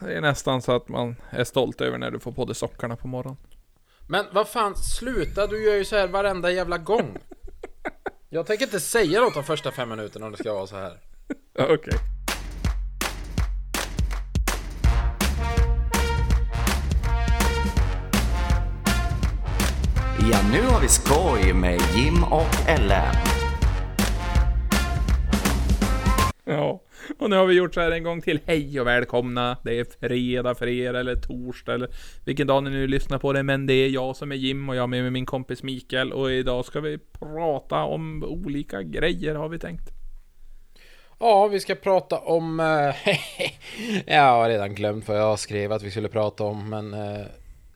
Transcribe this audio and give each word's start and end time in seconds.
Det 0.00 0.14
är 0.14 0.20
nästan 0.20 0.62
så 0.62 0.72
att 0.72 0.88
man 0.88 1.16
är 1.30 1.44
stolt 1.44 1.80
över 1.80 1.98
när 1.98 2.10
du 2.10 2.20
får 2.20 2.32
på 2.32 2.44
dig 2.44 2.54
sockarna 2.54 2.96
på 2.96 3.08
morgonen. 3.08 3.36
Men 4.08 4.24
vad 4.32 4.48
fan, 4.48 4.76
sluta! 4.76 5.46
Du 5.46 5.64
gör 5.64 5.74
ju 5.74 5.84
så 5.84 5.96
här 5.96 6.08
varenda 6.08 6.50
jävla 6.50 6.78
gång. 6.78 7.18
Jag 8.28 8.46
tänker 8.46 8.64
inte 8.64 8.80
säga 8.80 9.20
något 9.20 9.34
de 9.34 9.44
första 9.44 9.70
fem 9.70 9.88
minuterna 9.88 10.26
om 10.26 10.32
det 10.32 10.38
ska 10.38 10.54
vara 10.54 10.66
så 10.66 10.76
här. 10.76 10.98
Okej. 11.58 11.94
Ja, 20.30 20.38
nu 20.52 20.62
har 20.62 20.80
vi 20.80 20.88
skoj 20.88 21.52
med 21.52 21.80
Jim 21.94 22.24
och 22.24 22.68
Ellen. 22.68 23.14
Ja, 26.46 26.82
och 27.18 27.30
nu 27.30 27.36
har 27.36 27.46
vi 27.46 27.54
gjort 27.54 27.74
så 27.74 27.80
här 27.80 27.90
en 27.90 28.02
gång 28.02 28.20
till. 28.20 28.40
Hej 28.46 28.80
och 28.80 28.86
välkomna. 28.86 29.56
Det 29.64 29.78
är 29.78 30.08
fredag 30.08 30.54
för 30.54 30.66
er, 30.66 30.94
eller 30.94 31.14
torsdag, 31.14 31.74
eller 31.74 31.88
vilken 32.24 32.46
dag 32.46 32.62
ni 32.62 32.70
nu 32.70 32.86
lyssnar 32.86 33.18
på 33.18 33.32
det. 33.32 33.42
Men 33.42 33.66
det 33.66 33.74
är 33.74 33.88
jag 33.88 34.16
som 34.16 34.32
är 34.32 34.36
Jim 34.36 34.68
och 34.68 34.76
jag 34.76 34.82
är 34.82 34.86
med 34.86 35.12
min 35.12 35.26
kompis 35.26 35.62
Mikael. 35.62 36.12
Och 36.12 36.32
idag 36.32 36.64
ska 36.64 36.80
vi 36.80 36.98
prata 36.98 37.84
om 37.84 38.24
olika 38.24 38.82
grejer 38.82 39.34
har 39.34 39.48
vi 39.48 39.58
tänkt. 39.58 39.90
Ja, 41.18 41.46
vi 41.46 41.60
ska 41.60 41.74
prata 41.74 42.18
om... 42.18 42.60
Eh, 42.60 43.10
jag 44.14 44.22
har 44.22 44.48
redan 44.48 44.74
glömt 44.74 45.08
vad 45.08 45.18
jag 45.18 45.38
skrev 45.38 45.72
att 45.72 45.82
vi 45.82 45.90
skulle 45.90 46.08
prata 46.08 46.44
om, 46.44 46.70
men... 46.70 46.94
Eh, 46.94 47.26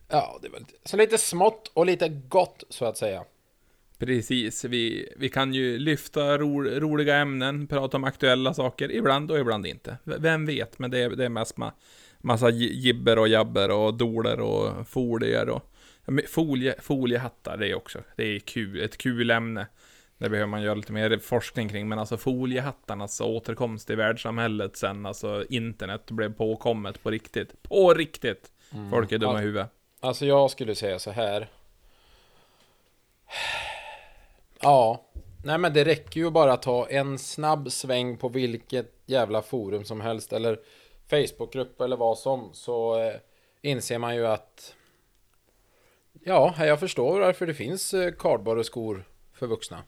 ja, 0.09 0.39
det 0.41 0.49
var 0.49 0.59
lite, 0.59 0.73
så 0.85 0.97
lite 0.97 1.17
smått 1.17 1.71
och 1.73 1.85
lite 1.85 2.09
gott, 2.09 2.63
så 2.69 2.85
att 2.85 2.97
säga. 2.97 3.23
Precis, 3.99 4.65
vi, 4.65 5.13
vi 5.17 5.29
kan 5.29 5.53
ju 5.53 5.79
lyfta 5.79 6.37
ro, 6.37 6.63
roliga 6.63 7.15
ämnen, 7.15 7.67
prata 7.67 7.97
om 7.97 8.03
aktuella 8.03 8.53
saker, 8.53 8.91
ibland 8.91 9.31
och 9.31 9.39
ibland 9.39 9.65
inte. 9.65 9.97
Vem 10.03 10.45
vet, 10.45 10.79
men 10.79 10.91
det 10.91 10.99
är, 10.99 11.09
det 11.09 11.25
är 11.25 11.29
mest 11.29 11.57
ma, 11.57 11.71
massa 12.17 12.49
jibber 12.49 13.19
och 13.19 13.27
jabber 13.27 13.71
och 13.71 13.93
doler 13.93 14.39
och 14.39 14.87
folier 14.87 15.49
och 15.49 15.61
folie, 16.27 16.75
foliehattar, 16.81 17.57
det 17.57 17.67
är 17.67 17.75
också, 17.75 17.99
det 18.15 18.23
är 18.23 18.39
kul, 18.39 18.81
ett 18.81 18.97
kul 18.97 19.31
ämne. 19.31 19.67
Det 20.17 20.29
behöver 20.29 20.47
man 20.47 20.61
göra 20.61 20.75
lite 20.75 20.93
mer 20.93 21.17
forskning 21.17 21.69
kring, 21.69 21.89
men 21.89 21.99
alltså 21.99 22.17
foliehattarnas 22.17 23.21
återkomst 23.21 23.89
i 23.89 23.95
världssamhället 23.95 24.77
sen, 24.77 25.05
alltså 25.05 25.45
internet 25.49 26.11
blev 26.11 26.33
påkommet 26.33 27.03
på 27.03 27.11
riktigt. 27.11 27.63
På 27.63 27.93
riktigt! 27.93 28.51
Folk 28.89 29.11
är 29.11 29.17
dumma 29.17 29.39
i 29.39 29.43
huvudet. 29.43 29.69
Alltså, 29.99 30.25
jag 30.25 30.51
skulle 30.51 30.75
säga 30.75 30.99
så 30.99 31.11
här. 31.11 31.49
Ja, 34.61 35.05
nej 35.43 35.57
men 35.57 35.73
det 35.73 35.85
räcker 35.85 36.19
ju 36.19 36.29
bara 36.29 36.53
att 36.53 36.61
ta 36.61 36.87
en 36.87 37.17
snabb 37.17 37.71
sväng 37.71 38.17
på 38.17 38.29
vilket 38.29 38.93
jävla 39.05 39.41
forum 39.41 39.83
som 39.83 40.01
helst 40.01 40.33
eller 40.33 40.59
Facebookgrupp 41.09 41.81
eller 41.81 41.97
vad 41.97 42.17
som 42.17 42.49
så 42.53 43.01
eh, 43.01 43.15
inser 43.61 43.99
man 43.99 44.15
ju 44.15 44.27
att 44.27 44.75
Ja, 46.23 46.55
jag 46.59 46.79
förstår 46.79 47.19
varför 47.19 47.47
det 47.47 47.53
finns 47.53 47.93
eh, 47.93 48.13
kardborre 48.13 48.63
skor 48.63 49.03
för 49.33 49.47
vuxna. 49.47 49.83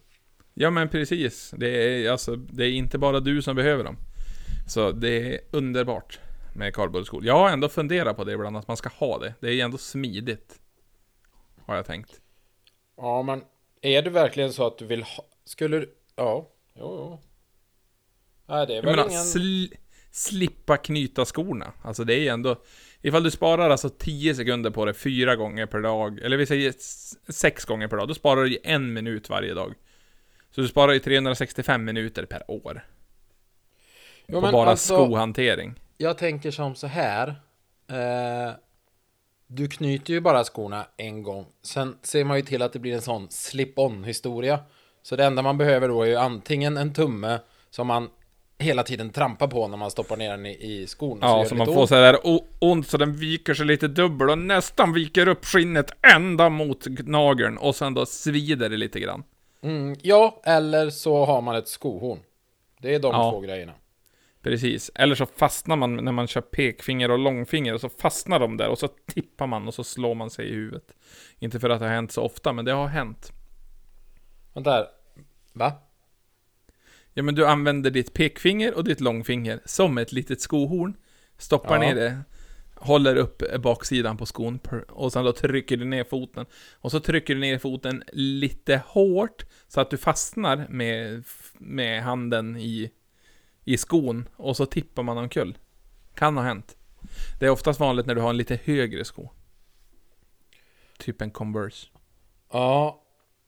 Ja 0.53 0.69
men 0.69 0.89
precis. 0.89 1.53
Det 1.57 1.67
är, 1.67 2.11
alltså, 2.11 2.35
det 2.35 2.65
är 2.65 2.71
inte 2.71 2.97
bara 2.97 3.19
du 3.19 3.41
som 3.41 3.55
behöver 3.55 3.83
dem. 3.83 3.97
Så 4.67 4.91
det 4.91 5.33
är 5.33 5.39
underbart 5.51 6.19
med 6.55 6.75
kardborreskor. 6.75 7.25
Jag 7.25 7.37
har 7.37 7.49
ändå 7.49 7.69
funderat 7.69 8.17
på 8.17 8.23
det 8.23 8.31
ibland, 8.31 8.57
att 8.57 8.67
man 8.67 8.77
ska 8.77 8.89
ha 8.89 9.19
det. 9.19 9.33
Det 9.39 9.53
är 9.53 9.65
ändå 9.65 9.77
smidigt. 9.77 10.59
Har 11.65 11.75
jag 11.75 11.85
tänkt. 11.85 12.21
Ja, 12.97 13.21
men 13.21 13.43
är 13.81 14.01
det 14.01 14.09
verkligen 14.09 14.53
så 14.53 14.67
att 14.67 14.77
du 14.77 14.85
vill 14.85 15.03
ha... 15.03 15.25
Skulle 15.45 15.77
du... 15.79 15.95
Ja, 16.15 16.49
jo, 16.73 16.81
jo. 16.83 17.19
Nej, 18.45 18.67
det 18.67 18.73
är 18.73 18.75
Jag 18.75 18.83
väl 18.83 18.95
menar, 18.95 19.09
ingen... 19.09 19.23
sl 19.23 19.65
slippa 20.11 20.77
knyta 20.77 21.25
skorna. 21.25 21.73
Alltså 21.83 22.03
det 22.03 22.15
är 22.27 22.33
ändå... 22.33 22.55
Ifall 23.01 23.23
du 23.23 23.31
sparar 23.31 23.69
alltså 23.69 23.89
10 23.89 24.35
sekunder 24.35 24.69
på 24.71 24.85
det 24.85 24.93
fyra 24.93 25.35
gånger 25.35 25.65
per 25.65 25.79
dag, 25.81 26.19
eller 26.19 26.37
vi 26.37 26.45
säger 26.45 26.69
s- 26.69 27.13
sex 27.27 27.65
gånger 27.65 27.87
per 27.87 27.97
dag, 27.97 28.07
då 28.07 28.13
sparar 28.13 28.43
du 28.43 28.51
ju 28.51 28.57
en 28.63 28.93
minut 28.93 29.29
varje 29.29 29.53
dag. 29.53 29.73
Så 30.51 30.61
du 30.61 30.67
sparar 30.67 30.91
ju 30.93 30.99
365 30.99 31.83
minuter 31.85 32.25
per 32.25 32.51
år. 32.51 32.85
Jo, 34.27 34.41
på 34.41 34.51
bara 34.51 34.69
alltså- 34.69 34.93
skohantering. 34.95 35.73
Jag 35.97 36.17
tänker 36.17 36.51
som 36.51 36.75
så 36.75 36.87
här. 36.87 37.27
Eh, 37.87 38.51
du 39.53 39.67
knyter 39.67 40.13
ju 40.13 40.19
bara 40.19 40.43
skorna 40.43 40.85
en 40.97 41.23
gång. 41.23 41.45
Sen 41.63 41.97
ser 42.03 42.23
man 42.23 42.37
ju 42.37 42.43
till 42.43 42.61
att 42.61 42.73
det 42.73 42.79
blir 42.79 42.93
en 42.93 43.01
sån 43.01 43.27
slip-on 43.29 44.03
historia. 44.03 44.59
Så 45.03 45.15
det 45.15 45.25
enda 45.25 45.41
man 45.41 45.57
behöver 45.57 45.87
då 45.87 46.01
är 46.03 46.07
ju 46.07 46.15
antingen 46.15 46.77
en 46.77 46.93
tumme 46.93 47.39
som 47.69 47.87
man 47.87 48.09
hela 48.59 48.83
tiden 48.83 49.09
trampar 49.09 49.47
på 49.47 49.67
när 49.67 49.77
man 49.77 49.91
stoppar 49.91 50.17
ner 50.17 50.29
den 50.31 50.45
i, 50.45 50.49
i 50.81 50.87
skon. 50.87 51.19
Ja, 51.21 51.43
så 51.45 51.49
det 51.49 51.57
man 51.57 51.67
får 51.67 51.79
ont. 51.79 51.89
så 51.89 51.95
där 51.95 52.27
o- 52.27 52.47
ont 52.59 52.87
så 52.87 52.97
den 52.97 53.13
viker 53.13 53.53
sig 53.53 53.65
lite 53.65 53.87
dubbel 53.87 54.29
och 54.29 54.37
nästan 54.37 54.93
viker 54.93 55.27
upp 55.27 55.45
skinnet 55.45 55.91
ända 56.15 56.49
mot 56.49 56.85
nageln 56.99 57.57
och 57.57 57.75
sen 57.75 57.93
då 57.93 58.05
svider 58.05 58.69
det 58.69 58.77
lite 58.77 58.99
grann. 58.99 59.23
Mm, 59.61 59.95
ja, 60.01 60.41
eller 60.43 60.89
så 60.89 61.25
har 61.25 61.41
man 61.41 61.55
ett 61.55 61.67
skohorn. 61.67 62.19
Det 62.81 62.95
är 62.95 62.99
de 62.99 63.11
Ja. 63.13 63.31
två 63.31 63.39
grejerna. 63.39 63.73
Precis. 64.41 64.91
Eller 64.95 65.15
så 65.15 65.25
fastnar 65.25 65.75
man 65.75 65.95
när 65.95 66.11
man 66.11 66.27
kör 66.27 66.41
pekfinger 66.41 67.11
och 67.11 67.19
långfinger 67.19 67.73
och 67.73 67.81
så 67.81 67.89
fastnar 67.89 68.39
de 68.39 68.57
där 68.57 68.67
och 68.67 68.79
så 68.79 68.87
tippar 68.87 69.47
man 69.47 69.67
och 69.67 69.73
så 69.73 69.83
slår 69.83 70.15
man 70.15 70.29
sig 70.29 70.49
i 70.49 70.53
huvudet. 70.53 70.93
Inte 71.39 71.59
för 71.59 71.69
att 71.69 71.79
det 71.79 71.85
har 71.85 71.93
hänt 71.93 72.11
så 72.11 72.21
ofta, 72.21 72.53
men 72.53 72.65
det 72.65 72.71
har 72.71 72.87
hänt. 72.87 73.31
Vänta 74.53 74.71
här. 74.71 74.87
Va? 75.53 75.73
Ja, 77.13 77.23
men 77.23 77.35
du 77.35 77.47
använder 77.47 77.91
ditt 77.91 78.13
pekfinger 78.13 78.73
och 78.73 78.83
ditt 78.83 79.01
långfinger 79.01 79.59
som 79.65 79.97
ett 79.97 80.11
litet 80.11 80.41
skohorn. 80.41 80.93
Stoppar 81.37 81.75
Ja. 81.75 81.79
ner 81.81 81.95
det, 81.95 82.17
håller 82.75 83.15
upp 83.15 83.43
baksidan 83.61 84.17
på 84.17 84.25
skon 84.25 84.59
och 84.89 85.13
sen 85.13 85.25
då 85.25 85.31
trycker 85.33 85.77
du 85.77 85.85
ner 85.85 86.03
foten. 86.03 86.45
Och 86.73 86.91
så 86.91 86.99
trycker 86.99 87.35
du 87.35 87.41
ner 87.41 87.57
foten 87.57 88.03
lite 88.13 88.81
hårt 88.87 89.45
så 89.67 89.81
att 89.81 89.89
du 89.89 89.97
fastnar 89.97 90.67
med, 90.69 91.23
med 91.57 92.03
handen 92.03 92.57
i, 92.57 92.91
i 93.65 93.77
skon 93.77 94.27
och 94.35 94.57
så 94.57 94.65
tippar 94.65 95.03
man 95.03 95.17
omkull. 95.17 95.57
Kan 96.15 96.37
ha 96.37 96.43
hänt. 96.43 96.77
Det 97.39 97.45
är 97.45 97.49
oftast 97.49 97.79
vanligt 97.79 98.05
när 98.05 98.15
du 98.15 98.21
har 98.21 98.29
en 98.29 98.37
lite 98.37 98.59
högre 98.63 99.05
sko. 99.05 99.29
Typ 100.97 101.21
en 101.21 101.31
Converse. 101.31 101.87
Ja, 102.51 103.03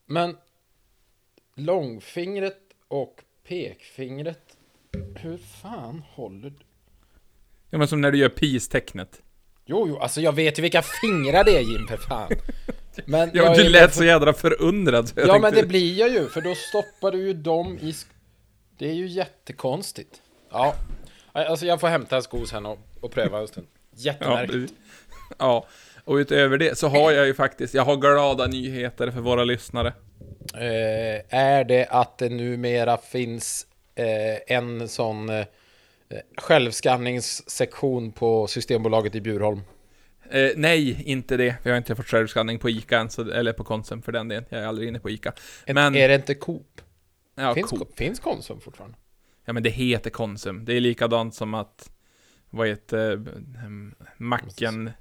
men 0.06 0.38
långfingret 1.56 2.59
och 2.88 3.24
pekfingret. 3.47 4.57
Hur 5.16 5.38
fan 5.38 6.03
håller 6.13 6.50
du? 6.50 6.56
Ja 7.69 7.78
men 7.78 7.88
som 7.88 8.01
när 8.01 8.12
du 8.12 8.18
gör 8.18 8.30
peace-tecknet. 8.30 9.22
Jo, 9.66 9.85
jo, 9.88 9.97
alltså 10.00 10.22
jag 10.22 10.34
vet 10.34 10.57
ju 10.57 10.62
vilka 10.62 10.81
fingrar 10.81 11.44
det 11.44 11.57
är 11.57 11.62
Jim 11.62 11.88
för 11.88 11.97
fan. 11.97 12.31
Men 13.06 13.31
Ja, 13.34 13.56
du 13.56 13.69
lät 13.69 13.94
så 13.94 14.03
jädra 14.03 14.34
förundrad 14.34 15.09
så 15.09 15.13
Ja, 15.19 15.25
tänkte... 15.25 15.40
men 15.41 15.53
det 15.53 15.68
blir 15.68 16.00
jag 16.00 16.09
ju, 16.09 16.28
för 16.30 16.41
då 16.41 16.56
stoppar 16.56 17.12
du 17.12 17.18
ju 17.28 17.34
dem 17.34 17.78
i... 17.81 17.91
sk- 17.91 18.07
Det 18.84 18.90
är 18.90 18.94
ju 18.94 19.08
jättekonstigt. 19.08 20.22
Ja, 20.52 20.76
alltså 21.32 21.66
jag 21.66 21.80
får 21.80 21.88
hämta 21.88 22.16
en 22.16 22.24
sko 22.24 22.46
sen 22.46 22.66
och, 22.66 22.80
och 23.02 23.12
pröva 23.12 23.40
en 23.40 23.48
stund. 23.48 23.68
Ja, 23.92 23.98
Jättemärkligt. 24.12 24.74
det- 25.30 25.36
ja, 25.40 25.68
och 26.04 26.16
utöver 26.16 26.58
det 26.58 26.78
så 26.78 26.88
har 26.88 27.12
jag 27.12 27.26
ju 27.26 27.34
faktiskt, 27.34 27.74
jag 27.74 27.86
har 27.86 27.96
glada 27.96 28.48
nyheter 28.48 29.12
för 29.12 29.20
våra 29.20 29.44
lyssnare. 29.44 29.94
Eh, 30.54 31.22
är 31.40 31.64
det 31.64 31.86
att 31.90 32.18
det 32.18 32.30
numera 32.30 32.98
finns 32.98 33.68
eh, 33.96 34.56
en 34.58 34.88
sån 34.88 35.30
eh, 35.30 35.46
självskanningssektion 36.38 38.12
på 38.12 38.48
Systembolaget 38.48 39.16
i 39.16 39.22
Bjurholm? 39.22 39.62
Eh, 40.32 40.50
nej, 40.56 41.04
inte 41.06 41.38
det. 41.38 41.56
Vi 41.64 41.70
har 41.70 41.78
inte 41.78 41.96
fått 41.96 42.08
självskanning 42.08 42.60
på 42.60 42.70
Ica 42.70 43.00
än, 43.00 43.10
så, 43.10 43.32
eller 43.32 43.54
på 43.54 43.64
Konsum 43.64 44.02
för 44.02 44.12
den 44.12 44.28
delen. 44.28 44.46
Jag 44.50 44.62
är 44.62 44.66
aldrig 44.68 44.88
inne 44.88 45.00
på 45.00 45.10
Ica. 45.10 45.34
Men, 45.68 45.96
Är 45.96 46.08
det 46.08 46.16
inte 46.16 46.36
Coop? 46.36 46.82
Ja, 47.36 47.54
finns, 47.54 47.70
cool. 47.70 47.88
finns 47.96 48.20
Konsum 48.20 48.62
fortfarande? 48.62 48.98
ja, 49.46 49.54
men 49.54 49.64
det 49.64 49.70
heter 49.70 50.10
Konsum. 50.10 50.66
Det 50.66 50.74
är 50.74 50.80
likadant 50.80 51.36
som 51.36 51.54
att, 51.54 51.92
vad 52.50 52.68
heter 52.68 53.14
eh, 53.14 54.02
macken, 54.18 54.92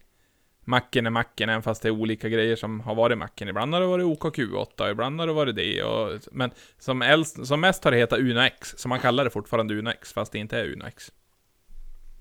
macken 0.61 1.06
är 1.06 1.11
macken, 1.11 1.49
även 1.49 1.62
fast 1.62 1.83
det 1.83 1.89
är 1.89 1.91
olika 1.91 2.29
grejer 2.29 2.56
som 2.56 2.81
har 2.81 2.95
varit 2.95 3.19
macken. 3.19 3.49
Ibland 3.49 3.75
har 3.75 3.81
det 3.81 3.87
varit 3.87 4.05
OKQ8, 4.05 4.91
ibland 4.91 5.21
har 5.21 5.27
det 5.27 5.33
varit 5.33 5.56
det. 5.56 5.83
Och, 5.83 6.21
men 6.33 6.51
som, 6.79 7.03
äldst, 7.03 7.47
som 7.47 7.61
mest 7.61 7.85
har 7.85 7.91
det 7.91 7.97
hetat 7.97 8.19
Uno 8.19 8.41
X, 8.41 8.75
så 8.77 8.89
man 8.89 9.01
kallar 9.01 9.25
det 9.25 9.31
fortfarande 9.31 9.75
Uno 9.75 9.91
X, 9.91 10.12
fast 10.12 10.33
det 10.33 10.39
inte 10.39 10.59
är 10.59 10.73
Uno 10.73 10.87
X. 10.87 11.12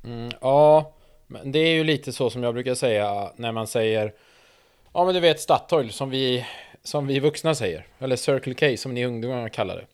Mm, 0.04 0.32
ja, 0.42 0.96
men 1.28 1.52
det 1.52 1.60
är 1.60 1.74
ju 1.74 1.84
lite 1.84 2.14
så 2.14 2.30
som 2.30 2.44
jag 2.44 2.54
brukar 2.54 2.76
säga 2.76 3.32
när 3.36 3.52
man 3.52 3.68
säger 3.68 4.14
Ja 4.94 5.06
men 5.06 5.14
du 5.14 5.20
vet 5.20 5.40
Statoil 5.40 5.92
som 5.92 6.10
vi, 6.10 6.46
som 6.84 7.08
vi 7.08 7.20
vuxna 7.20 7.56
säger 7.56 7.88
Eller 8.00 8.16
Circle 8.16 8.54
K 8.54 8.78
som 8.78 8.94
ni 8.94 9.06
ungdomar 9.06 9.50
kallar 9.50 9.76
det 9.76 9.86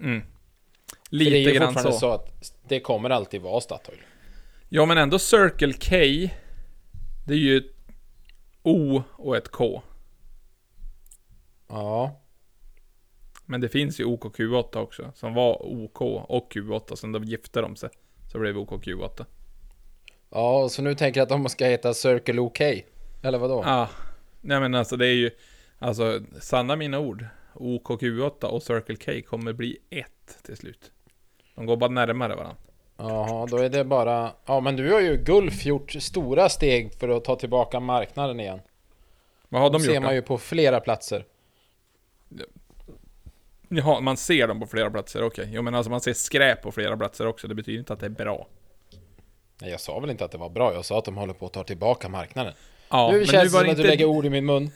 Mm. 0.00 0.20
För 0.20 1.16
det 1.16 1.24
är 1.24 1.30
Lite 1.30 1.50
ju 1.50 1.54
grann 1.54 1.74
så. 1.74 1.92
så 1.92 2.12
att 2.12 2.54
det 2.68 2.80
kommer 2.80 3.10
alltid 3.10 3.40
vara 3.40 3.60
Statoil 3.60 3.98
Ja, 4.68 4.86
men 4.86 4.98
ändå 4.98 5.18
Circle 5.18 5.72
K. 5.72 5.96
Det 7.26 7.34
är 7.34 7.38
ju 7.38 7.56
ett 7.56 7.72
O 8.62 9.02
och 9.12 9.36
ett 9.36 9.48
K. 9.48 9.82
Ja 11.68 12.20
Men 13.46 13.60
det 13.60 13.68
finns 13.68 14.00
ju 14.00 14.04
OKQ8 14.04 14.76
också, 14.76 15.12
som 15.14 15.34
var 15.34 15.66
OK 15.66 16.00
och 16.28 16.52
Q8, 16.52 16.94
sen 16.94 17.12
då 17.12 17.18
gifte 17.18 17.60
de 17.60 17.76
sig. 17.76 17.90
Så 18.32 18.38
blev 18.38 18.54
det 18.54 18.60
OKQ8. 18.60 19.24
Ja, 20.30 20.68
så 20.68 20.82
nu 20.82 20.94
tänker 20.94 21.20
jag 21.20 21.22
att 21.22 21.28
de 21.28 21.48
ska 21.48 21.66
heta 21.66 21.94
Circle 21.94 22.40
OK. 22.40 22.60
Eller 23.22 23.38
vadå? 23.38 23.62
Ja, 23.66 23.88
nej 24.40 24.60
men 24.60 24.74
alltså 24.74 24.96
det 24.96 25.06
är 25.06 25.14
ju, 25.14 25.30
alltså 25.78 26.20
sanna 26.40 26.76
mina 26.76 26.98
ord. 26.98 27.26
OKQ8 27.54 28.44
och 28.44 28.62
Circle 28.62 28.96
K 28.96 29.28
kommer 29.28 29.52
bli 29.52 29.78
ett 29.90 30.38
till 30.42 30.56
slut. 30.56 30.90
De 31.54 31.66
går 31.66 31.76
bara 31.76 31.90
närmare 31.90 32.34
varandra. 32.34 32.56
Jaha, 32.96 33.46
då 33.46 33.56
är 33.56 33.68
det 33.68 33.84
bara... 33.84 34.32
Ja, 34.46 34.60
men 34.60 34.76
du 34.76 34.92
har 34.92 35.00
ju 35.00 35.16
Gulf 35.16 35.64
gjort 35.66 35.92
stora 35.92 36.48
steg 36.48 36.94
för 36.94 37.08
att 37.08 37.24
ta 37.24 37.36
tillbaka 37.36 37.80
marknaden 37.80 38.40
igen. 38.40 38.60
Vad 39.48 39.62
har 39.62 39.70
De 39.70 39.78
de 39.78 39.84
ser 39.84 39.94
gjort 39.94 40.02
man 40.02 40.10
då? 40.10 40.14
ju 40.14 40.22
på 40.22 40.38
flera 40.38 40.80
platser. 40.80 41.24
Jaha, 43.68 44.00
man 44.00 44.16
ser 44.16 44.48
dem 44.48 44.60
på 44.60 44.66
flera 44.66 44.90
platser, 44.90 45.24
okej. 45.24 45.48
Jo 45.52 45.62
men 45.62 45.74
alltså 45.74 45.90
man 45.90 46.00
ser 46.00 46.12
skräp 46.12 46.62
på 46.62 46.72
flera 46.72 46.96
platser 46.96 47.26
också, 47.26 47.48
det 47.48 47.54
betyder 47.54 47.78
inte 47.78 47.92
att 47.92 48.00
det 48.00 48.06
är 48.06 48.10
bra. 48.10 48.46
Nej, 49.60 49.70
jag 49.70 49.80
sa 49.80 50.00
väl 50.00 50.10
inte 50.10 50.24
att 50.24 50.30
det 50.30 50.38
var 50.38 50.50
bra, 50.50 50.74
jag 50.74 50.84
sa 50.84 50.98
att 50.98 51.04
de 51.04 51.16
håller 51.16 51.34
på 51.34 51.46
att 51.46 51.52
ta 51.52 51.64
tillbaka 51.64 52.08
marknaden. 52.08 52.52
Ja, 52.88 53.10
nu 53.12 53.26
känns 53.26 53.44
det 53.44 53.50
som 53.50 53.64
det 53.64 53.70
att 53.70 53.76
du 53.76 53.82
inte, 53.82 53.90
lägger 53.90 54.04
ord 54.04 54.26
i 54.26 54.30
min 54.30 54.46
mun. 54.46 54.70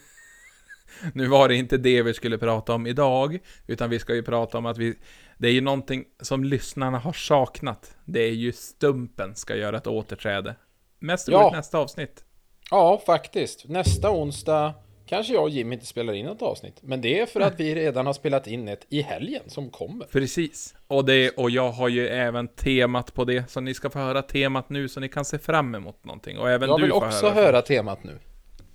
Nu 1.14 1.26
var 1.26 1.48
det 1.48 1.54
inte 1.54 1.76
det 1.76 2.02
vi 2.02 2.14
skulle 2.14 2.38
prata 2.38 2.75
om 2.75 2.87
idag, 2.87 3.38
utan 3.66 3.90
vi 3.90 3.98
ska 3.98 4.14
ju 4.14 4.22
prata 4.22 4.58
om 4.58 4.66
att 4.66 4.78
vi, 4.78 4.94
det 5.38 5.48
är 5.48 5.52
ju 5.52 5.60
någonting 5.60 6.04
som 6.22 6.44
lyssnarna 6.44 6.98
har 6.98 7.12
saknat. 7.12 7.96
Det 8.04 8.20
är 8.20 8.32
ju 8.32 8.52
Stumpen 8.52 9.34
ska 9.34 9.56
göra 9.56 9.76
ett 9.76 9.87
återträde. 9.87 10.54
Mest 10.98 11.28
Ja. 11.28 11.38
roligt 11.40 11.52
nästa 11.56 11.78
avsnitt. 11.78 12.25
Ja, 12.70 13.02
faktiskt. 13.06 13.69
Nästa 13.69 14.10
onsdag 14.10 14.75
kanske 15.08 15.32
jag 15.32 15.43
och 15.43 15.50
Jim 15.50 15.72
inte 15.72 15.87
spelar 15.87 16.12
in 16.12 16.26
ett 16.26 16.43
avsnitt. 16.43 16.78
Men 16.82 17.00
det 17.00 17.20
är 17.20 17.26
för 17.26 17.40
att 17.40 17.60
vi 17.60 17.75
redan 17.75 18.06
har 18.06 18.12
spelat 18.12 18.46
in 18.46 18.69
ett 18.69 18.87
i 18.88 19.02
helgen 19.02 19.43
som 19.46 19.70
kommer. 19.70 20.06
Precis. 20.06 20.75
Och, 20.87 21.04
det, 21.04 21.31
och 21.31 21.50
jag 21.50 21.70
har 21.72 21.88
ju 21.88 22.08
även 22.08 22.48
temat 22.48 23.14
på 23.14 23.25
det, 23.25 23.50
så 23.50 23.60
ni 23.60 23.75
ska 23.75 23.90
få 23.90 23.98
höra 23.98 24.22
temat 24.22 24.70
nu 24.70 24.88
så 24.88 25.00
ni 25.00 25.08
kan 25.08 25.25
se 25.25 25.38
fram 25.38 25.75
emot 25.75 26.04
någonting. 26.04 26.38
Och 26.38 26.50
även 26.50 26.69
Jag 26.69 26.78
du 26.78 26.82
vill 26.82 26.90
får 26.93 27.04
också 27.06 27.26
höra. 27.28 27.34
höra 27.46 27.62
temat 27.62 28.04
nu. 28.04 28.19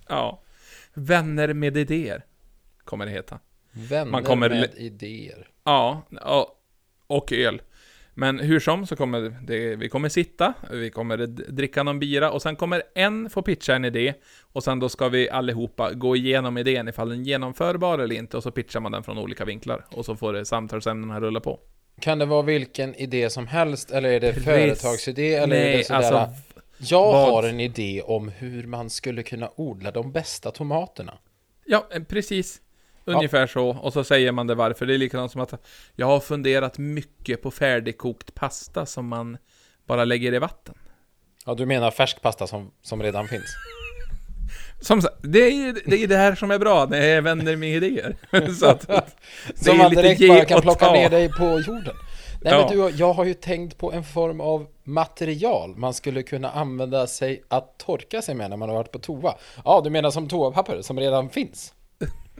Ja. 0.08 0.42
Vänner 0.94 1.54
med 1.54 1.76
idéer, 1.76 2.24
kommer 2.84 3.06
det 3.06 3.12
heta. 3.12 3.38
Vänner 3.72 4.12
Man 4.12 4.24
kommer 4.24 4.48
med 4.48 4.70
idéer. 4.76 5.48
Ja, 5.64 6.02
och 7.06 7.32
öl. 7.32 7.62
Men 8.14 8.38
hur 8.38 8.60
som 8.60 8.86
så 8.86 8.96
kommer 8.96 9.36
det, 9.46 9.76
vi 9.76 9.88
kommer 9.88 10.08
sitta, 10.08 10.54
vi 10.70 10.90
kommer 10.90 11.16
dricka 11.26 11.82
någon 11.82 11.98
bira 11.98 12.30
och 12.30 12.42
sen 12.42 12.56
kommer 12.56 12.82
en 12.94 13.30
få 13.30 13.42
pitcha 13.42 13.74
en 13.74 13.84
idé 13.84 14.14
och 14.42 14.64
sen 14.64 14.80
då 14.80 14.88
ska 14.88 15.08
vi 15.08 15.30
allihopa 15.30 15.92
gå 15.92 16.16
igenom 16.16 16.58
idén 16.58 16.88
ifall 16.88 17.08
den 17.08 17.20
är 17.20 17.24
genomförbar 17.24 17.98
eller 17.98 18.14
inte 18.14 18.36
och 18.36 18.42
så 18.42 18.50
pitchar 18.50 18.80
man 18.80 18.92
den 18.92 19.02
från 19.02 19.18
olika 19.18 19.44
vinklar 19.44 19.84
och 19.90 20.04
så 20.04 20.16
får 20.16 20.44
samtalsämnena 20.44 21.20
rulla 21.20 21.40
på. 21.40 21.60
Kan 22.00 22.18
det 22.18 22.26
vara 22.26 22.42
vilken 22.42 22.94
idé 22.94 23.30
som 23.30 23.46
helst 23.46 23.90
eller 23.90 24.08
är 24.08 24.20
det 24.20 24.32
Precis. 24.32 24.44
företagsidé 24.44 25.34
eller 25.34 25.56
är 25.56 25.64
det 25.64 25.74
Nej, 25.74 25.84
sådär? 25.84 25.96
alltså 25.96 26.42
jag 26.82 27.12
vad- 27.12 27.30
har 27.32 27.42
en 27.42 27.60
idé 27.60 28.02
om 28.04 28.28
hur 28.28 28.66
man 28.66 28.90
skulle 28.90 29.22
kunna 29.22 29.50
odla 29.56 29.90
de 29.90 30.12
bästa 30.12 30.50
tomaterna. 30.50 31.18
Ja, 31.66 31.86
eh, 31.94 32.02
precis. 32.02 32.60
Ungefär 33.04 33.46
så. 33.46 33.68
Och 33.68 33.92
så 33.92 34.04
säger 34.04 34.32
man 34.32 34.46
det 34.46 34.54
varför. 34.54 34.86
Det 34.86 34.94
är 34.94 34.98
likadant 34.98 35.32
som 35.32 35.40
att 35.40 35.54
jag 35.96 36.06
har 36.06 36.20
funderat 36.20 36.78
mycket 36.78 37.42
på 37.42 37.50
färdigkokt 37.50 38.34
pasta 38.34 38.86
som 38.86 39.08
man 39.08 39.38
bara 39.86 40.04
lägger 40.04 40.34
i 40.34 40.38
vatten. 40.38 40.74
Ja, 41.46 41.54
du 41.54 41.66
menar 41.66 41.90
färsk 41.90 42.22
pasta 42.22 42.46
som, 42.46 42.70
som 42.82 43.02
redan 43.02 43.28
finns? 43.28 43.54
Som 44.80 45.02
sagt, 45.02 45.14
det 45.22 45.38
är 45.38 45.50
ju 45.50 45.72
det, 45.72 46.02
är 46.02 46.06
det 46.08 46.16
här 46.16 46.34
som 46.34 46.50
är 46.50 46.58
bra, 46.58 46.86
det 46.86 46.98
är 46.98 47.20
vänner 47.20 47.56
med 47.56 47.70
idéer. 47.82 48.16
så 48.60 48.66
att, 48.66 48.86
det 48.88 49.04
Som 49.54 49.78
man 49.78 49.90
direkt 49.90 50.28
bara 50.28 50.44
kan 50.44 50.60
plocka 50.62 50.92
ner 50.92 51.10
dig 51.10 51.28
på 51.28 51.44
jorden. 51.44 51.94
Nej 52.44 52.52
Ja. 52.52 52.66
men 52.68 52.78
du, 52.78 52.90
jag 52.96 53.12
har 53.12 53.24
ju 53.24 53.34
tänkt 53.34 53.78
på 53.78 53.92
en 53.92 54.04
form 54.04 54.40
av 54.40 54.66
material 54.84 55.76
man 55.76 55.94
skulle 55.94 56.22
kunna 56.22 56.50
använda 56.50 57.06
sig 57.06 57.42
att 57.48 57.78
torka 57.78 58.22
sig 58.22 58.34
med 58.34 58.50
när 58.50 58.56
man 58.56 58.68
har 58.68 58.76
varit 58.76 58.92
på 58.92 58.98
toa. 58.98 59.34
Ja, 59.64 59.80
du 59.84 59.90
menar 59.90 60.10
som 60.10 60.28
toapapper 60.28 60.82
som 60.82 61.00
redan 61.00 61.30
finns? 61.30 61.74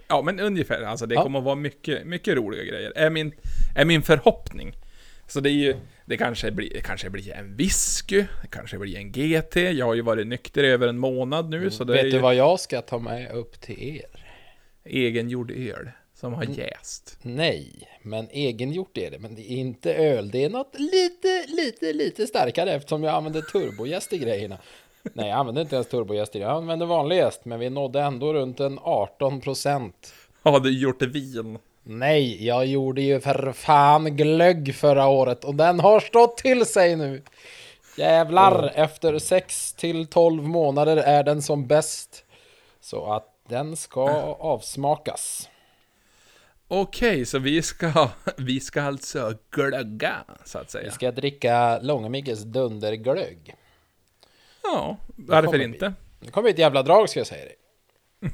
Ja, 0.09 0.23
men 0.23 0.41
ungefär. 0.41 0.83
Alltså 0.83 1.07
det 1.07 1.15
Ja. 1.15 1.23
kommer 1.23 1.39
att 1.39 1.45
vara 1.45 1.55
mycket, 1.55 2.07
mycket 2.07 2.37
roliga 2.37 2.65
grejer. 2.65 2.93
Är 2.97 3.11
min, 3.11 3.33
är 3.77 3.85
min 3.85 4.03
förhoppning. 4.03 4.73
Så 5.27 5.41
det 5.41 5.51
är 5.51 5.53
ju, 5.53 5.75
det 6.05 6.17
kanske 6.17 6.51
blir, 6.51 6.71
det 6.75 6.81
kanske 6.81 7.11
blir 7.11 7.33
en 7.33 7.57
whisky, 7.57 8.25
det 8.43 8.49
kanske 8.51 8.79
blir 8.79 8.97
en 8.97 9.13
GT. 9.13 9.57
Jag 9.57 9.87
har 9.87 9.95
ju 9.95 10.03
varit 10.03 10.27
nykter 10.27 10.65
i 10.65 10.69
över 10.69 10.89
en 10.89 10.99
månad 10.99 11.51
nu, 11.51 11.71
så 11.71 11.85
det 11.85 11.93
är 11.93 12.03
Vet 12.03 12.11
du 12.11 12.17
ju 12.17 12.19
vad 12.19 12.35
jag 12.35 12.61
ska 12.61 12.81
ta 12.81 12.99
med 12.99 13.31
upp 13.33 13.61
till 13.61 13.83
er? 13.83 14.25
egengjord 14.85 15.51
öl 15.51 15.91
som 16.23 16.35
Mm. 16.35 16.49
har 16.49 16.55
jäst. 16.65 17.19
Nej, 17.23 17.89
men 18.03 18.29
egengjort 18.31 18.99
är 18.99 19.11
det. 19.11 19.19
Men 19.19 19.35
det 19.35 19.53
är 19.53 19.57
inte 19.57 19.95
öl. 19.95 20.31
Det 20.31 20.45
är 20.45 20.51
något 20.51 20.75
lite, 20.79 21.45
lite, 21.49 21.93
lite 21.93 22.27
starkare 22.27 22.73
eftersom 22.73 23.03
jag 23.05 23.15
använder 23.15 23.41
turbojäst 23.41 24.13
i 24.13 24.19
grejerna. 24.19 24.59
Nej, 25.03 25.29
jag 25.29 25.39
använder 25.39 25.63
inte 25.63 25.75
ens 25.75 25.89
turbojäst 25.89 26.37
i 26.37 26.39
det. 26.39 26.45
Jag 26.45 26.57
använder 26.57 26.87
vanlig 26.87 27.17
jäst, 27.17 27.45
men 27.45 27.61
vi 27.61 27.71
nådde 27.71 28.01
ändå 28.01 28.33
runt 28.35 28.61
en 28.61 28.79
18 28.83 29.41
procent. 29.41 30.15
Har 30.43 30.61
du 30.61 30.79
gjort 30.81 31.03
vin? 31.03 31.59
Nej, 31.83 32.47
jag 32.47 32.67
gjorde 32.67 33.03
ju 33.03 33.21
för 33.21 33.53
fan 33.53 34.17
glögg 34.17 34.75
förra 34.75 35.07
året 35.09 35.45
och 35.45 35.55
den 35.55 35.81
har 35.81 36.01
stått 36.01 36.37
till 36.37 36.67
sig 36.67 36.97
nu. 36.97 37.23
Jävlar, 37.99 38.73
efter 38.75 39.19
6 39.19 39.73
till 39.73 40.07
12 40.07 40.43
månader 40.43 40.97
är 40.97 41.23
den 41.23 41.43
som 41.43 41.67
bäst. 41.67 42.25
Så 42.81 43.13
att 43.13 43.29
den 43.49 43.77
ska 43.77 44.11
avsmakas. 44.39 45.49
Okej, 46.75 47.25
så 47.27 47.39
vi 47.39 47.63
ska, 47.63 48.11
vi 48.37 48.61
ska 48.61 48.83
alltså 48.83 49.35
glögga, 49.51 50.25
så 50.45 50.59
att 50.59 50.71
säga. 50.71 50.85
Vi 50.85 50.91
ska 50.91 51.13
dricka 51.13 51.79
Långemigges 51.79 52.43
dunderglögg. 52.43 53.55
Ja, 54.63 54.97
varför 55.17 55.61
inte? 55.61 55.93
Det 56.21 56.31
kommer 56.31 56.49
ett 56.51 56.59
jävla 56.59 56.83
drag 56.83 57.09
ska 57.09 57.21
jag 57.21 57.27
säga 57.27 57.45
dig. 57.45 57.57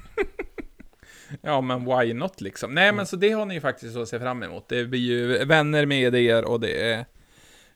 Ja, 1.41 1.61
men 1.61 1.85
why 1.85 2.15
not 2.15 2.41
liksom? 2.41 2.75
Nej, 2.75 2.93
men 2.93 3.07
så 3.07 3.17
det 3.17 3.31
har 3.31 3.47
ni 3.47 3.55
ju 3.55 3.61
faktiskt 3.61 3.97
att 3.97 4.09
se 4.09 4.19
fram 4.19 4.43
emot. 4.43 4.69
Det 4.69 4.85
blir 4.85 5.01
ju 5.01 5.45
vänner 5.45 5.87
med 5.87 6.15
er 6.15 6.45
och 6.45 6.61
det 6.61 6.91
är 6.93 6.99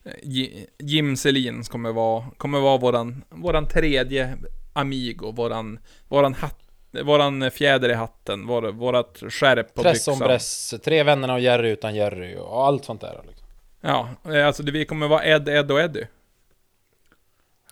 eh, 0.03 0.11
Ji- 0.23 0.67
Jim 0.79 1.17
Selin 1.17 1.63
kommer 1.63 1.91
vara, 1.91 2.25
kommer 2.37 2.59
vara 2.59 2.77
våran, 2.77 3.23
våran 3.29 3.67
tredje 3.67 4.37
amigo, 4.73 5.31
våran, 5.31 5.79
våran 6.07 6.33
hatt, 6.33 6.62
våran 7.03 7.51
fjäder 7.51 7.89
i 7.89 7.93
hatten, 7.93 8.47
vår, 8.47 8.71
vårat 8.71 9.23
skärp 9.29 9.73
på 9.73 9.81
Press 9.81 10.07
om 10.07 10.13
byxan. 10.13 10.27
press, 10.27 10.73
tre 10.83 11.03
vännerna 11.03 11.33
och 11.33 11.39
Jerry 11.39 11.69
utan 11.69 11.95
Jerry 11.95 12.35
och 12.37 12.65
allt 12.65 12.85
sånt 12.85 13.01
där. 13.01 13.21
Liksom. 13.27 13.47
Ja, 13.81 14.09
eh, 14.33 14.47
alltså 14.47 14.63
det, 14.63 14.71
vi 14.71 14.85
kommer 14.85 15.07
vara 15.07 15.25
Ed, 15.25 15.49
Ed 15.49 15.71
och 15.71 15.79
Eddie. 15.79 16.07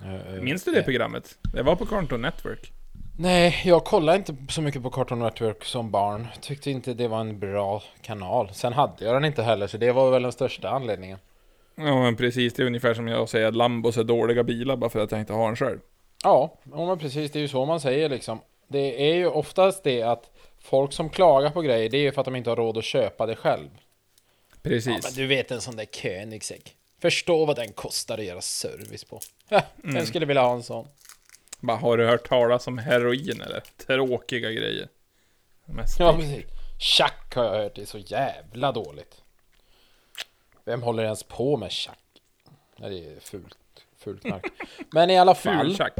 Eh, 0.01 0.41
Minns 0.41 0.63
du 0.63 0.71
det 0.71 0.79
eh, 0.79 0.85
programmet? 0.85 1.37
Det 1.53 1.63
var 1.63 1.75
på 1.75 1.85
Cartoon 1.85 2.21
Network. 2.21 2.71
Nej, 3.19 3.61
jag 3.65 3.83
kollade 3.83 4.17
inte 4.17 4.35
så 4.49 4.61
mycket 4.61 4.83
på 4.83 4.89
Cartoon 4.89 5.19
Network 5.19 5.65
som 5.65 5.91
barn. 5.91 6.27
Tyckte 6.41 6.71
inte 6.71 6.93
det 6.93 7.07
var 7.07 7.19
en 7.19 7.39
bra 7.39 7.83
kanal. 8.01 8.49
Sen 8.53 8.73
hade 8.73 9.05
jag 9.05 9.15
den 9.15 9.25
inte 9.25 9.43
heller, 9.43 9.67
så 9.67 9.77
det 9.77 9.91
var 9.91 10.11
väl 10.11 10.21
den 10.23 10.31
största 10.31 10.69
anledningen. 10.69 11.19
Ja, 11.75 12.01
men 12.01 12.15
precis. 12.15 12.53
Det 12.53 12.63
är 12.63 12.67
ungefär 12.67 12.93
som 12.93 13.07
jag 13.07 13.29
säger 13.29 13.47
att 13.47 13.55
Lambos 13.55 13.97
är 13.97 14.03
dåliga 14.03 14.43
bilar 14.43 14.75
bara 14.75 14.89
för 14.89 14.99
att 14.99 15.11
jag 15.11 15.19
inte 15.19 15.33
har 15.33 15.49
en 15.49 15.55
själv. 15.55 15.79
Ja, 16.23 16.53
ja 16.71 16.85
men 16.85 16.99
precis. 16.99 17.31
Det 17.31 17.39
är 17.39 17.41
ju 17.41 17.47
så 17.47 17.65
man 17.65 17.79
säger 17.79 18.09
liksom. 18.09 18.39
Det 18.71 19.11
är 19.11 19.15
ju 19.15 19.27
oftast 19.27 19.83
det 19.83 20.01
att 20.01 20.29
folk 20.59 20.93
som 20.93 21.09
klagar 21.09 21.49
på 21.49 21.61
grejer, 21.61 21.89
det 21.89 21.97
är 21.97 22.01
ju 22.01 22.11
för 22.11 22.21
att 22.21 22.25
de 22.25 22.35
inte 22.35 22.49
har 22.49 22.57
råd 22.57 22.77
att 22.77 22.83
köpa 22.83 23.25
det 23.25 23.35
själv. 23.35 23.69
Precis. 24.61 24.87
Ja, 24.87 24.99
men 25.03 25.13
du 25.13 25.27
vet 25.27 25.51
en 25.51 25.61
sån 25.61 25.75
där 25.75 25.85
Koenigsegg. 26.01 26.75
Förstå 26.99 27.45
vad 27.45 27.55
den 27.55 27.73
kostar 27.73 28.17
att 28.17 28.25
göra 28.25 28.41
service 28.41 29.03
på. 29.03 29.19
Vem 29.75 30.05
skulle 30.05 30.25
vilja 30.25 30.41
ha 30.41 30.53
en 30.53 30.63
sån? 30.63 30.87
Bara, 31.59 31.77
har 31.77 31.97
du 31.97 32.07
hört 32.07 32.27
talas 32.27 32.67
om 32.67 32.77
heroin 32.77 33.41
eller? 33.41 33.63
Tråkiga 33.85 34.51
grejer. 34.51 34.87
Mest 35.65 35.99
Ja, 35.99 36.13
precis. 36.13 36.45
Tjack 36.79 37.35
har 37.35 37.43
jag 37.43 37.51
hört, 37.51 37.75
det 37.75 37.81
är 37.81 37.85
så 37.85 37.97
jävla 37.97 38.71
dåligt. 38.71 39.21
Vem 40.65 40.83
håller 40.83 41.03
ens 41.03 41.23
på 41.23 41.57
med 41.57 41.71
tjack? 41.71 41.97
Nej, 42.77 42.89
det 42.89 43.15
är 43.15 43.19
fult. 43.19 43.57
Fult 43.97 44.21
knark. 44.21 44.45
Men 44.91 45.09
i 45.09 45.17
alla 45.17 45.35
fall. 45.35 45.65
fultjack. 45.65 45.97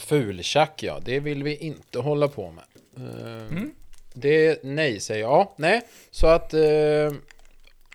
Fultjack, 0.00 0.82
ja. 0.82 0.98
Det 1.04 1.20
vill 1.20 1.42
vi 1.42 1.56
inte 1.56 1.98
hålla 1.98 2.28
på 2.28 2.50
med. 2.50 2.64
Eh, 2.96 3.46
Mm. 3.56 3.74
Det, 4.14 4.60
nej, 4.64 5.00
säger 5.00 5.20
jag. 5.20 5.30
Ja, 5.30 5.54
nej. 5.56 5.82
Så 6.10 6.26
att 6.26 6.54
eh, 6.54 6.60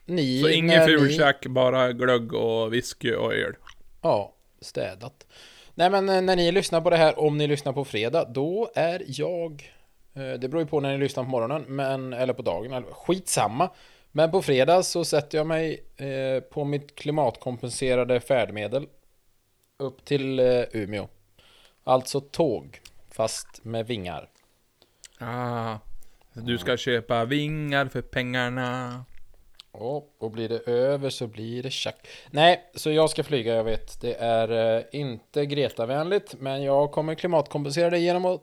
ni... 0.06 0.42
Så 0.42 0.50
ingen 0.50 0.68
när 0.80 0.88
ni- 0.88 0.98
fultjack, 0.98 1.46
bara 1.46 1.92
glögg 1.94 2.34
och 2.34 2.74
whisky 2.74 3.14
och 3.14 3.34
öl. 3.34 3.56
Ja, 4.02 4.34
städat. 4.62 5.28
Nej 5.74 5.90
men 5.90 6.10
eh, 6.10 6.22
när 6.22 6.36
ni 6.36 6.52
lyssnar 6.52 6.82
på 6.82 6.90
det 6.90 6.98
här, 6.98 7.20
om 7.20 7.38
ni 7.38 7.48
lyssnar 7.48 7.74
på 7.74 7.86
fredag, 7.86 8.26
då 8.30 8.72
är 8.76 9.04
jag... 9.08 9.72
Det 10.14 10.48
beror 10.50 10.60
ju 10.62 10.68
på 10.68 10.80
när 10.80 10.92
ni 10.92 10.98
lyssnar 10.98 11.24
på 11.24 11.30
morgonen, 11.30 11.64
men, 11.68 12.14
eller 12.14 12.34
på 12.34 12.42
dagen, 12.42 12.72
eller 12.74 12.88
skitsamma. 12.92 13.70
Men 14.12 14.32
på 14.32 14.42
fredag 14.42 14.84
så 14.84 15.06
sätter 15.06 15.38
jag 15.38 15.48
mig 15.48 15.84
eh, 15.98 16.40
på 16.44 16.64
mitt 16.64 16.96
klimatkompenserade 16.96 18.20
färdmedel 18.20 18.88
upp 19.80 20.06
till 20.06 20.40
eh, 20.40 20.64
Umeå. 20.72 21.08
Alltså 21.88 22.22
tåg, 22.22 22.82
fast 23.12 23.64
med 23.64 23.88
vingar. 23.88 24.30
Ah, 25.20 25.78
du 26.34 26.58
ska 26.58 26.78
köpa 26.78 27.26
vingar 27.26 27.86
för 27.86 28.02
pengarna. 28.02 29.06
Och, 29.72 30.16
och 30.18 30.32
blir 30.32 30.50
det 30.50 30.60
över 30.68 31.10
så 31.10 31.28
blir 31.28 31.64
det 31.64 31.72
tjack. 31.72 32.08
Nej, 32.32 32.72
så 32.76 32.92
jag 32.92 33.10
ska 33.10 33.24
flyga, 33.24 33.56
jag 33.56 33.64
vet. 33.64 34.02
Det 34.02 34.14
är 34.14 34.78
eh, 34.78 34.84
inte 34.92 35.46
Greta-vänligt, 35.46 36.36
men 36.40 36.64
jag 36.64 36.92
kommer 36.92 37.16
klimatkompensera 37.16 37.90
det 37.90 38.00
genom 38.00 38.26
att 38.26 38.42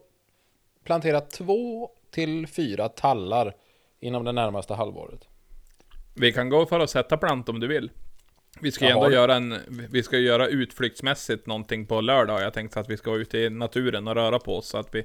plantera 0.85 1.21
två 1.21 1.91
till 2.11 2.47
fyra 2.47 2.89
tallar 2.89 3.57
inom 4.01 4.25
det 4.25 4.33
närmaste 4.33 4.75
halvåret. 4.75 5.25
Vi 6.15 6.33
kan 6.33 6.49
gå 6.49 6.67
för 6.67 6.81
att 6.81 6.91
sätta 6.91 7.17
plant 7.17 7.49
om 7.49 7.61
du 7.61 7.69
vill. 7.69 7.91
Vi 8.61 8.73
ska 8.73 8.85
ju 8.85 8.91
ändå 8.91 9.11
göra 9.13 9.35
en, 9.35 9.59
vi 9.91 10.03
ska 10.03 10.19
göra 10.19 10.49
utflyktsmässigt 10.49 11.47
någonting 11.47 11.87
på 11.87 12.01
lördag. 12.01 12.43
Jag 12.43 12.53
tänkte 12.55 12.81
att 12.81 12.91
vi 12.91 12.97
ska 12.97 13.11
vara 13.11 13.21
ute 13.21 13.39
i 13.39 13.51
naturen 13.51 14.09
och 14.09 14.15
röra 14.15 14.39
på 14.39 14.57
oss 14.57 14.69
så 14.69 14.79
att 14.79 14.95
vi 14.95 15.05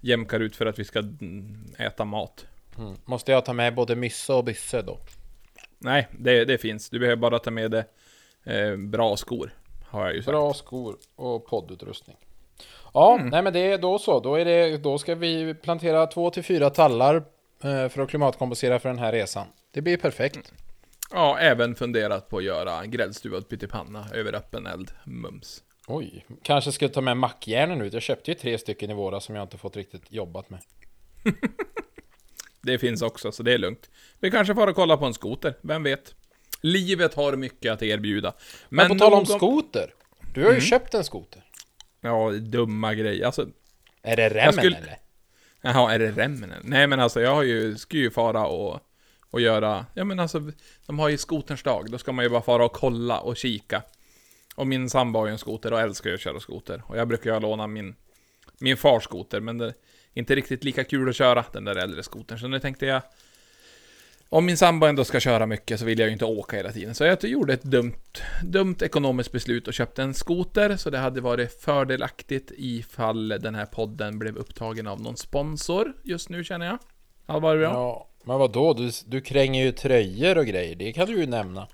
jämkar 0.00 0.40
ut 0.40 0.56
för 0.56 0.66
att 0.66 0.78
vi 0.78 0.84
ska 0.84 0.98
mm, 0.98 1.64
äta 1.78 2.04
mat. 2.04 2.46
Mm. 2.78 2.94
Måste 3.04 3.32
jag 3.32 3.44
ta 3.44 3.52
med 3.52 3.74
både 3.74 3.96
myssa 3.96 4.34
och 4.34 4.44
bysse 4.44 4.82
då? 4.82 4.98
Nej, 5.78 6.08
det, 6.18 6.44
det 6.44 6.58
finns. 6.58 6.90
Du 6.90 6.98
behöver 6.98 7.16
bara 7.16 7.38
ta 7.38 7.50
med 7.50 7.70
dig 7.70 7.84
eh, 8.44 8.76
bra 8.76 9.16
skor. 9.16 9.54
Har 9.88 10.04
jag 10.04 10.14
ju 10.14 10.22
sagt. 10.22 10.26
Bra 10.32 10.54
skor 10.54 10.96
och 11.16 11.46
poddutrustning. 11.46 12.16
Ja, 12.94 13.14
Mm. 13.14 13.28
nej 13.28 13.42
men 13.42 13.52
det 13.52 13.58
är 13.72 13.78
då 13.78 13.98
så. 13.98 14.20
Då, 14.20 14.34
är 14.34 14.44
det, 14.44 14.78
då 14.78 14.98
ska 14.98 15.14
vi 15.14 15.54
plantera 15.54 16.06
två 16.06 16.30
till 16.30 16.42
fyra 16.42 16.70
tallar 16.70 17.16
eh, 17.64 17.88
för 17.88 17.98
att 18.02 18.08
klimatkompensera 18.08 18.78
för 18.78 18.88
den 18.88 18.98
här 18.98 19.12
resan. 19.12 19.46
Det 19.70 19.80
blir 19.80 19.96
perfekt. 19.96 20.52
Ja, 21.12 21.38
även 21.38 21.74
funderat 21.74 22.28
på 22.28 22.38
att 22.38 22.44
göra 22.44 22.86
gräddstuvad 22.86 23.48
pyttipanna 23.48 24.06
över 24.14 24.32
öppen 24.34 24.66
eld. 24.66 24.90
Mums. 25.04 25.62
Oj, 25.86 26.26
kanske 26.42 26.72
ska 26.72 26.88
ta 26.88 27.00
med 27.00 27.16
mackjärnen 27.16 27.80
ut. 27.82 27.92
Jag 27.92 28.02
köpte 28.02 28.30
ju 28.30 28.34
tre 28.34 28.58
stycken 28.58 28.90
i 28.90 28.94
våras 28.94 29.24
som 29.24 29.34
jag 29.34 29.42
inte 29.44 29.58
fått 29.58 29.76
riktigt 29.76 30.02
jobbat 30.12 30.50
med. 30.50 30.60
Det 32.62 32.78
finns 32.78 33.02
också, 33.02 33.32
så 33.32 33.42
det 33.42 33.52
är 33.52 33.58
lugnt. 33.58 33.90
Vi 34.20 34.30
kanske 34.30 34.54
får 34.54 34.72
kolla 34.72 34.96
på 34.96 35.04
en 35.06 35.14
skoter, 35.14 35.54
vem 35.62 35.82
vet? 35.82 36.14
Livet 36.60 37.14
har 37.14 37.36
mycket 37.36 37.72
att 37.72 37.82
erbjuda. 37.82 38.32
Men, 38.68 38.88
på 38.88 38.94
tal 38.94 39.12
om 39.12 39.26
skoter. 39.26 39.94
Du 40.34 40.40
har 40.40 40.48
ju 40.48 40.56
Mm. 40.56 40.60
köpt 40.66 40.94
en 40.94 41.04
skoter. 41.04 41.44
Ja, 42.00 42.30
dumma 42.30 42.94
grejer. 42.94 43.26
Alltså, 43.26 43.48
Är 44.02 44.16
det 44.16 44.28
remmen 44.28 44.52
skulle- 44.52 44.76
eller? 44.76 44.98
Jaha, 45.60 45.94
är 45.94 45.98
det 45.98 46.10
remmen? 46.10 46.54
Nej 46.62 46.86
men 46.86 47.00
alltså 47.00 47.20
jag 47.20 47.34
har 47.34 47.42
ju, 47.42 47.76
ska 47.76 47.96
ju 47.96 48.10
fara 48.10 48.46
och, 48.46 48.80
och 49.32 49.40
göra, 49.40 49.86
ja 49.94 50.04
men 50.04 50.20
alltså, 50.20 50.52
de 50.86 50.98
har 50.98 51.08
ju 51.08 51.18
skoterns 51.18 51.62
dag, 51.62 51.90
då 51.90 51.98
ska 51.98 52.12
man 52.12 52.24
ju 52.24 52.28
bara 52.28 52.42
fara 52.42 52.64
och 52.64 52.72
kolla 52.72 53.20
och 53.20 53.36
kika. 53.36 53.82
Och 54.54 54.66
min 54.66 54.90
sambo 54.90 55.18
har 55.18 55.26
ju 55.26 55.32
en 55.32 55.38
skoter 55.38 55.72
och 55.72 55.80
älskar 55.80 56.10
ju 56.10 56.14
att 56.14 56.20
köra 56.20 56.40
skoter. 56.40 56.82
Och 56.86 56.98
jag 56.98 57.08
brukar 57.08 57.34
ju 57.34 57.40
låna 57.40 57.66
min, 57.66 57.94
min 58.58 58.76
fars 58.76 59.04
skoter, 59.04 59.40
men 59.40 59.58
det 59.58 59.66
är 59.66 59.74
inte 60.14 60.34
riktigt 60.34 60.64
lika 60.64 60.84
kul 60.84 61.08
att 61.08 61.16
köra 61.16 61.44
den 61.52 61.64
där 61.64 61.76
äldre 61.76 62.02
skotern. 62.02 62.38
Så 62.38 62.48
nu 62.48 62.60
tänkte 62.60 62.86
jag, 62.86 63.02
om 64.28 64.46
min 64.46 64.56
sambo 64.56 64.86
ändå 64.86 65.04
ska 65.04 65.20
köra 65.20 65.46
mycket 65.46 65.80
så 65.80 65.86
vill 65.86 65.98
jag 65.98 66.06
ju 66.06 66.12
inte 66.12 66.24
åka 66.24 66.56
hela 66.56 66.72
tiden. 66.72 66.94
Så 66.94 67.04
jag 67.04 67.24
gjorde 67.24 67.52
ett 67.52 67.62
dumt, 67.62 68.12
dumt 68.42 68.76
ekonomiskt 68.80 69.32
beslut 69.32 69.68
och 69.68 69.74
köpte 69.74 70.02
en 70.02 70.14
skoter. 70.14 70.76
Så 70.76 70.90
det 70.90 70.98
hade 70.98 71.20
varit 71.20 71.62
fördelaktigt 71.62 72.52
ifall 72.56 73.28
den 73.28 73.54
här 73.54 73.66
podden 73.66 74.18
blev 74.18 74.36
upptagen 74.36 74.86
av 74.86 75.00
någon 75.00 75.16
sponsor 75.16 75.92
just 76.02 76.28
nu 76.28 76.44
känner 76.44 76.66
jag. 76.66 76.78
Allvar 77.26 77.56
bra? 77.56 77.72
Ja. 77.72 78.11
Men 78.24 78.38
vad 78.38 78.52
då? 78.52 78.72
Du, 78.74 78.90
du 79.06 79.20
kränger 79.20 79.64
ju 79.64 79.72
tröjor 79.72 80.38
och 80.38 80.46
grejer. 80.46 80.74
Det 80.76 80.92
kan 80.92 81.06
du 81.06 81.20
ju 81.20 81.26
nämna. 81.26 81.68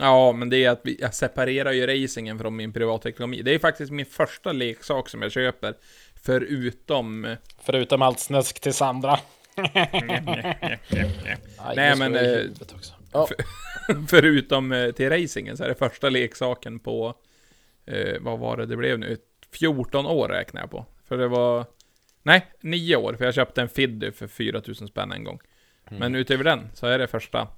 ja, 0.00 0.32
men 0.32 0.50
det 0.50 0.64
är 0.64 0.70
att 0.70 0.80
jag 0.98 1.14
separerar 1.14 1.72
ju 1.72 1.86
racingen 1.86 2.38
från 2.38 2.56
min 2.56 2.72
privatekonomi. 2.72 3.42
Det 3.42 3.54
är 3.54 3.58
faktiskt 3.58 3.92
min 3.92 4.06
första 4.06 4.52
leksak 4.52 5.08
som 5.08 5.22
jag 5.22 5.32
köper. 5.32 5.74
Förutom... 6.22 7.24
eh, 7.24 7.36
Förutom 7.62 8.02
allt 8.02 8.20
snusk 8.20 8.60
till 8.60 8.74
Sandra. 8.74 9.18
Nej, 11.76 11.96
men, 11.96 12.14
jag 12.14 12.24
i 12.24 12.26
eh, 12.26 12.32
huvudet 12.36 12.72
också. 12.74 12.92
Ja, 13.12 13.28
Förutom 14.08 14.72
eh, 14.72 14.90
till 14.90 15.10
racingen 15.10 15.56
så 15.56 15.64
är 15.64 15.68
det 15.68 15.74
första 15.74 16.08
leksaken 16.08 16.78
på, 16.78 17.14
eh, 17.86 18.16
vad 18.20 18.38
var 18.38 18.56
det 18.56 18.66
det 18.66 18.76
blev 18.76 18.98
nu? 18.98 19.16
14 19.52 20.06
år 20.06 20.28
räknar 20.28 20.60
jag 20.60 20.70
på. 20.70 20.86
För 21.08 21.18
det 21.18 21.28
var, 21.28 21.64
nej, 22.22 22.46
9 22.60 22.96
år, 22.96 23.14
för 23.14 23.24
jag 23.24 23.34
köpte 23.34 23.62
en 23.62 23.68
Fiddy 23.68 24.12
för 24.12 24.26
4000 24.26 24.88
spänn 24.88 25.12
en 25.12 25.24
gång. 25.24 25.38
Men 25.90 26.14
utöver 26.14 26.44
den 26.44 26.70
så 26.74 26.86
är 26.86 26.98
det 26.98 27.06
första 27.06 27.48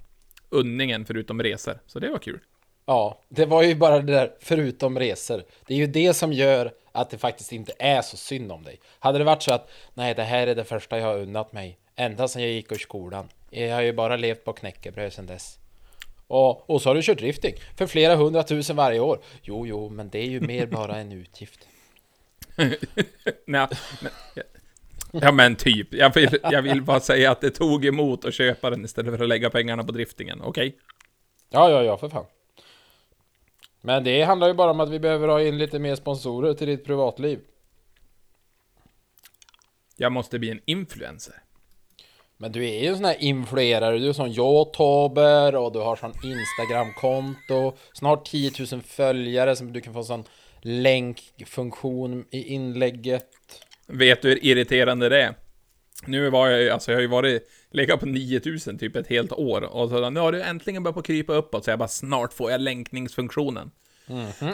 unningen 0.49 1.05
förutom 1.05 1.43
resor, 1.43 1.79
så 1.87 1.99
det 1.99 2.09
var 2.09 2.19
kul. 2.19 2.39
ja, 2.85 3.21
det 3.29 3.45
var 3.45 3.63
ju 3.63 3.75
bara 3.75 3.99
det 3.99 4.13
där 4.13 4.31
förutom 4.39 4.99
resor. 4.99 5.43
Det 5.67 5.73
är 5.73 5.77
ju 5.77 5.87
det 5.87 6.13
som 6.13 6.33
gör 6.33 6.71
att 6.91 7.09
det 7.09 7.17
faktiskt 7.17 7.51
inte 7.51 7.73
är 7.79 8.01
så 8.01 8.17
synd 8.17 8.51
om 8.51 8.63
dig. 8.63 8.79
Hade 8.99 9.17
det 9.17 9.23
varit 9.23 9.43
så 9.43 9.53
att 9.53 9.69
nej, 9.93 10.13
det 10.15 10.23
här 10.23 10.47
är 10.47 10.55
det 10.55 10.63
första 10.63 10.99
jag 10.99 11.05
har 11.05 11.17
unnat 11.17 11.53
mig 11.53 11.77
ända 11.95 12.27
sedan 12.27 12.41
jag 12.41 12.51
gick 12.51 12.71
ur 12.71 12.77
skolan. 12.77 13.29
Jag 13.49 13.75
har 13.75 13.81
ju 13.81 13.93
bara 13.93 14.15
levt 14.17 14.43
på 14.43 14.53
knäckebröd 14.53 15.13
sedan 15.13 15.25
dess. 15.25 15.57
Och, 16.27 16.69
och 16.69 16.81
så 16.81 16.89
har 16.89 16.95
du 16.95 17.01
kört 17.01 17.17
drifting 17.17 17.55
för 17.77 17.87
flera 17.87 18.15
hundratusen 18.15 18.75
varje 18.75 18.99
år. 18.99 19.19
Jo, 19.41 19.67
jo, 19.67 19.89
men 19.89 20.09
det 20.09 20.19
är 20.19 20.27
ju 20.29 20.41
mer 20.41 20.65
bara 20.65 20.97
en 20.97 21.11
utgift. 21.11 21.67
Nej, 23.45 23.67
men, 24.01 24.13
ja 25.11 25.31
men 25.31 25.55
typ, 25.55 25.93
jag 25.93 26.13
vill, 26.13 26.37
jag 26.43 26.61
vill 26.61 26.81
bara 26.81 26.99
säga 26.99 27.31
att 27.31 27.41
det 27.41 27.49
tog 27.49 27.85
emot 27.85 28.25
att 28.25 28.33
köpa 28.33 28.69
den 28.69 28.85
istället 28.85 29.17
för 29.17 29.23
att 29.23 29.29
lägga 29.29 29.49
pengarna 29.49 29.83
på 29.83 29.91
driftingen, 29.91 30.41
okej? 30.41 30.77
Ja, 31.49 31.69
ja, 31.69 31.83
ja, 31.83 31.97
för 31.97 32.09
fan. 32.09 32.25
Men 33.81 34.03
det 34.03 34.23
handlar 34.23 34.47
ju 34.47 34.53
bara 34.53 34.71
om 34.71 34.79
att 34.79 34.89
vi 34.89 34.99
behöver 34.99 35.27
ha 35.27 35.41
in 35.41 35.57
lite 35.57 35.79
mer 35.79 35.95
sponsorer 35.95 36.53
till 36.53 36.67
ditt 36.67 36.85
privatliv. 36.85 37.39
Jag 39.97 40.11
måste 40.11 40.39
bli 40.39 40.49
en 40.49 40.61
influencer. 40.65 41.35
Men 42.37 42.51
du 42.51 42.69
är 42.69 42.81
ju 42.81 42.87
en 42.87 42.95
sån 42.95 43.05
här 43.05 43.23
influerare, 43.23 43.99
du 43.99 44.09
är 44.09 44.13
sån 44.13 44.29
youtuber 44.29 45.55
och 45.55 45.71
du 45.71 45.79
har 45.79 45.95
sån 45.95 46.13
instagramkonto 46.23 47.77
Snart 47.93 48.25
10 48.25 48.51
000 48.71 48.81
följare 48.81 49.55
som 49.55 49.73
du 49.73 49.81
kan 49.81 49.93
få 49.93 50.03
sån 50.03 50.23
länkfunktion 50.61 52.25
i 52.31 52.53
inlägget 52.53 53.25
Vet 53.91 54.21
du 54.21 54.29
hur 54.29 54.45
irriterande 54.45 55.09
det 55.09 55.21
är? 55.21 55.35
Nu 56.05 56.29
var 56.29 56.47
jag 56.47 56.61
ju, 56.61 56.69
alltså 56.69 56.91
jag 56.91 56.97
har 56.97 57.01
ju 57.01 57.07
varit, 57.07 57.49
legat 57.71 57.99
på 57.99 58.05
9000 58.05 58.77
typ 58.77 58.95
ett 58.95 59.07
helt 59.07 59.31
år 59.31 59.61
och 59.61 59.89
så 59.89 60.09
nu 60.09 60.19
har 60.19 60.31
du 60.31 60.41
äntligen 60.41 60.83
börjat 60.83 60.95
på 60.95 61.01
krypa 61.01 61.33
uppåt 61.33 61.65
så 61.65 61.71
jag 61.71 61.79
bara 61.79 61.87
snart 61.87 62.33
får 62.33 62.51
jag 62.51 62.61
länkningsfunktionen. 62.61 63.71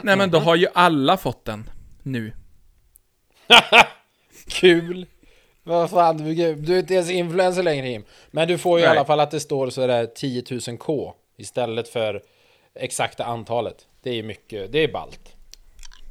Nej 0.02 0.16
men 0.16 0.30
då 0.30 0.38
har 0.38 0.56
ju 0.56 0.66
alla 0.74 1.16
fått 1.16 1.44
den 1.44 1.70
nu. 2.02 2.32
Kul! 4.48 5.06
Vad 5.62 5.90
fan, 5.90 6.16
du, 6.16 6.54
du 6.54 6.74
är 6.74 6.78
inte 6.78 6.94
ens 6.94 7.10
influencer 7.10 7.62
längre 7.62 7.88
Jim 7.88 8.04
Men 8.30 8.48
du 8.48 8.58
får 8.58 8.78
ju 8.78 8.84
i 8.84 8.88
Nej. 8.88 8.96
alla 8.96 9.06
fall 9.06 9.20
att 9.20 9.30
det 9.30 9.40
står 9.40 9.70
sådär 9.70 10.06
10 10.06 10.44
000 10.68 10.78
K 10.78 11.14
Istället 11.36 11.88
för 11.88 12.22
exakta 12.74 13.24
antalet 13.24 13.86
Det 14.02 14.18
är 14.18 14.22
mycket, 14.22 14.72
det 14.72 14.78
är 14.78 14.92
ballt 14.92 15.37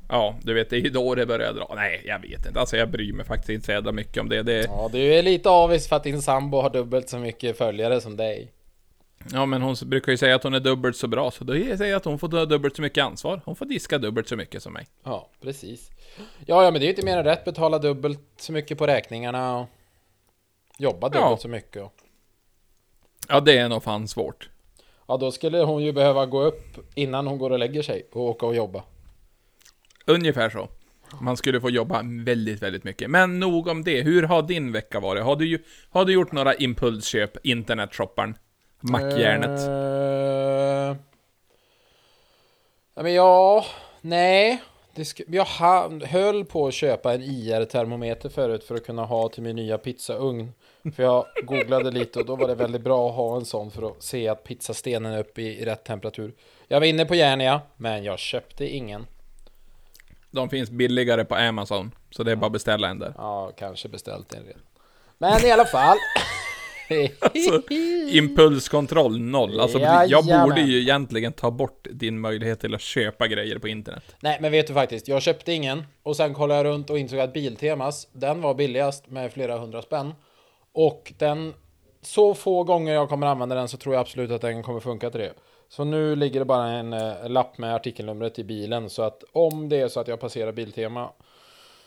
Ja, 0.09 0.35
du 0.41 0.53
vet 0.53 0.69
det 0.69 0.75
är 0.75 0.79
ju 0.81 0.89
då 0.89 1.15
det 1.15 1.25
börjar 1.25 1.53
dra. 1.53 1.73
Nej, 1.75 2.03
jag 2.05 2.19
vet 2.19 2.45
inte. 2.45 2.59
Alltså 2.59 2.77
jag 2.77 2.89
bryr 2.89 3.13
mig 3.13 3.25
faktiskt 3.25 3.49
inte 3.49 3.65
så 3.65 3.71
jävla 3.71 3.91
mycket 3.91 4.21
om 4.21 4.29
det. 4.29 4.43
det 4.43 4.63
Ja, 4.63 4.89
du 4.91 5.13
är 5.13 5.23
lite 5.23 5.49
avis 5.49 5.87
för 5.87 5.95
att 5.95 6.03
din 6.03 6.21
sambo 6.21 6.61
har 6.61 6.69
dubbelt 6.69 7.09
så 7.09 7.17
mycket 7.17 7.57
följare 7.57 8.01
som 8.01 8.17
dig 8.17 8.51
ja 9.33 9.45
men 9.45 9.61
hon 9.61 9.75
brukar 9.85 10.11
ju 10.11 10.17
säga 10.17 10.35
att 10.35 10.43
hon 10.43 10.53
är 10.53 10.59
dubbelt 10.59 10.97
så 10.97 11.07
bra, 11.07 11.31
så 11.31 11.43
då 11.43 11.53
säger 11.53 11.85
jag 11.85 11.93
att 11.97 12.05
hon 12.05 12.19
får 12.19 12.29
ta 12.29 12.45
dubbelt 12.45 12.75
så 12.75 12.81
mycket 12.81 13.03
ansvar. 13.03 13.41
Hon 13.45 13.55
får 13.55 13.65
diska 13.65 13.97
dubbelt 13.97 14.27
så 14.27 14.35
mycket 14.35 14.63
som 14.63 14.73
mig. 14.73 14.87
Ja, 15.03 15.29
precis. 15.41 15.89
Ja, 16.45 16.63
ja, 16.63 16.71
men 16.71 16.73
det 16.73 16.83
är 16.83 16.87
ju 16.87 16.89
inte 16.89 17.05
mer 17.05 17.17
än 17.17 17.23
rätt. 17.23 17.45
Betala 17.45 17.79
dubbelt 17.79 18.19
så 18.37 18.51
mycket 18.51 18.77
på 18.77 18.87
räkningarna 18.87 19.59
och 19.59 19.67
jobba 20.77 21.09
dubbelt 21.09 21.31
Ja. 21.31 21.37
så 21.37 21.47
mycket. 21.47 21.83
Och... 21.83 21.93
Ja, 23.29 23.39
det 23.39 23.57
är 23.57 23.69
nog 23.69 23.83
fan 23.83 24.07
svårt. 24.07 24.49
Ja, 25.07 25.17
då 25.17 25.31
skulle 25.31 25.57
hon 25.57 25.83
ju 25.83 25.91
behöva 25.91 26.25
gå 26.25 26.41
upp 26.41 26.77
innan 26.95 27.27
hon 27.27 27.37
går 27.37 27.49
och 27.49 27.59
lägger 27.59 27.81
sig 27.81 28.07
och 28.11 28.21
åka 28.21 28.45
och 28.45 28.55
jobba. 28.55 28.83
Ungefär 30.07 30.49
så. 30.49 30.69
Man 31.21 31.37
skulle 31.37 31.61
få 31.61 31.69
jobba 31.69 32.01
väldigt, 32.25 32.61
väldigt 32.61 32.83
mycket. 32.83 33.09
Men 33.09 33.39
nog 33.39 33.67
om 33.67 33.83
det. 33.83 34.01
Hur 34.01 34.23
har 34.23 34.41
din 34.41 34.71
vecka 34.71 34.99
varit? 34.99 35.23
Har 35.23 35.35
du, 35.35 35.47
ju, 35.47 35.59
har 35.89 36.05
du 36.05 36.13
gjort 36.13 36.31
några 36.31 36.55
impulsköp? 36.55 37.45
Internetshopparen? 37.45 38.35
Mackjärnet? 38.79 39.67
Uh... 39.67 39.73
Eh, 40.89 40.95
ja, 42.95 43.03
men 43.03 43.13
ja, 43.13 43.65
nej. 44.01 44.61
Det 44.95 45.19
jag 45.27 45.45
höll 46.05 46.45
på 46.45 46.67
att 46.67 46.73
köpa 46.73 47.13
en 47.13 47.21
IR-termometer 47.21 48.29
förut 48.29 48.63
för 48.63 48.75
att 48.75 48.85
kunna 48.85 49.05
ha 49.05 49.29
till 49.29 49.43
min 49.43 49.55
nya 49.55 49.77
pizzaugn. 49.77 50.51
För 50.95 51.03
jag 51.03 51.25
googlade 51.43 51.91
lite 51.91 52.19
och 52.19 52.25
då 52.25 52.35
var 52.35 52.47
det 52.47 52.55
väldigt 52.55 52.81
bra 52.81 53.09
att 53.09 53.15
ha 53.15 53.35
en 53.35 53.45
sån 53.45 53.71
för 53.71 53.87
att 53.87 54.03
se 54.03 54.27
att 54.27 54.43
pizzastenen 54.43 55.13
är 55.13 55.19
uppe 55.19 55.41
i 55.41 55.65
rätt 55.65 55.83
temperatur. 55.83 56.33
Jag 56.67 56.79
var 56.79 56.87
inne 56.87 57.05
på 57.05 57.15
Järnia, 57.15 57.61
men 57.75 58.03
jag 58.03 58.19
köpte 58.19 58.67
ingen. 58.67 59.07
De 60.31 60.49
finns 60.49 60.69
billigare 60.69 61.25
på 61.25 61.35
Amazon. 61.35 61.91
Så 62.11 62.23
det 62.23 62.31
är 62.31 62.35
bara 62.35 62.45
att 62.45 62.51
beställa 62.51 62.87
en 62.87 62.99
där. 62.99 63.13
Ja, 63.17 63.51
kanske 63.57 63.89
beställt 63.89 64.33
en 64.33 64.43
redan. 64.43 64.61
Men 65.17 65.45
i 65.45 65.51
alla 65.51 65.65
fall. 65.65 65.97
Alltså, 67.21 67.61
impulskontroll 68.11 69.19
noll. 69.19 69.59
Alltså, 69.59 69.79
jag 69.79 70.25
borde 70.25 70.61
ju 70.61 70.81
egentligen 70.81 71.33
ta 71.33 71.51
bort 71.51 71.87
din 71.91 72.19
möjlighet 72.19 72.59
till 72.59 72.75
att 72.75 72.81
köpa 72.81 73.27
grejer 73.27 73.59
på 73.59 73.67
internet. 73.67 74.15
Nej, 74.19 74.37
men 74.41 74.51
vet 74.51 74.67
du 74.67 74.73
faktiskt, 74.73 75.07
jag 75.07 75.21
köpte 75.21 75.53
ingen 75.53 75.83
och 76.03 76.15
sen 76.15 76.33
kollade 76.33 76.59
jag 76.59 76.65
runt 76.73 76.89
och 76.89 76.99
insåg 76.99 77.19
att 77.19 77.33
Biltemas, 77.33 78.07
den 78.13 78.41
var 78.41 78.53
billigast 78.53 79.07
med 79.07 79.33
flera 79.33 79.57
hundra 79.57 79.81
spänn. 79.81 80.13
Och 80.71 81.13
den 81.17 81.53
så 82.01 82.33
få 82.33 82.63
gånger 82.63 82.93
jag 82.93 83.09
kommer 83.09 83.27
använda 83.27 83.55
den 83.55 83.67
så 83.67 83.77
tror 83.77 83.95
jag 83.95 84.01
absolut 84.01 84.31
att 84.31 84.41
den 84.41 84.63
kommer 84.63 84.79
funka 84.79 85.09
till 85.09 85.19
det. 85.19 85.33
Så 85.69 85.83
nu 85.83 86.15
ligger 86.15 86.39
det 86.39 86.45
bara 86.45 86.67
en 86.67 86.93
eh, 86.93 87.29
lapp 87.29 87.57
med 87.57 87.75
artikelnumret 87.75 88.39
i 88.39 88.43
bilen 88.43 88.89
så 88.89 89.01
att 89.01 89.23
om 89.31 89.69
det 89.69 89.77
är 89.81 89.87
så 89.87 89.99
att 89.99 90.07
jag 90.07 90.19
passerar 90.19 90.51
Biltema 90.51 91.09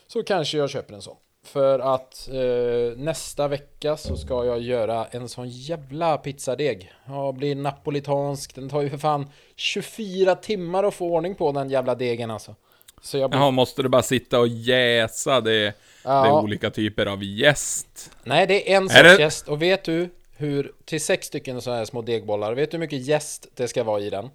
så 0.07 0.23
kanske 0.23 0.57
jag 0.57 0.69
köper 0.69 0.93
en 0.93 1.01
sån. 1.01 1.15
För 1.43 1.79
att 1.79 2.29
eh, 2.31 2.97
nästa 2.97 3.47
vecka 3.47 3.97
så 3.97 4.17
ska 4.17 4.45
jag 4.45 4.61
göra 4.61 5.05
en 5.05 5.29
sån 5.29 5.49
jävla 5.49 6.17
pizzadeg. 6.17 6.91
Ja, 7.07 7.31
blir 7.31 7.55
napolitansk. 7.55 8.55
Den 8.55 8.69
tar 8.69 8.81
ju 8.81 8.89
för 8.89 8.97
fan 8.97 9.29
24 9.55 10.35
timmar 10.35 10.83
att 10.83 10.93
få 10.93 11.05
ordning 11.13 11.35
på 11.35 11.51
den 11.51 11.69
jävla 11.69 11.95
degen 11.95 12.31
alltså. 12.31 12.55
Så 13.01 13.17
jag 13.17 13.29
blir... 13.29 13.39
Jaha, 13.39 13.51
måste 13.51 13.81
du 13.83 13.89
bara 13.89 14.01
sitta 14.01 14.39
och 14.39 14.47
jäsa 14.47 15.41
det, 15.41 15.51
det 15.65 15.73
Ja. 16.03 16.25
är 16.27 16.43
olika 16.43 16.69
typer 16.69 17.05
av 17.05 17.23
jäst? 17.23 18.11
Nej, 18.23 18.47
det 18.47 18.73
är 18.73 18.77
en 18.77 18.89
sorts 18.89 19.01
det- 19.01 19.19
jäst. 19.19 19.47
Och 19.47 19.61
vet 19.61 19.83
du 19.83 20.09
hur, 20.41 20.71
till 20.85 21.01
sex 21.01 21.27
stycken 21.27 21.61
sådana 21.61 21.77
här 21.77 21.85
små 21.85 22.01
degbollar, 22.01 22.53
vet 22.53 22.71
du 22.71 22.77
hur 22.77 22.79
mycket 22.79 23.07
jäst 23.07 23.47
det 23.55 23.67
ska 23.67 23.83
vara 23.83 23.99
i 24.01 24.09
den? 24.09 24.29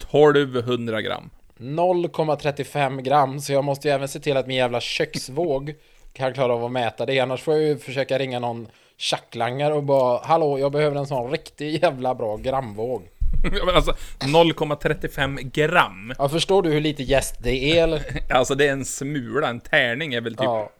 1200 0.00 1.02
gram. 1.02 1.30
0,35 1.58 3.00
gram, 3.00 3.40
så 3.40 3.52
jag 3.52 3.64
måste 3.64 3.88
ju 3.88 3.94
även 3.94 4.08
se 4.08 4.20
till 4.20 4.36
att 4.36 4.46
min 4.46 4.56
jävla 4.56 4.80
köksvåg 4.80 5.74
kan 6.12 6.34
klara 6.34 6.52
av 6.52 6.64
att 6.64 6.72
mäta 6.72 7.06
det. 7.06 7.20
Annars 7.20 7.42
får 7.42 7.54
jag 7.54 7.62
ju 7.62 7.78
försöka 7.78 8.18
ringa 8.18 8.38
någon 8.38 8.68
tjacklangare 8.96 9.74
och 9.74 9.82
bara 9.82 10.20
Hallå, 10.24 10.58
jag 10.58 10.72
behöver 10.72 10.96
en 10.96 11.06
sån 11.06 11.30
riktig 11.30 11.82
jävla 11.82 12.14
bra 12.14 12.36
gramvåg. 12.36 13.02
Ja, 13.52 13.74
alltså 13.74 13.96
0,35 14.20 15.50
gram. 15.52 16.12
Ja, 16.18 16.28
förstår 16.28 16.62
du 16.62 16.70
hur 16.70 16.80
lite 16.80 17.02
jäst 17.02 17.34
det 17.42 17.78
är 17.78 17.82
eller? 17.82 18.02
Alltså 18.30 18.54
det 18.54 18.68
är 18.68 18.72
en 18.72 18.84
smula, 18.84 19.48
en 19.48 19.60
tärning 19.60 20.14
är 20.14 20.20
väl 20.20 20.32
typ... 20.32 20.44
Ja. 20.44 20.70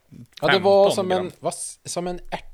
ja, 0.41 0.49
det 0.49 0.59
var 0.59 0.85
15 0.85 0.95
som 0.95 1.09
gram. 1.09 1.27
en, 1.27 1.33
vad, 1.41 1.55
som 1.85 2.07
en 2.07 2.21
ärta 2.31 2.48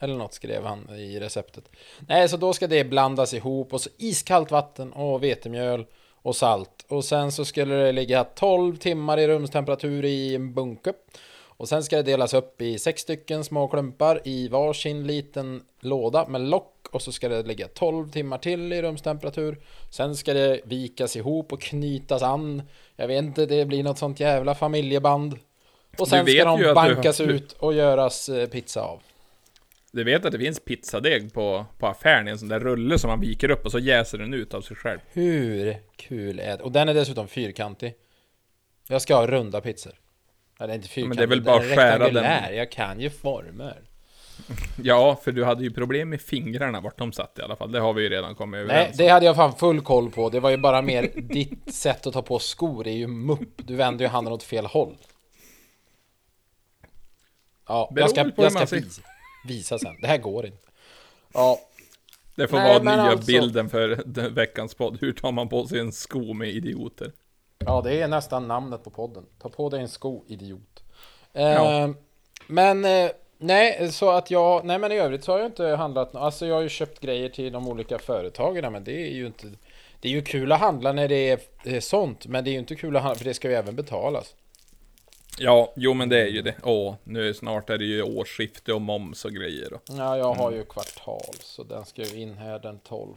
eller 0.00 0.14
något 0.14 0.34
skrev 0.34 0.64
han 0.64 0.90
i 0.98 1.20
receptet. 1.20 1.64
Nej, 2.08 2.28
så 2.28 2.36
då 2.36 2.52
ska 2.52 2.66
det 2.66 2.84
blandas 2.84 3.34
ihop 3.34 3.72
och 3.72 3.80
så 3.80 3.90
iskallt 3.98 4.50
vatten 4.50 4.92
och 4.92 5.22
vetemjöl 5.22 5.86
och 6.22 6.36
salt. 6.36 6.84
Och 6.88 7.04
sen 7.04 7.32
så 7.32 7.44
skulle 7.44 7.74
det 7.74 7.92
ligga 7.92 8.24
12 8.24 8.76
timmar 8.76 9.18
i 9.18 9.28
rumstemperatur 9.28 10.04
i 10.04 10.34
en 10.34 10.54
bunke. 10.54 10.92
Och 11.42 11.68
sen 11.68 11.82
ska 11.82 11.96
det 11.96 12.02
delas 12.02 12.34
upp 12.34 12.62
i 12.62 12.78
sex 12.78 13.02
stycken 13.02 13.44
små 13.44 13.68
klumpar 13.68 14.20
i 14.24 14.48
varsin 14.48 15.06
liten 15.06 15.62
låda 15.80 16.26
med 16.28 16.40
lock. 16.40 16.76
Och 16.92 17.02
så 17.02 17.12
ska 17.12 17.28
det 17.28 17.42
ligga 17.42 17.68
12 17.68 18.10
timmar 18.10 18.38
till 18.38 18.72
i 18.72 18.82
rumstemperatur. 18.82 19.60
Sen 19.90 20.16
ska 20.16 20.32
det 20.34 20.60
vikas 20.64 21.16
ihop 21.16 21.52
och 21.52 21.60
knytas 21.60 22.22
an. 22.22 22.62
Jag 22.96 23.06
vet 23.08 23.24
inte, 23.24 23.46
det 23.46 23.64
blir 23.64 23.82
något 23.82 23.98
sånt 23.98 24.20
jävla 24.20 24.54
familjeband. 24.54 25.38
Och 25.98 26.08
sen 26.08 26.26
ska 26.26 26.44
de 26.44 26.62
bankas 26.74 27.16
du- 27.16 27.24
ut 27.24 27.52
och 27.52 27.74
göras 27.74 28.28
eh, 28.28 28.46
pizza 28.48 28.82
av. 28.82 29.00
Du 29.92 30.04
vet 30.04 30.24
att 30.24 30.32
det 30.32 30.38
finns 30.38 30.60
pizzadeg 30.60 31.32
på, 31.32 31.66
på 31.78 31.86
affären 31.86 32.28
i 32.28 32.30
en 32.30 32.38
sån 32.38 32.48
där 32.48 32.60
rulle 32.60 32.98
som 32.98 33.08
man 33.10 33.20
viker 33.20 33.50
upp 33.50 33.64
och 33.64 33.70
så 33.72 33.78
jäser 33.78 34.18
den 34.18 34.34
ut 34.34 34.54
av 34.54 34.60
sig 34.60 34.76
själv. 34.76 34.98
Hur 35.12 35.76
kul 35.96 36.38
är 36.40 36.56
det? 36.56 36.62
Och 36.62 36.72
den 36.72 36.88
är 36.88 36.94
dessutom 36.94 37.28
fyrkantig. 37.28 37.94
Jag 38.88 39.02
ska 39.02 39.14
ha 39.16 39.26
runda 39.26 39.60
pizzor. 39.60 39.92
Det 40.58 40.64
är 40.64 40.74
inte 40.74 40.88
fyrkantig, 40.88 41.08
men 41.08 41.16
det 41.16 41.22
är 41.22 41.26
väl 41.26 41.42
bara 41.42 41.58
den 41.58 41.70
är 41.70 41.76
skära 41.76 42.10
den. 42.10 42.56
Jag 42.56 42.72
kan 42.72 43.00
ju 43.00 43.10
former. 43.10 43.82
Ja, 44.82 45.20
för 45.24 45.32
du 45.32 45.44
hade 45.44 45.62
ju 45.62 45.70
problem 45.70 46.08
med 46.10 46.20
fingrarna 46.20 46.80
vart 46.80 46.98
de 46.98 47.12
satt 47.12 47.38
i 47.38 47.42
alla 47.42 47.56
fall. 47.56 47.72
Det 47.72 47.80
har 47.80 47.92
vi 47.92 48.02
ju 48.02 48.08
redan 48.08 48.34
kommit 48.34 48.58
Nej, 48.58 48.64
överens 48.64 48.90
om. 48.90 48.96
det 49.04 49.08
hade 49.08 49.26
jag 49.26 49.36
fan 49.36 49.52
full 49.56 49.80
koll 49.80 50.10
på. 50.10 50.28
Det 50.28 50.40
var 50.40 50.50
ju 50.50 50.56
bara 50.56 50.82
mer 50.82 51.10
ditt 51.16 51.74
sätt 51.74 52.06
att 52.06 52.12
ta 52.14 52.22
på 52.22 52.38
skor 52.38 52.86
är 52.86 52.92
ju 52.92 53.06
mupp. 53.06 53.48
Du 53.56 53.76
vänder 53.76 54.04
ju 54.04 54.08
handen 54.08 54.32
åt 54.32 54.42
fel 54.42 54.66
håll. 54.66 54.96
Ja, 57.68 57.90
Beror 57.94 58.02
jag 58.02 58.10
ska, 58.10 58.42
jag 58.42 58.52
ska 58.52 58.66
ser- 58.66 59.02
visa, 59.44 59.78
sen. 59.78 59.96
Det 60.00 60.06
här 60.06 60.18
går 60.18 60.46
inte. 60.46 60.68
Ja, 61.34 61.58
Det 62.34 62.48
får 62.48 62.56
Nej, 62.56 62.78
vara 62.80 62.96
nya 62.96 63.02
alltså- 63.02 63.26
bilden 63.26 63.68
för 63.68 64.02
den 64.06 64.34
veckans 64.34 64.74
podd. 64.74 64.98
Hur 65.00 65.12
tar 65.12 65.32
man 65.32 65.48
på 65.48 65.66
sig 65.66 65.78
en 65.80 65.92
sko 65.92 66.32
med 66.34 66.48
idioter? 66.48 67.12
Ja, 67.58 67.80
det 67.84 68.00
är 68.02 68.08
nästan 68.08 68.48
namnet 68.48 68.84
på 68.84 68.90
podden. 68.90 69.24
Ta 69.42 69.48
på 69.48 69.68
dig 69.68 69.80
en 69.80 69.88
sko, 69.88 70.24
idiot. 70.26 70.82
Eh, 71.32 71.42
Ja. 71.42 71.94
Men, 72.46 72.84
eh, 72.84 73.10
nej, 73.38 73.92
så 73.92 74.10
att 74.10 74.30
jag, 74.30 74.64
nej 74.64 74.78
men 74.78 74.92
i 74.92 74.98
övrigt 74.98 75.24
så 75.24 75.32
har 75.32 75.38
jag 75.38 75.46
inte 75.48 75.64
handlat, 75.66 76.14
alltså 76.14 76.46
jag 76.46 76.54
har 76.54 76.62
ju 76.62 76.68
köpt 76.68 77.00
grejer 77.00 77.28
till 77.28 77.52
de 77.52 77.68
olika 77.68 77.98
företagen, 77.98 78.72
men 78.72 78.84
det 78.84 78.92
är 79.08 79.14
ju 79.14 79.26
inte, 79.26 79.46
det 80.00 80.08
är 80.08 80.12
ju 80.12 80.22
kul 80.22 80.52
att 80.52 80.60
handla 80.60 80.92
när 80.92 81.08
det 81.08 81.30
är, 81.30 81.38
eh, 81.64 81.80
sånt, 81.80 82.26
men 82.26 82.44
det 82.44 82.50
är 82.50 82.52
ju 82.52 82.58
inte 82.58 82.74
kul 82.74 82.96
att 82.96 83.02
handla, 83.02 83.18
för 83.18 83.24
det 83.24 83.34
ska 83.34 83.48
ju 83.48 83.54
även 83.54 83.76
betalas. 83.76 84.34
Ja, 85.42 85.72
jo 85.76 85.94
men 85.94 86.08
det 86.08 86.20
är 86.20 86.26
ju 86.26 86.42
det. 86.42 86.54
Åh, 86.62 86.94
nu 87.04 87.34
snart 87.34 87.70
är 87.70 87.78
det 87.78 87.84
ju 87.84 88.02
årsskifte 88.02 88.72
och 88.72 88.80
moms 88.80 89.24
och 89.24 89.32
grejer. 89.32 89.72
Och, 89.72 89.82
Ja, 89.88 90.16
jag 90.16 90.34
har 90.34 90.52
ju 90.52 90.64
kvartal, 90.64 91.34
så 91.40 91.62
den 91.62 91.84
ska 91.84 92.02
ju 92.02 92.20
in 92.22 92.34
här 92.34 92.58
den 92.58 92.78
12. 92.78 93.14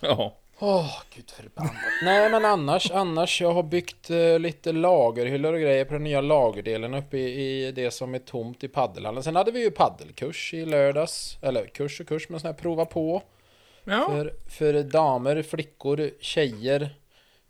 ja. 0.00 0.36
Åh, 0.58 1.02
gud 1.14 1.30
förbannat. 1.30 1.72
Nej, 2.04 2.30
men 2.30 2.44
annars, 2.44 2.90
annars, 2.90 3.40
jag 3.40 3.52
har 3.52 3.62
byggt 3.62 4.10
eh, 4.10 4.38
lite 4.38 4.72
lagerhyllor 4.72 5.52
och 5.52 5.60
grejer 5.60 5.84
på 5.84 5.92
den 5.92 6.04
nya 6.04 6.20
lagerdelen 6.20 6.94
uppe 6.94 7.18
i, 7.18 7.66
i 7.66 7.72
det 7.72 7.90
som 7.90 8.14
är 8.14 8.18
tomt 8.18 8.64
i 8.64 8.68
paddelhallen. 8.68 9.22
Sen 9.22 9.36
hade 9.36 9.50
vi 9.50 9.60
ju 9.60 9.70
paddelkurs 9.70 10.54
i 10.54 10.64
lördags, 10.64 11.38
eller 11.42 11.66
kurs 11.66 12.00
och 12.00 12.08
kurs, 12.08 12.28
men 12.28 12.40
sån 12.40 12.46
här 12.48 12.54
prova 12.54 12.84
på. 12.84 13.22
Ja, 13.84 14.06
För, 14.10 14.34
för 14.48 14.82
damer, 14.82 15.42
flickor, 15.42 16.10
tjejer, 16.20 16.94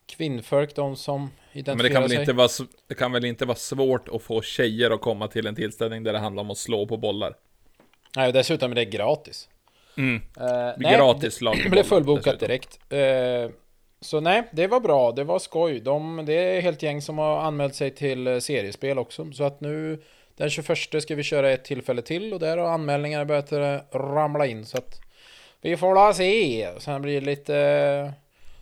kvinnfolk, 0.09 0.75
de 0.75 0.97
som 0.97 1.21
men 1.21 1.31
det 1.53 1.59
identifierar 1.59 1.93
kan, 1.93 2.03
väl 2.03 2.11
sig. 2.11 2.21
inte 2.21 2.33
vara, 2.33 2.49
det 2.89 2.95
kan 2.95 3.13
väl 3.13 3.25
inte 3.25 3.45
vara 3.47 3.57
svårt 3.57 4.09
att 4.09 4.23
få 4.23 4.43
tjejer 4.43 4.91
att 4.91 5.01
komma 5.01 5.29
till 5.29 5.47
en 5.47 5.55
tillställning 5.55 6.03
där 6.03 6.13
det 6.13 6.19
handlar 6.19 6.41
om 6.41 6.51
att 6.51 6.59
slå 6.59 6.87
på 6.87 6.97
bollar? 6.97 7.35
Nej, 8.17 8.27
och 8.27 8.33
dessutom 8.33 8.71
är 8.71 8.75
det 8.75 8.85
gratis. 8.85 9.49
Mm. 9.97 10.23
Eh, 10.41 10.91
Gratis 10.97 11.35
slag 11.35 11.55
på 11.55 11.61
Det 11.65 11.71
blev 11.71 11.83
fullbokat 11.83 12.25
dessutom. 12.25 12.49
direkt. 12.49 12.93
Eh, 12.93 13.51
så 14.01 14.21
nej, 14.21 14.43
det 14.53 14.67
var 14.67 14.81
bra. 14.81 15.13
Det 15.13 15.25
var 15.25 15.39
skoj. 15.39 15.81
De, 15.81 16.23
det 16.27 16.33
är 16.33 16.61
helt 16.61 16.83
gäng 16.83 17.03
som 17.03 17.19
har 17.19 17.41
anmält 17.41 17.75
sig 17.75 17.91
till 17.91 18.27
eh, 18.27 18.39
seriespel 18.39 18.99
också. 18.99 19.33
Så 19.33 19.45
att 19.45 19.61
nu 19.61 20.03
den 20.37 20.51
21 20.51 21.03
ska 21.03 21.15
vi 21.15 21.23
köra 21.23 21.51
ett 21.51 21.65
tillfälle 21.65 22.03
till 22.03 22.35
och 22.35 22.41
där 22.41 22.57
har 22.57 22.69
anmälningar 22.69 23.25
börjat 23.25 23.53
ramla 23.93 24.47
in. 24.47 24.67
Så 24.67 24.79
att 24.79 25.01
vi 25.61 25.77
får 25.77 25.95
la 25.95 26.15
se. 26.15 26.69
Sen 26.79 27.03
blir 27.03 27.21
det 27.21 27.27
lite... 27.27 28.13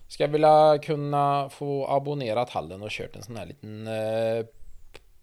Ska 0.08 0.26
vilja 0.26 0.78
kunna 0.82 1.48
få 1.48 1.86
abonnerat 1.88 2.50
hallen 2.50 2.82
och 2.82 2.90
kört 2.90 3.16
en 3.16 3.22
sån 3.22 3.36
här 3.36 3.46
liten 3.46 3.86
eh, 3.86 4.46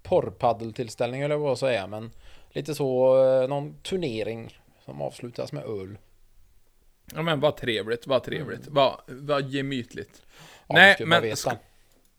porrpaddeltillställning 0.03 1.21
eller 1.21 1.35
vad 1.35 1.59
säger 1.59 1.79
jag. 1.79 1.89
Men 1.89 2.11
lite 2.49 2.75
så, 2.75 3.17
eh, 3.25 3.49
någon 3.49 3.73
turnering 3.81 4.57
som 4.85 5.01
avslutas 5.01 5.51
med 5.51 5.63
öl. 5.63 5.97
Ja 7.13 7.21
men 7.21 7.39
vad 7.39 7.57
trevligt, 7.57 8.07
vad 8.07 8.23
trevligt. 8.23 8.67
Vad, 8.67 8.93
vad 9.07 9.49
gemytligt. 9.49 10.21
Ja, 10.67 10.75
Nej, 10.75 10.95
men 10.99 11.35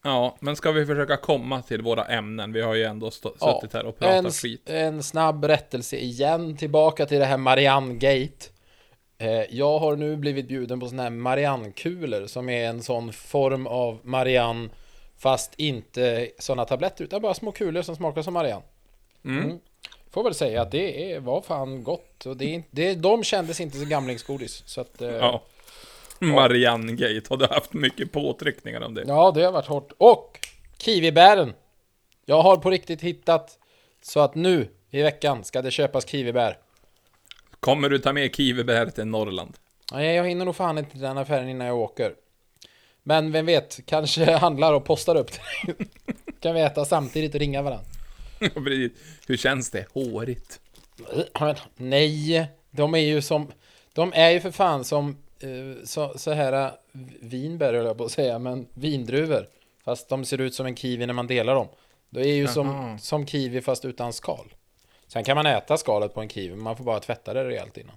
Ja, 0.06 0.36
men 0.40 0.56
ska 0.56 0.72
vi 0.72 0.86
försöka 0.86 1.16
komma 1.16 1.62
till 1.62 1.82
våra 1.82 2.04
ämnen? 2.04 2.52
Vi 2.52 2.60
har 2.60 2.74
ju 2.74 2.84
ändå 2.84 3.10
stå, 3.10 3.34
Ja, 3.40 3.58
suttit 3.60 3.74
här 3.74 3.86
och 3.86 3.98
pratat 3.98 4.24
en, 4.24 4.30
skit. 4.30 4.70
en 4.70 5.02
snabb 5.02 5.44
rättelse 5.44 5.96
igen, 5.96 6.56
tillbaka 6.56 7.06
till 7.06 7.18
det 7.18 7.24
här 7.24 7.36
Marianne 7.36 7.94
Gate. 7.94 8.46
Eh, 9.18 9.42
jag 9.50 9.78
har 9.78 9.96
nu 9.96 10.16
blivit 10.16 10.48
bjuden 10.48 10.80
på 10.80 10.88
såna 10.88 11.02
här 11.02 11.10
Marianne-kulor 11.10 12.26
som 12.26 12.48
är 12.48 12.68
en 12.68 12.82
sån 12.82 13.12
form 13.12 13.66
av 13.66 14.00
Marianne 14.02 14.68
fast 15.18 15.54
inte 15.56 16.30
såna 16.38 16.64
tabletter 16.64 17.04
utan 17.04 17.22
bara 17.22 17.34
små 17.34 17.52
kulor 17.52 17.82
som 17.82 17.96
smakar 17.96 18.22
som 18.22 18.34
Marianne. 18.34 18.64
Mm. 19.24 19.58
Får 20.10 20.24
väl 20.24 20.34
säga 20.34 20.62
att 20.62 20.70
det 20.70 21.12
är, 21.12 21.20
var 21.20 21.40
fan 21.40 21.84
gott 21.84 22.26
och 22.26 22.36
det, 22.36 22.62
det, 22.70 22.94
de 22.94 23.24
kändes 23.24 23.60
inte 23.60 23.78
så 23.78 23.84
gamlingsgodis. 23.84 24.62
Så 24.66 24.80
att, 24.80 25.02
eh, 25.02 25.08
Ja. 25.08 25.42
Marianne 26.18 26.92
Gate, 26.92 27.22
har 27.28 27.36
du 27.36 27.46
haft 27.46 27.72
mycket 27.72 28.12
påtryckningar 28.12 28.80
om 28.80 28.94
det? 28.94 29.04
Ja, 29.06 29.30
det 29.34 29.42
har 29.42 29.52
varit 29.52 29.66
hårt. 29.66 29.92
Och 29.98 30.38
kiwibären. 30.78 31.52
Jag 32.24 32.42
har 32.42 32.56
på 32.56 32.70
riktigt 32.70 33.00
hittat 33.00 33.58
så 34.02 34.20
att 34.20 34.34
nu 34.34 34.68
i 34.90 35.02
veckan 35.02 35.44
ska 35.44 35.62
det 35.62 35.70
köpas 35.70 36.08
kiwibär. 36.08 36.58
Kommer 37.64 37.88
du 37.88 37.98
ta 37.98 38.12
med 38.12 38.36
kiwibär 38.36 38.86
till 38.86 39.04
Norrland? 39.04 39.56
Nej, 39.92 40.16
jag 40.16 40.28
hinner 40.28 40.44
nog 40.44 40.56
fan 40.56 40.78
inte 40.78 40.90
till 40.90 41.00
den 41.00 41.18
affären 41.18 41.48
innan 41.48 41.66
jag 41.66 41.76
åker. 41.76 42.14
Men 43.02 43.32
vem 43.32 43.46
vet, 43.46 43.80
kanske 43.86 44.32
handlar 44.36 44.72
och 44.72 44.84
postar 44.84 45.16
upp 45.16 45.30
det. 45.32 45.74
kan 46.40 46.54
vi 46.54 46.60
äta 46.60 46.84
samtidigt 46.84 47.34
och 47.34 47.40
ringa 47.40 47.62
varandra. 47.62 47.86
Hur 49.26 49.36
känns 49.36 49.70
det? 49.70 49.86
Hårigt. 49.92 50.60
Nej, 51.76 52.46
de 52.70 52.94
är 52.94 52.98
ju 52.98 53.22
som... 53.22 53.52
De 53.92 54.12
är 54.14 54.30
ju 54.30 54.40
för 54.40 54.50
fan 54.50 54.84
som 54.84 55.16
eh, 55.40 55.84
så, 55.84 56.12
så 56.18 56.32
här 56.32 56.52
eh, 56.52 56.72
vinbär 57.20 57.74
höll 57.74 57.86
jag 57.86 57.98
på 57.98 58.04
att 58.04 58.12
säga, 58.12 58.38
men 58.38 58.66
vindruvor. 58.74 59.48
Fast 59.84 60.08
de 60.08 60.24
ser 60.24 60.40
ut 60.40 60.54
som 60.54 60.66
en 60.66 60.76
kiwi 60.76 61.06
när 61.06 61.14
man 61.14 61.26
delar 61.26 61.54
dem. 61.54 61.68
Det 62.10 62.20
är 62.20 62.34
ju 62.34 62.46
som, 62.46 62.98
som 63.00 63.26
kiwi 63.26 63.60
fast 63.60 63.84
utan 63.84 64.12
skal. 64.12 64.54
Sen 65.08 65.24
kan 65.24 65.36
man 65.36 65.46
äta 65.46 65.76
skalet 65.76 66.14
på 66.14 66.20
en 66.20 66.28
kiwi, 66.28 66.50
men 66.50 66.62
man 66.64 66.76
får 66.76 66.84
bara 66.84 67.00
tvätta 67.00 67.34
det 67.34 67.44
rejält 67.44 67.76
innan. 67.78 67.96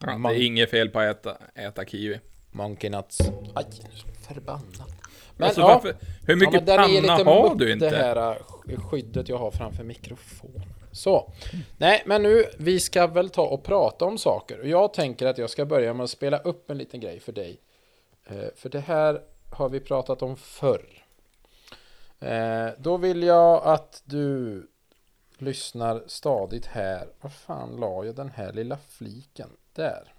Ja, 0.00 0.18
Man- 0.18 0.32
Det 0.32 0.38
är 0.38 0.46
inget 0.46 0.70
fel 0.70 0.88
på 0.88 1.00
att 1.00 1.06
äta, 1.26 1.36
äta 1.54 1.84
kiwi. 1.84 2.20
Monkey 2.50 2.90
nuts. 2.90 3.18
Aj, 3.54 3.64
förbannat. 4.28 4.88
Men 5.36 5.46
alltså, 5.46 5.60
ja, 5.60 5.66
varför, 5.68 5.96
hur 6.26 6.34
ja, 6.34 6.36
mycket 6.36 6.68
är 6.68 6.76
panna 6.76 6.86
lite 6.86 7.30
har 7.30 7.54
du 7.54 7.72
inte? 7.72 7.90
Det 7.90 7.96
här 7.96 8.36
eh, 8.68 8.80
skyddet 8.80 9.28
jag 9.28 9.38
har 9.38 9.50
framför 9.50 9.84
mikrofonen. 9.84 10.62
Så. 10.92 11.32
Nej, 11.78 12.02
men 12.06 12.22
nu, 12.22 12.44
vi 12.58 12.80
ska 12.80 13.06
väl 13.06 13.30
ta 13.30 13.42
och 13.42 13.62
prata 13.64 14.04
om 14.04 14.18
saker. 14.18 14.60
Och 14.60 14.68
jag 14.68 14.94
tänker 14.94 15.26
att 15.26 15.38
jag 15.38 15.50
ska 15.50 15.64
börja 15.64 15.94
med 15.94 16.04
att 16.04 16.10
spela 16.10 16.38
upp 16.38 16.70
en 16.70 16.78
liten 16.78 17.00
grej 17.00 17.20
för 17.20 17.32
dig. 17.32 17.60
Eh, 18.26 18.36
för 18.56 18.68
det 18.68 18.80
här 18.80 19.20
har 19.50 19.68
vi 19.68 19.80
pratat 19.80 20.22
om 20.22 20.36
förr. 20.36 21.04
Eh, 22.20 22.68
då 22.78 22.96
vill 22.96 23.22
jag 23.22 23.62
att 23.64 24.02
du 24.04 24.66
lyssnar 25.42 26.02
stadigt 26.06 26.66
här. 26.66 27.08
Var 27.20 27.30
fan 27.30 27.76
la 27.76 28.04
jag 28.04 28.14
den 28.14 28.30
här 28.30 28.52
lilla 28.52 28.78
fliken? 28.88 29.50
Där. 29.72 30.14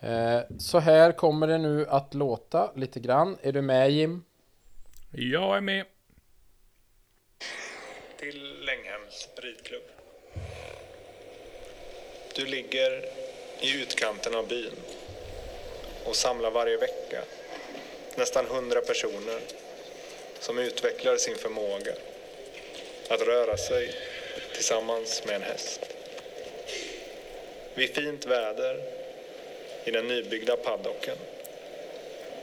Eh, 0.00 0.40
så 0.58 0.78
här 0.78 1.12
kommer 1.12 1.46
det 1.46 1.58
nu 1.58 1.86
att 1.86 2.14
låta 2.14 2.72
lite 2.74 3.00
grann. 3.00 3.38
Är 3.42 3.52
du 3.52 3.62
med 3.62 3.90
Jim? 3.90 4.24
Jag 5.12 5.56
är 5.56 5.60
med. 5.60 5.84
till 8.16 8.64
Länghems 8.64 9.28
ridklubb. 9.36 9.82
Du 12.34 12.46
ligger 12.46 13.04
i 13.60 13.82
utkanten 13.82 14.34
av 14.34 14.48
byn 14.48 14.72
och 16.06 16.16
samlar 16.16 16.50
varje 16.50 16.76
vecka 16.76 17.22
nästan 18.16 18.46
hundra 18.46 18.80
personer 18.80 19.40
som 20.40 20.58
utvecklar 20.58 21.16
sin 21.16 21.36
förmåga 21.36 21.92
att 23.08 23.20
röra 23.20 23.56
sig 23.56 23.94
tillsammans 24.54 25.24
med 25.26 25.34
en 25.34 25.42
häst. 25.42 25.80
Vid 27.74 27.94
fint 27.94 28.26
väder 28.26 28.82
i 29.84 29.90
den 29.90 30.08
nybyggda 30.08 30.56
paddocken 30.56 31.16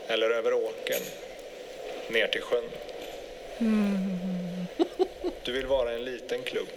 eller 0.06 0.30
över 0.30 0.52
åkern 0.52 1.02
ner 2.08 2.26
till 2.26 2.42
sjön. 2.42 2.64
Du 5.44 5.52
vill 5.52 5.66
vara 5.66 5.92
en 5.92 6.04
liten 6.04 6.42
klubb 6.42 6.68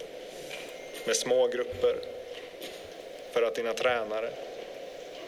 med 1.05 1.15
små 1.15 1.47
grupper 1.47 1.95
för 3.31 3.41
att 3.41 3.55
dina 3.55 3.73
tränare 3.73 4.29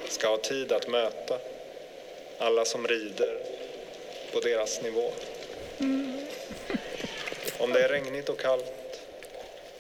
ska 0.09 0.27
ha 0.27 0.37
tid 0.37 0.71
att 0.71 0.87
möta 0.87 1.39
alla 2.37 2.65
som 2.65 2.87
rider 2.87 3.37
på 4.33 4.39
deras 4.39 4.81
nivå. 4.81 5.11
Om 7.61 7.73
det 7.73 7.83
är 7.83 7.89
regnigt 7.89 8.29
och 8.29 8.39
kallt 8.39 9.01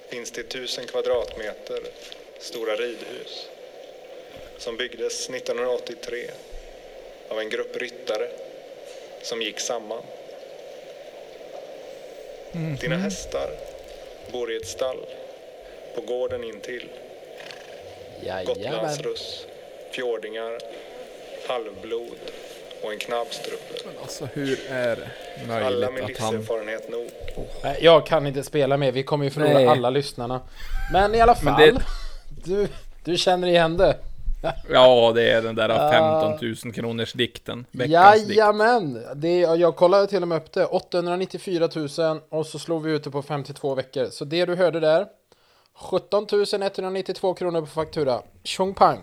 finns 0.09 0.31
det 0.31 0.43
tusen 0.43 0.87
kvadratmeter 0.87 1.79
stora 2.39 2.75
ridhus 2.75 3.49
som 4.57 4.77
byggdes 4.77 5.29
1983 5.29 6.29
av 7.29 7.39
en 7.39 7.49
grupp 7.49 7.75
ryttare 7.77 8.29
som 9.21 9.41
gick 9.41 9.59
samman. 9.59 10.03
Dina 12.81 12.97
hästar 12.97 13.51
bor 14.31 14.51
i 14.51 14.55
ett 14.55 14.67
stall 14.67 15.05
på 15.95 16.01
gården 16.01 16.43
intill. 16.43 16.89
Jajamän. 18.21 18.45
Gotlandsruss, 18.45 19.45
fjordingar, 19.91 20.59
halvblod 21.47 22.17
och 22.83 22.93
en 22.93 22.99
knabbstrupe. 22.99 23.57
Alltså 24.01 24.25
hur 24.33 24.59
är 24.69 24.95
det 25.47 25.65
Alla 25.65 25.91
med 25.91 25.93
möjligt 26.01 26.17
att 26.17 26.23
han... 26.23 26.35
nog. 26.35 27.09
Nej, 27.63 27.77
Jag 27.81 28.05
kan 28.05 28.27
inte 28.27 28.43
spela 28.43 28.77
med, 28.77 28.93
vi 28.93 29.03
kommer 29.03 29.25
ju 29.25 29.31
förlora 29.31 29.53
Nej. 29.53 29.67
alla 29.67 29.89
lyssnarna. 29.89 30.41
Men 30.93 31.15
i 31.15 31.21
alla 31.21 31.35
fall, 31.35 31.61
det- 31.61 31.81
du, 32.45 32.67
du 33.03 33.17
känner 33.17 33.47
igen 33.47 33.77
det? 33.77 33.97
Ja, 34.69 35.11
det 35.15 35.29
är 35.31 35.41
den 35.41 35.55
där 35.55 35.69
Ah. 35.69 35.91
15 36.31 36.55
000 36.65 36.73
kronors 36.73 37.13
dikten. 37.13 37.65
Veckans 37.71 38.25
dikt. 38.25 38.37
Jajamän! 38.37 39.05
Det, 39.15 39.39
jag 39.39 39.75
kollade 39.75 40.07
till 40.07 40.21
och 40.21 40.27
med 40.27 40.37
upp 40.37 40.51
det. 40.51 40.65
894 40.65 41.69
000 41.97 42.19
och 42.29 42.45
så 42.45 42.59
slog 42.59 42.83
vi 42.83 42.91
ut 42.91 43.03
det 43.03 43.11
på 43.11 43.21
52 43.21 43.75
veckor. 43.75 44.05
Så 44.11 44.25
det 44.25 44.45
du 44.45 44.55
hörde 44.55 44.79
där, 44.79 45.05
17 45.75 46.27
192 46.61 47.33
kronor 47.33 47.61
på 47.61 47.67
faktura. 47.67 48.21
Tjong 48.43 48.73
pang! 48.73 48.99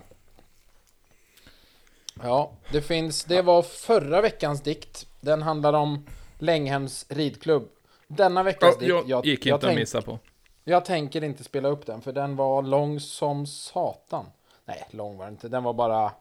Ja, 2.23 2.51
det 2.71 2.81
finns, 2.81 3.23
det 3.23 3.41
var 3.41 3.61
förra 3.61 4.21
veckans 4.21 4.61
dikt. 4.61 5.07
Den 5.21 5.41
handlar 5.41 5.73
om 5.73 6.05
Länghems 6.37 7.05
ridklubb. 7.09 7.69
Denna 8.07 8.43
veckans 8.43 8.77
dikt, 8.77 8.93
jag 9.05 9.25
gick 9.25 9.45
inte 9.45 9.55
att 9.55 9.61
tänk- 9.61 9.79
missa 9.79 10.01
på. 10.01 10.19
jag 10.63 10.85
tänker 10.85 11.23
inte 11.23 11.43
spela 11.43 11.69
upp 11.69 11.85
den 11.85 12.01
för 12.01 12.13
den 12.13 12.35
var 12.35 12.61
lång 12.61 12.99
som 12.99 13.45
satan. 13.45 14.25
Nej, 14.65 14.87
lång 14.91 15.17
var 15.17 15.25
den 15.25 15.33
inte. 15.33 15.47
Den 15.47 15.63
var 15.63 15.73
bara... 15.73 16.11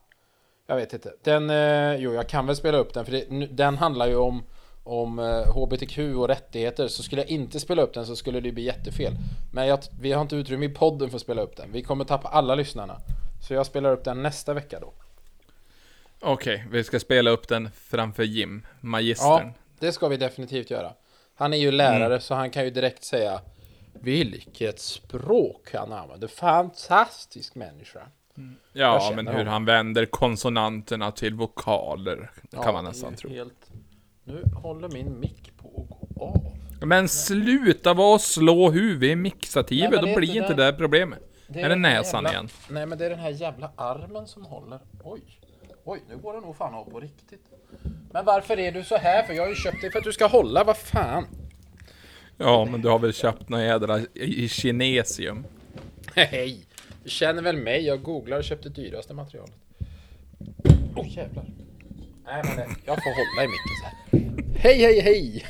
Jag 0.66 0.76
vet 0.76 0.92
inte. 0.92 1.12
Den... 1.22 1.50
Eh, 1.50 1.96
jo, 1.96 2.12
jag 2.12 2.28
kan 2.28 2.46
väl 2.46 2.56
spela 2.56 2.78
upp 2.78 2.94
den 2.94 3.04
för 3.04 3.12
det, 3.12 3.46
den 3.46 3.78
handlar 3.78 4.06
ju 4.06 4.16
om 4.16 4.42
om 4.88 5.18
eh, 5.18 5.54
HBTQ 5.54 5.98
och 5.98 6.28
rättigheter 6.28 6.88
så 6.88 7.02
skulle 7.02 7.22
jag 7.22 7.30
inte 7.30 7.60
spela 7.60 7.82
upp 7.82 7.94
den 7.94 8.06
så 8.06 8.16
skulle 8.16 8.40
det 8.40 8.52
bli 8.52 8.62
jättefel. 8.62 9.12
Men 9.52 9.66
jag, 9.66 9.78
vi 10.00 10.12
har 10.12 10.22
inte 10.22 10.36
utrymme 10.36 10.66
i 10.66 10.68
podden 10.68 11.10
för 11.10 11.16
att 11.16 11.22
spela 11.22 11.42
upp 11.42 11.56
den. 11.56 11.72
Vi 11.72 11.82
kommer 11.82 12.04
tappa 12.04 12.28
alla 12.28 12.54
lyssnarna. 12.54 12.96
Så 13.48 13.54
jag 13.54 13.66
spelar 13.66 13.92
upp 13.92 14.04
den 14.04 14.22
nästa 14.22 14.54
vecka 14.54 14.80
då. 14.80 14.92
Okej, 16.20 16.66
vi 16.70 16.84
ska 16.84 17.00
spela 17.00 17.30
upp 17.30 17.48
den 17.48 17.70
framför 17.70 18.22
Jim, 18.22 18.62
Ja, 18.64 18.76
magistern. 18.88 19.52
det 19.78 19.92
ska 19.92 20.08
vi 20.08 20.16
definitivt 20.16 20.70
göra. 20.70 20.92
Han 21.34 21.52
är 21.52 21.56
ju 21.58 21.70
lärare 21.70 22.20
så 22.20 22.34
han 22.34 22.50
kan 22.50 22.64
ju 22.64 22.70
direkt 22.70 23.04
säga 23.04 23.40
Vilket 24.00 24.78
språk 24.80 25.68
han 25.74 25.92
använder. 25.92 26.28
Fantastisk 26.28 27.54
människa. 27.54 28.00
jag 28.72 29.00
Ja, 29.02 29.12
men 29.16 29.26
hur 29.26 29.34
honom. 29.34 29.48
han 29.48 29.64
vänder 29.64 30.06
konsonanterna 30.06 31.10
till 31.12 31.34
vokaler. 31.34 32.30
Det 32.42 32.56
kan 32.56 32.74
man 32.74 32.84
det 32.84 32.88
är 32.88 32.92
nästan 32.92 33.14
tro. 33.14 33.30
Helt... 33.30 33.70
Nu 34.24 34.42
håller 34.62 34.88
min 34.88 35.20
mick 35.20 35.52
på 35.56 35.68
att 35.68 35.88
gå 36.16 36.24
av. 36.24 36.56
Men 36.86 37.08
sluta 37.08 37.94
vara 37.94 38.14
och 38.14 38.20
slå 38.20 38.70
huvudet 38.70 39.10
i 39.10 39.16
mixativet, 39.16 39.90
det 39.90 40.00
då 40.00 40.06
är 40.06 40.16
blir 40.16 40.36
inte 40.36 40.54
det. 40.54 40.66
det 40.72 40.78
problemet. 40.78 41.18
är 41.48 41.52
det 41.54 41.60
den 41.68 41.84
här 41.84 41.94
näsan 41.98 42.24
jävla... 42.24 42.30
igen? 42.38 42.48
Nej, 42.68 42.86
men 42.86 42.98
det 42.98 43.06
är 43.06 43.10
den 43.10 43.18
här 43.18 43.30
jävla 43.30 43.72
armen 43.76 44.26
som 44.26 44.44
håller. 44.44 44.78
Oj. 45.04 45.22
Oj, 45.90 46.02
nu 46.08 46.16
går 46.16 46.34
det 46.34 46.40
nog 46.40 46.56
fan 46.56 46.74
av 46.74 46.84
på 46.84 47.00
riktigt. 47.00 47.40
Men 48.12 48.24
varför 48.24 48.58
är 48.58 48.72
du 48.72 48.84
så 48.84 48.96
här? 48.96 49.22
För 49.22 49.34
jag 49.34 49.42
har 49.42 49.48
ju 49.48 49.54
köpt 49.54 49.80
dig 49.80 49.90
för 49.90 49.98
att 49.98 50.04
du 50.04 50.12
ska 50.12 50.26
hålla, 50.26 50.64
vad 50.64 50.76
fan? 50.76 51.26
Ja, 52.36 52.64
men 52.64 52.82
du 52.82 52.88
har 52.88 52.98
väl 52.98 53.12
köpt 53.12 53.48
några 53.48 53.64
jädra 53.64 54.00
i 54.14 54.48
kinesium? 54.48 55.46
Hej! 56.14 56.66
Du 57.04 57.10
känner 57.10 57.42
väl 57.42 57.56
mig? 57.56 57.86
Jag 57.86 58.02
googlar 58.02 58.38
och 58.38 58.44
köpte 58.44 58.68
dyraste 58.68 59.14
materialet. 59.14 59.54
Oj 60.94 61.02
oh, 61.02 61.08
jävlar. 61.08 61.44
Nej 62.24 62.42
men 62.44 62.56
det, 62.56 62.68
jag 62.84 62.96
får 63.02 63.10
hålla 63.10 63.44
i 63.44 63.48
micken 63.48 63.76
så 63.80 63.86
här. 63.86 64.58
Hej 64.58 64.82
hej 64.82 65.00
hej! 65.00 65.44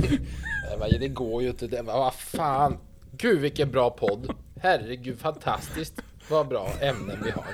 Nej, 0.81 0.98
det 1.01 1.09
går 1.09 1.42
ju 1.42 1.48
inte. 1.48 1.66
Det, 1.66 1.83
vad 1.83 2.14
fan. 2.14 2.79
Gud 3.12 3.40
vilken 3.40 3.70
bra 3.70 3.90
podd. 3.90 4.35
Herregud 4.61 5.18
fantastiskt. 5.18 6.03
Vad 6.31 6.48
bra 6.48 6.68
ämnen 6.81 7.18
vi 7.24 7.31
har. 7.31 7.44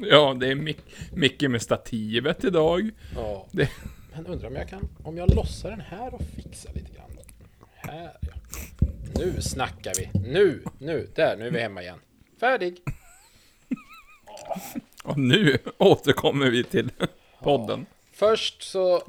Ja, 0.10 0.34
det 0.40 0.46
är 0.48 0.54
Mic- 0.54 0.76
Micke 1.12 1.42
med 1.42 1.62
stativet 1.62 2.44
idag. 2.44 2.90
Ja. 3.14 3.46
Det, 3.52 3.70
Men 4.14 4.26
undrar 4.26 4.48
om 4.48 4.54
jag 4.56 4.68
kan, 4.68 4.88
om 5.04 5.16
jag 5.16 5.34
lossar 5.34 5.70
den 5.70 5.80
här 5.80 6.14
och 6.14 6.22
fixar 6.36 6.72
lite 6.74 6.92
grann. 6.94 7.10
Här 7.74 8.16
ja. 8.20 8.32
Nu 9.18 9.40
snackar 9.42 9.92
vi. 9.98 10.10
Nu, 10.28 10.62
nu, 10.78 11.08
där, 11.14 11.36
nu 11.36 11.46
är 11.46 11.50
vi 11.50 11.60
hemma 11.60 11.82
igen. 11.82 11.98
Färdig. 12.40 12.80
och 15.04 15.18
nu 15.18 15.58
återkommer 15.78 16.50
vi 16.50 16.64
till 16.64 16.90
podden. 17.42 17.86
Först 18.12 18.62
så 18.62 19.02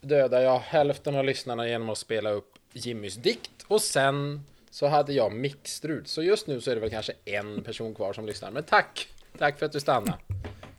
dödade 0.00 0.42
jag 0.44 0.58
hälften 0.58 1.14
av 1.16 1.24
lyssnarna 1.24 1.68
genom 1.68 1.90
att 1.90 1.98
spela 1.98 2.30
upp 2.30 2.54
Jimmys 2.72 3.14
dikt 3.16 3.50
och 3.68 3.80
sen 3.82 4.40
så 4.70 4.86
hade 4.86 5.12
jag 5.12 5.32
mixstrul. 5.32 6.06
Så 6.06 6.22
just 6.22 6.46
nu 6.46 6.60
så 6.60 6.70
är 6.70 6.74
det 6.74 6.80
väl 6.80 6.90
kanske 6.90 7.12
en 7.24 7.62
person 7.62 7.94
kvar 7.94 8.12
som 8.12 8.26
lyssnar. 8.26 8.50
Men 8.50 8.62
tack! 8.62 9.08
Tack 9.38 9.58
för 9.58 9.66
att 9.66 9.72
du 9.72 9.80
stannade. 9.80 10.18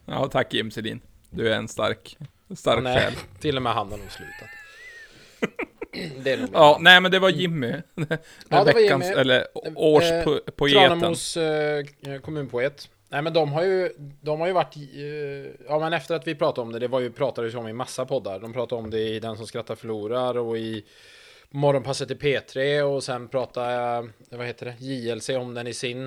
Ja, 0.05 0.27
tack 0.27 0.53
Jim 0.53 0.71
Sedin. 0.71 1.01
Du 1.29 1.49
är 1.53 1.55
en 1.57 1.67
stark, 1.67 2.17
stark 2.55 2.83
Nej, 2.83 2.99
själ. 2.99 3.13
till 3.39 3.55
och 3.57 3.61
med 3.63 3.73
han 3.73 3.91
har 3.91 3.97
nog 3.97 4.11
slutat. 4.11 4.49
Det 6.23 6.31
är 6.31 6.37
nog 6.37 6.49
Ja, 6.53 6.77
nej 6.81 7.01
men 7.01 7.11
det 7.11 7.19
var 7.19 7.29
Jimmy. 7.29 7.67
Det 7.67 7.81
Ja, 8.49 8.63
det 8.63 8.73
var 8.73 8.81
veckans, 8.81 9.05
Jimmy. 9.05 9.17
eller 9.21 9.39
Eh, 9.39 9.71
årspoeten. 9.75 10.69
Tranemos 10.69 11.37
eh, 11.37 11.85
kommunpoet. 12.23 12.89
Nej 13.09 13.21
men 13.21 13.33
de 13.33 13.51
har 13.51 13.63
ju, 13.63 13.89
de 14.21 14.39
har 14.39 14.47
ju 14.47 14.53
varit, 14.53 14.75
eh, 14.75 15.65
ja 15.67 15.79
men 15.79 15.93
efter 15.93 16.15
att 16.15 16.27
vi 16.27 16.35
pratade 16.35 16.61
om 16.67 16.71
det, 16.73 16.79
det 16.79 16.87
var 16.87 16.99
ju, 16.99 17.11
pratades 17.11 17.53
ju 17.53 17.57
om 17.57 17.67
i 17.67 17.73
massa 17.73 18.05
poddar. 18.05 18.39
De 18.39 18.53
pratade 18.53 18.81
om 18.81 18.89
det 18.89 18.99
i 18.99 19.19
Den 19.19 19.37
som 19.37 19.47
skrattar 19.47 19.75
förlorar 19.75 20.37
och 20.37 20.57
i 20.57 20.85
Morgonpasset 21.49 22.11
i 22.11 22.15
P3 22.15 22.81
och 22.81 23.03
sen 23.03 23.27
pratade, 23.27 23.97
eh, 24.31 24.37
vad 24.37 24.47
heter 24.47 24.65
det, 24.65 24.85
JLC 24.85 25.29
om 25.29 25.53
den 25.53 25.67
i 25.67 25.73
sin. 25.73 26.05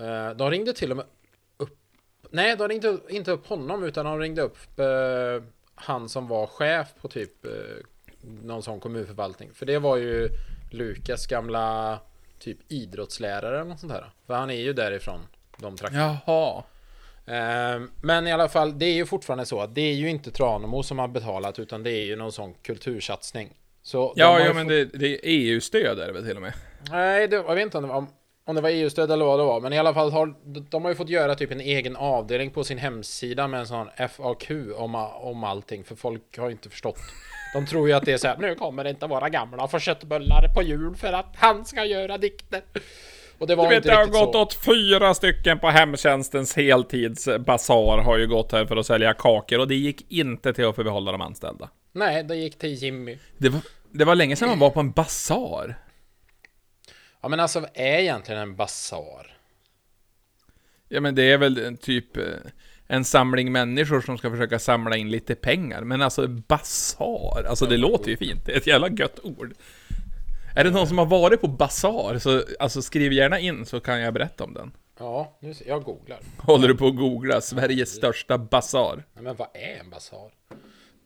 Eh, 0.00 0.30
de 0.36 0.50
ringde 0.50 0.72
till 0.72 0.90
och 0.90 0.96
med 0.96 1.06
nej 2.30 2.56
de 2.56 2.68
ringde 2.68 2.98
inte 3.08 3.30
upp 3.30 3.46
honom 3.46 3.84
utan 3.84 4.04
de 4.04 4.18
ringde 4.18 4.42
upp 4.42 4.78
eh, 4.78 5.42
han 5.74 6.08
som 6.08 6.28
var 6.28 6.46
chef 6.46 6.88
på 7.00 7.08
typ 7.08 7.44
eh, 7.44 7.50
någon 8.42 8.62
sån 8.62 8.80
kommunförvaltning. 8.80 9.50
För 9.54 9.66
det 9.66 9.78
var 9.78 9.96
ju 9.96 10.28
Lukas 10.70 11.26
gamla 11.26 11.98
typ 12.38 12.58
idrottslärare 12.68 13.60
eller 13.60 13.68
något 13.70 13.80
sånt 13.80 13.92
här. 13.92 14.10
För 14.26 14.34
han 14.34 14.50
är 14.50 14.54
ju 14.60 14.72
därifrån, 14.72 15.20
de 15.56 15.76
trakterna. 15.76 16.18
Jaha. 16.26 16.62
Eh, 17.26 17.80
Men 18.02 18.26
i 18.26 18.32
alla 18.32 18.48
fall, 18.48 18.78
det 18.78 18.86
är 18.86 18.94
ju 18.94 19.06
fortfarande 19.06 19.46
så 19.46 19.60
att 19.60 19.74
det 19.74 19.80
är 19.80 19.94
ju 19.94 20.08
inte 20.10 20.30
Tranemo 20.30 20.82
som 20.82 20.98
har 20.98 21.08
betalat 21.08 21.58
utan 21.58 21.82
det 21.82 21.90
är 21.90 22.04
ju 22.04 22.16
någon 22.16 22.32
sån 22.32 22.54
kultursatsning. 22.54 23.54
Så 23.82 24.12
Ja, 24.16 24.40
ja 24.40 24.52
men 24.54 24.64
fått- 24.64 24.68
det, 24.68 24.84
det 24.84 25.06
är 25.14 25.20
EU-stöd 25.22 25.98
är 25.98 26.06
det 26.06 26.12
väl 26.12 26.24
till 26.26 26.36
och 26.36 26.42
med? 26.42 26.52
Nej, 26.90 27.28
det, 27.28 27.36
jag 27.36 27.54
vet 27.54 27.64
inte 27.64 27.78
om 27.78 27.82
det 27.82 27.88
var, 27.88 28.06
om 28.44 28.54
det 28.54 28.60
var 28.62 28.70
EU-stöd 28.70 29.10
eller 29.10 29.24
vad 29.24 29.38
det 29.38 29.44
var, 29.44 29.60
men 29.60 29.72
i 29.72 29.78
alla 29.78 29.94
fall 29.94 30.12
har 30.12 30.34
de 30.70 30.82
har 30.82 30.90
ju 30.90 30.94
fått 30.94 31.08
göra 31.08 31.34
typ 31.34 31.50
en 31.52 31.60
egen 31.60 31.96
avdelning 31.96 32.50
på 32.50 32.64
sin 32.64 32.78
hemsida 32.78 33.48
med 33.48 33.60
en 33.60 33.66
sån 33.66 33.88
FAQ 34.10 34.50
om, 34.76 34.94
om 35.20 35.44
allting, 35.44 35.84
för 35.84 35.94
folk 35.94 36.38
har 36.38 36.46
ju 36.46 36.52
inte 36.52 36.70
förstått. 36.70 36.98
De 37.54 37.66
tror 37.66 37.88
ju 37.88 37.94
att 37.94 38.04
det 38.04 38.12
är 38.12 38.18
så 38.18 38.28
här, 38.28 38.36
nu 38.38 38.54
kommer 38.54 38.84
inte 38.84 39.06
våra 39.06 39.28
gamla 39.28 39.68
få 39.68 39.78
köttbullar 39.78 40.54
på 40.54 40.62
jul 40.62 40.96
för 40.96 41.12
att 41.12 41.34
han 41.36 41.64
ska 41.64 41.84
göra 41.84 42.18
dikter. 42.18 42.62
Och 43.38 43.46
det 43.46 43.54
var 43.54 43.68
Du 43.68 43.74
vet, 43.74 43.84
det 43.84 43.94
har 43.94 44.06
gått 44.06 44.32
så. 44.32 44.42
åt 44.42 44.54
fyra 44.54 45.14
stycken 45.14 45.58
på 45.58 45.68
hemtjänstens 45.68 46.56
heltidsbasar 46.56 47.98
har 47.98 48.18
ju 48.18 48.26
gått 48.26 48.52
här 48.52 48.66
för 48.66 48.76
att 48.76 48.86
sälja 48.86 49.14
kakor 49.14 49.58
och 49.58 49.68
det 49.68 49.74
gick 49.74 50.12
inte 50.12 50.52
till 50.52 50.66
att 50.66 50.76
få 50.76 50.84
behålla 50.84 51.12
de 51.12 51.20
anställda. 51.20 51.68
Nej, 51.92 52.24
det 52.24 52.36
gick 52.36 52.58
till 52.58 52.74
Jimmy. 52.74 53.18
Det 53.38 53.48
var, 53.48 53.60
det 53.90 54.04
var 54.04 54.14
länge 54.14 54.36
sedan 54.36 54.48
man 54.48 54.58
var 54.58 54.70
på 54.70 54.80
en 54.80 54.90
basar. 54.90 55.74
Ja, 57.20 57.28
men 57.28 57.40
alltså 57.40 57.60
vad 57.60 57.70
är 57.74 57.98
egentligen 57.98 58.40
en 58.40 58.56
basar? 58.56 59.36
Ja 60.88 61.00
men 61.00 61.14
det 61.14 61.22
är 61.22 61.38
väl 61.38 61.58
en 61.58 61.76
typ 61.76 62.16
eh, 62.16 62.24
en 62.86 63.04
samling 63.04 63.52
människor 63.52 64.00
som 64.00 64.18
ska 64.18 64.30
försöka 64.30 64.58
samla 64.58 64.96
in 64.96 65.10
lite 65.10 65.34
pengar. 65.34 65.82
Men 65.82 66.02
alltså 66.02 66.28
basar, 66.28 67.44
alltså 67.48 67.66
det 67.66 67.76
låter 67.76 68.10
ju 68.10 68.16
fint. 68.16 68.46
Det 68.46 68.52
är 68.52 68.56
ett 68.56 68.66
jävla 68.66 68.88
gött 68.88 69.20
ord. 69.22 69.54
Är 70.56 70.64
det 70.64 70.70
någon 70.70 70.86
som 70.86 70.98
har 70.98 71.06
varit 71.06 71.40
på 71.40 71.48
basar, 71.48 72.18
så 72.18 72.42
alltså 72.58 72.82
skriv 72.82 73.12
gärna 73.12 73.38
in 73.38 73.66
så 73.66 73.80
kan 73.80 74.00
jag 74.00 74.14
berätta 74.14 74.44
om 74.44 74.54
den. 74.54 74.72
Ja, 74.98 75.38
nu 75.40 75.54
ser 75.54 75.68
jag 75.68 75.82
googlar. 75.82 76.18
Håller 76.38 76.68
du 76.68 76.76
på 76.76 76.86
att 76.86 76.96
googla 76.96 77.40
Sveriges 77.40 77.90
största 77.90 78.38
basar? 78.38 79.04
Nej, 79.14 79.24
men 79.24 79.36
vad 79.36 79.48
är 79.54 79.80
en 79.80 79.90
basar? 79.90 80.30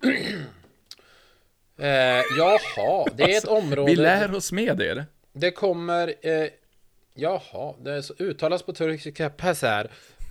eh, 1.78 1.86
jaha, 2.38 3.06
det 3.14 3.22
är 3.22 3.38
ett 3.38 3.44
område... 3.44 3.90
Vi 3.90 3.96
lär 3.96 4.34
oss 4.34 4.52
med 4.52 4.80
er. 4.80 5.06
Det 5.36 5.50
kommer... 5.50 6.14
Eh, 6.22 6.48
jaha, 7.14 7.74
det 7.80 8.02
så, 8.02 8.14
uttalas 8.18 8.62
på 8.62 8.72
turkiska 8.72 9.30
Pazar. 9.30 9.90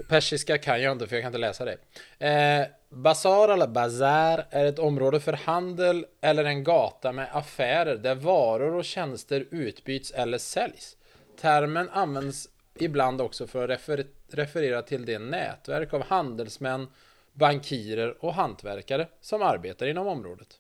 Persiska 0.10 0.58
kan 0.58 0.82
jag 0.82 0.92
inte 0.92 1.08
för 1.08 1.16
jag 1.16 1.24
kan 1.24 1.30
inte 1.30 1.40
läsa 1.40 1.66
det. 1.66 1.78
Eh, 2.28 2.68
Bazar 2.90 3.50
eller 3.50 3.68
bazar 3.68 4.46
är 4.50 4.66
ett 4.66 4.80
område 4.80 5.20
för 5.20 5.34
handel 5.34 6.06
eller 6.22 6.46
en 6.46 6.64
gata 6.64 7.12
med 7.12 7.28
affärer 7.32 7.96
där 7.96 8.16
varor 8.16 8.76
och 8.76 8.86
tjänster 8.86 9.46
utbyts 9.52 10.12
eller 10.12 10.38
säljs. 10.38 10.98
Termen 11.42 11.90
används 11.90 12.50
ibland 12.80 13.22
också 13.22 13.48
för 13.48 13.64
att 13.64 13.70
refer 13.70 14.06
referera 14.32 14.82
till 14.82 15.06
det 15.06 15.20
nätverk 15.20 15.94
av 15.94 16.04
handelsmän, 16.04 16.88
bankirer 17.34 18.26
och 18.26 18.34
hantverkare 18.34 19.08
som 19.22 19.42
arbetar 19.42 19.88
inom 19.88 20.08
området. 20.08 20.60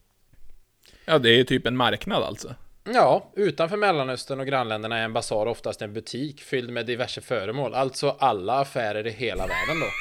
Ja, 1.05 1.19
det 1.19 1.29
är 1.29 1.35
ju 1.35 1.43
typ 1.43 1.67
en 1.67 1.77
marknad 1.77 2.23
alltså. 2.23 2.55
Ja, 2.83 3.31
utanför 3.35 3.77
Mellanöstern 3.77 4.39
och 4.39 4.47
grannländerna 4.47 4.97
är 4.97 5.03
en 5.03 5.13
basar 5.13 5.45
oftast 5.45 5.81
en 5.81 5.93
butik 5.93 6.41
fylld 6.41 6.69
med 6.69 6.85
diverse 6.85 7.21
föremål, 7.21 7.73
alltså 7.73 8.15
alla 8.19 8.59
affärer 8.59 9.07
i 9.07 9.11
hela 9.11 9.47
världen 9.47 9.79
då. 9.79 9.85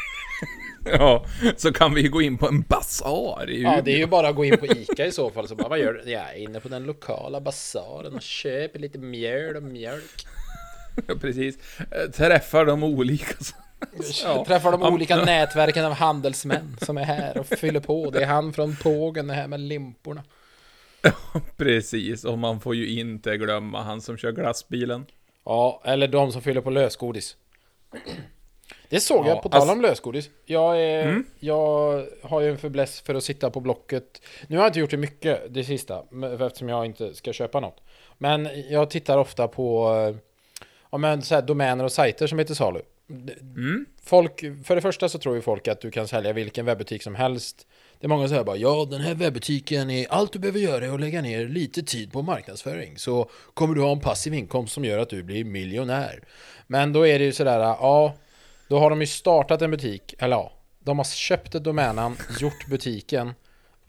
Ja, 0.84 1.24
så 1.56 1.72
kan 1.72 1.94
vi 1.94 2.08
gå 2.08 2.22
in 2.22 2.38
på 2.38 2.48
en 2.48 2.62
basar 2.62 3.50
i 3.50 3.62
Ja, 3.62 3.80
det 3.84 3.92
är 3.92 3.98
ju 3.98 4.06
bara 4.06 4.28
att 4.28 4.34
gå 4.36 4.44
in 4.44 4.58
på 4.58 4.66
Ica 4.66 5.06
i 5.06 5.12
så 5.12 5.30
fall, 5.30 5.48
så 5.48 5.54
bara 5.54 5.68
vad 5.68 5.78
gör 5.78 5.92
du? 5.92 6.10
Jag 6.10 6.30
är 6.30 6.38
inne 6.38 6.60
på 6.60 6.68
den 6.68 6.84
lokala 6.84 7.40
basaren 7.40 8.14
och 8.14 8.22
köper 8.22 8.78
lite 8.78 8.98
mjöl 8.98 9.56
och 9.56 9.62
mjölk. 9.62 10.26
Ja, 11.06 11.14
precis. 11.20 11.58
Eh, 11.78 12.10
Träffar 12.10 12.64
de 12.64 12.84
olika... 12.84 13.34
Ja. 14.24 14.44
Träffar 14.44 14.72
de 14.72 14.82
olika 14.82 15.16
ja. 15.16 15.24
nätverken 15.24 15.84
av 15.84 15.92
handelsmän 15.92 16.76
som 16.80 16.98
är 16.98 17.04
här 17.04 17.38
och 17.38 17.46
fyller 17.46 17.80
på. 17.80 18.10
Det 18.10 18.22
är 18.22 18.26
han 18.26 18.52
från 18.52 18.76
Pågen, 18.76 19.26
det 19.26 19.34
här 19.34 19.48
med 19.48 19.60
limporna. 19.60 20.22
Precis, 21.56 22.24
och 22.24 22.38
man 22.38 22.60
får 22.60 22.74
ju 22.74 23.00
inte 23.00 23.36
glömma 23.36 23.82
han 23.82 24.00
som 24.00 24.16
kör 24.16 24.32
glassbilen. 24.32 25.06
Ja, 25.44 25.82
eller 25.84 26.08
de 26.08 26.32
som 26.32 26.42
fyller 26.42 26.60
på 26.60 26.70
lösgodis. 26.70 27.36
Det 28.88 29.00
såg 29.00 29.26
Ja, 29.26 29.28
jag, 29.28 29.42
på 29.42 29.48
tal 29.48 29.60
alltså- 29.60 29.72
om 29.74 29.80
lösgodis. 29.80 30.30
Jag, 30.44 30.80
är, 30.82 31.02
Mm. 31.08 31.24
jag 31.40 32.06
har 32.22 32.40
ju 32.40 32.50
en 32.50 32.58
fäbless 32.58 33.00
för 33.00 33.14
att 33.14 33.24
sitta 33.24 33.50
på 33.50 33.60
Blocket. 33.60 34.22
Nu 34.46 34.56
har 34.56 34.64
jag 34.64 34.68
inte 34.68 34.80
gjort 34.80 34.90
det 34.90 34.96
mycket 34.96 35.54
det 35.54 35.64
sista, 35.64 36.02
eftersom 36.40 36.68
jag 36.68 36.86
inte 36.86 37.14
ska 37.14 37.32
köpa 37.32 37.60
något. 37.60 37.80
Men 38.18 38.48
jag 38.70 38.90
tittar 38.90 39.18
ofta 39.18 39.48
på 39.48 39.94
eh, 39.94 40.16
ja, 40.90 40.98
men 40.98 41.22
så 41.22 41.34
här, 41.34 41.42
domäner 41.42 41.84
och 41.84 41.92
sajter 41.92 42.26
som 42.26 42.38
heter 42.38 42.54
salu. 42.54 42.80
Mm. 43.40 43.86
Folk, 44.04 44.40
för 44.64 44.74
det 44.74 44.80
första 44.82 45.08
så 45.08 45.18
tror 45.18 45.34
ju 45.34 45.40
folk 45.42 45.68
att 45.68 45.80
du 45.80 45.90
kan 45.90 46.08
sälja 46.08 46.32
vilken 46.32 46.66
webbutik 46.66 47.02
som 47.02 47.14
helst. 47.14 47.66
Det 48.02 48.06
är 48.06 48.08
många 48.08 48.22
som 48.22 48.28
säger 48.28 48.44
bara 48.44 48.56
ja, 48.56 48.86
den 48.90 49.00
här 49.00 49.14
webbutiken 49.14 49.90
är 49.90 50.06
allt 50.10 50.32
du 50.32 50.38
behöver 50.38 50.58
göra 50.58 50.84
är 50.84 50.94
att 50.94 51.00
lägga 51.00 51.22
ner 51.22 51.48
lite 51.48 51.82
tid 51.82 52.12
på 52.12 52.22
marknadsföring 52.22 52.98
så 52.98 53.30
kommer 53.54 53.74
du 53.74 53.80
ha 53.80 53.92
en 53.92 54.00
passiv 54.00 54.34
inkomst 54.34 54.74
som 54.74 54.84
gör 54.84 54.98
att 54.98 55.08
du 55.08 55.22
blir 55.22 55.44
miljonär. 55.44 56.22
Men 56.66 56.92
då 56.92 57.06
är 57.06 57.18
det 57.18 57.24
ju 57.24 57.32
sådär, 57.32 57.58
ja, 57.58 58.14
då 58.68 58.78
har 58.78 58.90
de 58.90 59.00
ju 59.00 59.06
startat 59.06 59.62
en 59.62 59.70
butik, 59.70 60.14
eller 60.18 60.36
ja, 60.36 60.52
de 60.78 60.98
har 60.98 61.04
köpt 61.04 61.54
ett 61.54 61.64
domännamn, 61.64 62.16
gjort 62.40 62.66
butiken, 62.66 63.34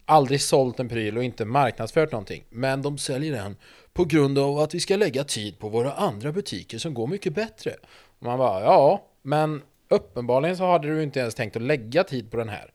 aldrig 0.06 0.41
sålt 0.41 0.80
en 0.80 0.89
pryl 0.89 1.17
och 1.17 1.23
inte 1.23 1.45
marknadsfört 1.45 2.12
någonting. 2.12 2.43
Men 2.49 2.82
de 2.82 2.97
säljer 2.97 3.32
den 3.32 3.56
på 3.93 4.06
grund 4.06 4.39
av 4.39 4.60
att 4.60 4.73
vi 4.73 4.80
ska 4.80 4.95
lägga 4.95 5.23
tid 5.23 5.60
på 5.60 5.69
våra 5.69 5.93
andra 5.93 6.32
butiker 6.32 6.78
som 6.78 6.93
går 6.93 7.08
mycket 7.08 7.36
bättre. 7.36 7.71
Och 8.19 8.26
man 8.26 8.38
bara, 8.38 8.62
ja, 8.62 9.08
men 9.21 9.62
uppenbarligen 9.89 10.58
så 10.58 10.65
hade 10.65 10.88
du 10.88 11.04
inte 11.04 11.19
ens 11.19 11.36
tänkt 11.36 11.56
att 11.56 11.62
lägga 11.62 12.04
tid 12.04 12.32
på 12.32 12.38
den 12.38 12.49
här. 12.49 12.72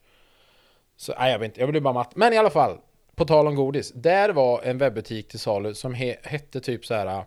Så, 1.00 1.14
nej, 1.18 1.32
jag 1.32 1.38
vet 1.38 1.46
inte, 1.46 1.61
jag 1.61 1.70
blir 1.70 1.80
bara 1.80 1.94
matt. 1.94 2.16
Men 2.16 2.32
i 2.32 2.38
alla 2.38 2.50
fall, 2.50 2.78
på 3.14 3.24
tal 3.24 3.46
om 3.46 3.54
godis. 3.54 3.92
Där 3.92 4.28
var 4.28 4.62
en 4.62 4.78
webbutik 4.78 5.28
till 5.28 5.38
salu 5.38 5.74
som 5.74 5.94
he, 5.94 6.16
hette 6.22 6.61
typ 6.61 6.87
så 6.87 6.94
här 6.94 7.24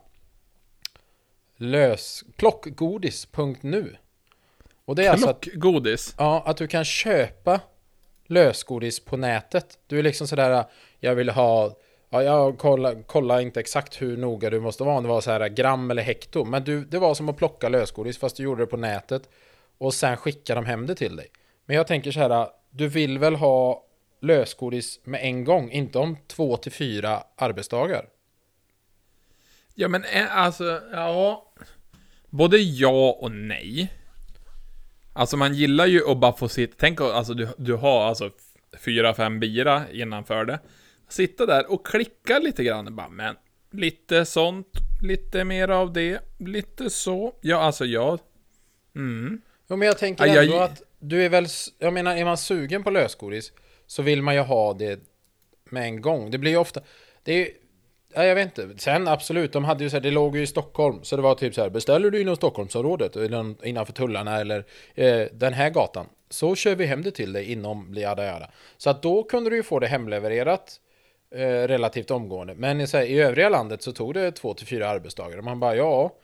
lös, 1.57 2.23
plockgodis.nu. 2.37 3.95
Och 4.85 4.95
det 4.95 5.05
är 5.05 5.11
alltså 5.11 5.29
att, 5.29 5.47
ja, 6.17 6.43
att 6.45 6.57
du 6.57 6.67
kan 6.67 6.85
köpa 6.85 7.59
lösgodis 8.27 8.99
på 8.99 9.17
nätet. 9.17 9.79
Du 9.87 9.99
är 9.99 10.03
liksom 10.03 10.27
sådär, 10.27 10.63
jag 10.99 11.15
vill 11.15 11.29
ha, 11.29 11.75
ja, 12.09 12.23
jag 12.23 12.57
kollar 12.57 13.03
kolla 13.07 13.41
inte 13.41 13.59
exakt 13.59 14.01
hur 14.01 14.17
noga 14.17 14.49
du 14.49 14.59
måste 14.59 14.83
vara, 14.83 14.97
om 14.97 15.03
det 15.03 15.09
var 15.09 15.21
så 15.21 15.31
här 15.31 15.49
gram 15.49 15.91
eller 15.91 16.03
hekto. 16.03 16.45
Men 16.45 16.63
du, 16.63 16.85
det 16.85 16.99
var 16.99 17.13
som 17.13 17.29
att 17.29 17.37
plocka 17.37 17.69
lösgodis 17.69 18.17
fast 18.17 18.37
du 18.37 18.43
gjorde 18.43 18.63
det 18.63 18.67
på 18.67 18.77
nätet. 18.77 19.29
Och 19.77 19.93
sen 19.93 20.17
skickar 20.17 20.55
de 20.55 20.65
hem 20.65 20.87
det 20.87 20.95
till 20.95 21.15
dig. 21.15 21.27
Men 21.65 21.75
jag 21.75 21.87
tänker 21.87 22.11
så 22.11 22.19
här, 22.19 22.47
du 22.71 22.87
vill 22.87 23.19
väl 23.19 23.35
ha 23.35 23.85
lösgodis 24.21 24.99
med 25.03 25.19
en 25.23 25.43
gång, 25.43 25.71
inte 25.71 25.99
om 25.99 26.17
två 26.27 26.57
till 26.57 26.71
fyra 26.71 27.23
arbetsdagar. 27.35 28.05
Ja 29.75 29.87
men 29.87 30.03
eh, 30.03 30.37
alltså, 30.37 30.81
ja. 30.91 31.53
Både 32.29 32.57
ja 32.57 33.17
och 33.19 33.31
nej. 33.31 33.93
Alltså 35.13 35.37
man 35.37 35.53
gillar 35.53 35.85
ju 35.85 36.09
att 36.11 36.17
bara 36.17 36.33
få 36.33 36.49
sitta, 36.49 36.75
tänk 36.77 37.01
alltså, 37.01 37.33
du, 37.33 37.47
du 37.57 37.73
har 37.73 38.01
alltså 38.07 38.29
fyra, 38.85 39.13
fem 39.13 39.39
bira 39.39 39.83
innanför 39.91 40.45
det. 40.45 40.59
Sitta 41.09 41.45
där 41.45 41.71
och 41.71 41.85
klicka 41.87 42.39
lite 42.39 42.63
grann 42.63 42.95
bara, 42.95 43.09
men 43.09 43.35
lite 43.71 44.25
sånt, 44.25 44.67
lite 45.01 45.43
mer 45.43 45.67
av 45.67 45.93
det, 45.93 46.19
lite 46.39 46.89
så. 46.89 47.35
Ja, 47.41 47.57
alltså 47.61 47.85
jag... 47.85 48.19
Mm. 48.95 49.41
Jo, 49.69 49.75
men 49.75 49.87
jag 49.87 49.97
tänker 49.97 50.25
Ja, 50.25 50.33
jag- 50.33 50.43
ändå 50.43 50.59
att 50.59 50.81
du 51.01 51.25
är 51.25 51.29
väl, 51.29 51.47
jag 51.79 51.93
menar, 51.93 52.15
är 52.15 52.25
man 52.25 52.37
sugen 52.37 52.83
på 52.83 52.89
lösgodis 52.89 53.51
så 53.87 54.01
vill 54.01 54.21
man 54.21 54.35
ju 54.35 54.41
ha 54.41 54.73
det 54.73 54.99
med 55.69 55.83
en 55.83 56.01
gång. 56.01 56.31
Det 56.31 56.37
blir 56.37 56.51
ju 56.51 56.57
ofta, 56.57 56.81
det 57.23 57.33
är 57.33 57.37
ju, 57.37 57.49
ja, 58.13 58.25
jag 58.25 58.35
vet 58.35 58.57
inte. 58.57 58.77
Sen 58.77 59.07
absolut, 59.07 59.53
de 59.53 59.65
hade 59.65 59.83
ju 59.83 59.89
så 59.89 59.95
här, 59.95 60.01
det 60.01 60.11
låg 60.11 60.35
ju 60.35 60.41
i 60.41 60.47
Stockholm, 60.47 61.03
så 61.03 61.15
det 61.15 61.21
var 61.21 61.35
typ 61.35 61.55
så 61.55 61.61
här, 61.61 61.69
beställer 61.69 62.11
du 62.11 62.21
inom 62.21 62.35
Stockholmsområdet, 62.35 63.15
innanför 63.63 63.93
tullarna 63.93 64.39
eller 64.39 64.65
eh, 64.95 65.27
den 65.33 65.53
här 65.53 65.69
gatan, 65.69 66.05
så 66.29 66.55
kör 66.55 66.75
vi 66.75 66.85
hem 66.85 67.01
det 67.01 67.11
till 67.11 67.33
dig 67.33 67.51
inom 67.51 67.93
jada 67.93 68.25
jada. 68.25 68.49
Så 68.77 68.89
att 68.89 69.01
då 69.03 69.23
kunde 69.23 69.49
du 69.49 69.55
ju 69.55 69.63
få 69.63 69.79
det 69.79 69.87
hemlevererat 69.87 70.79
eh, 71.35 71.67
relativt 71.67 72.11
omgående. 72.11 72.55
Men 72.55 72.81
i, 72.81 72.87
så 72.87 72.97
här, 72.97 73.05
i 73.05 73.19
övriga 73.19 73.49
landet 73.49 73.81
så 73.81 73.91
tog 73.91 74.13
det 74.13 74.31
två 74.31 74.53
till 74.53 74.67
fyra 74.67 74.89
arbetsdagar. 74.89 75.37
Och 75.37 75.43
man 75.43 75.59
bara, 75.59 75.75
ja, 75.75 76.15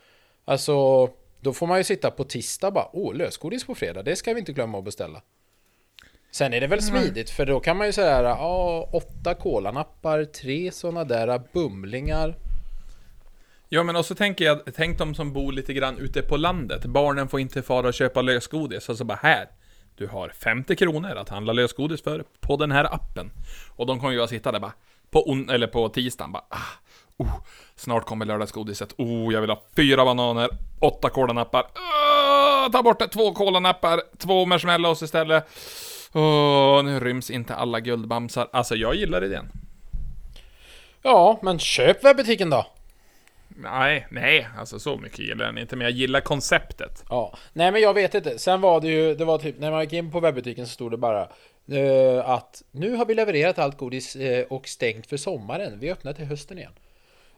alltså, 0.45 1.09
då 1.39 1.54
får 1.54 1.67
man 1.67 1.78
ju 1.78 1.84
sitta 1.84 2.12
på 2.12 2.23
tisdag 2.23 2.71
bara, 2.71 2.88
åh, 2.93 3.15
lösgodis 3.15 3.65
på 3.65 3.76
fredag, 3.76 4.04
det 4.04 4.15
ska 4.15 4.34
vi 4.34 4.39
inte 4.39 4.54
glömma 4.54 4.78
att 4.78 4.86
beställa. 4.86 5.21
Sen 6.32 6.54
är 6.54 6.62
det 6.62 6.67
väl 6.67 6.82
smidigt, 6.82 7.30
för 7.30 7.45
då 7.45 7.60
kan 7.60 7.78
man 7.78 7.88
ju 7.88 7.93
säga, 7.93 8.21
ja, 8.21 8.89
åtta 8.93 9.34
kolanappar, 9.34 10.26
tre 10.26 10.71
sådana 10.71 11.04
där 11.04 11.41
bumlingar. 11.54 12.36
Ja 13.69 13.84
men 13.84 13.95
också 13.95 14.15
tänker 14.15 14.45
jag, 14.45 14.62
tänk 14.76 14.97
de 14.97 15.15
som 15.15 15.34
bor 15.34 15.52
lite 15.52 15.73
grann 15.73 15.97
ute 15.97 16.21
på 16.21 16.38
landet. 16.38 16.86
Barnen 16.86 17.28
får 17.28 17.39
inte 17.39 17.62
fara 17.62 17.88
och 17.88 17.93
köpa 17.93 18.21
lösgodis. 18.21 18.89
Och 18.89 18.97
så 18.97 19.04
bara 19.04 19.19
här. 19.21 19.47
Du 19.95 20.08
har 20.08 20.30
50 20.30 20.76
kronor 20.76 21.15
att 21.15 21.30
handla 21.30 21.54
lösgodis 21.54 22.02
för 22.02 22.23
på 22.39 22.58
den 22.58 22.71
här 22.71 22.93
appen. 22.93 23.32
Och 23.76 23.86
de 23.86 24.00
kommer 24.00 24.13
ju 24.13 24.21
att 24.21 24.30
sitta 24.30 24.52
där 24.52 24.60
bara. 24.60 24.73
På, 25.10 25.32
on, 25.32 25.50
eller 25.50 25.67
på 25.67 25.89
tisdagen 25.89 26.32
bara. 26.32 26.43
Ah, 26.50 26.80
oh, 27.17 27.34
snart 27.75 28.06
kommer 28.06 28.25
lördagsgodiset. 28.25 28.93
Oh, 28.97 29.34
jag 29.34 29.41
vill 29.41 29.49
ha 29.49 29.62
fyra 29.75 30.06
bananer, 30.06 30.49
åtta 30.80 31.10
kolanappar. 31.10 31.62
Ah, 31.62 32.69
ta 32.69 32.84
bort 32.84 32.99
det, 32.99 33.08
två 33.08 33.34
kolanappar, 33.34 34.01
två 34.17 34.45
marshmallows 34.45 35.01
istället. 35.01 35.47
Åh, 36.13 36.84
nu 36.84 36.99
ryms 36.99 37.30
inte 37.30 37.56
alla 37.56 37.80
guldbamsar. 37.80 38.49
Alltså 38.53 38.75
jag 38.75 38.95
gillar 38.95 39.23
idén. 39.23 39.49
Ja, 41.01 41.39
men 41.41 41.60
köp 41.60 42.03
webbutiken 42.03 42.49
då! 42.49 42.65
Nej, 43.60 44.08
nej, 44.12 44.47
alltså 44.58 44.80
så 44.80 44.97
mycket 44.97 45.19
gillar 45.19 45.45
jag 45.45 45.53
den 45.53 45.62
inte, 45.62 45.75
men 45.75 45.86
jag 45.86 45.91
gillar 45.91 46.21
konceptet. 46.21 47.03
Ja, 47.10 47.38
nej 47.53 47.71
men 47.71 47.82
jag 47.82 47.93
vet 47.93 48.15
inte. 48.15 48.39
Sen 48.39 48.62
var 48.62 48.82
det 48.82 48.88
ju, 48.88 49.15
det 49.15 49.25
var 49.25 49.38
typ, 49.38 49.60
när 49.60 49.71
man 49.71 49.82
gick 49.82 49.93
in 49.93 50.12
på 50.12 50.19
webbutiken 50.19 50.67
så 50.67 50.71
stod 50.71 50.91
det 50.91 50.97
bara 50.97 51.21
eh, 51.71 52.30
att 52.30 52.63
nu 52.71 52.95
har 52.95 53.06
vi 53.06 53.13
levererat 53.13 53.60
allt 53.60 53.77
godis 53.77 54.15
eh, 54.15 54.45
och 54.45 54.67
stängt 54.67 55.08
för 55.08 55.17
sommaren. 55.17 55.80
Vi 55.80 55.91
öppnar 55.91 56.13
till 56.13 56.25
hösten 56.25 56.58
igen. 56.58 56.71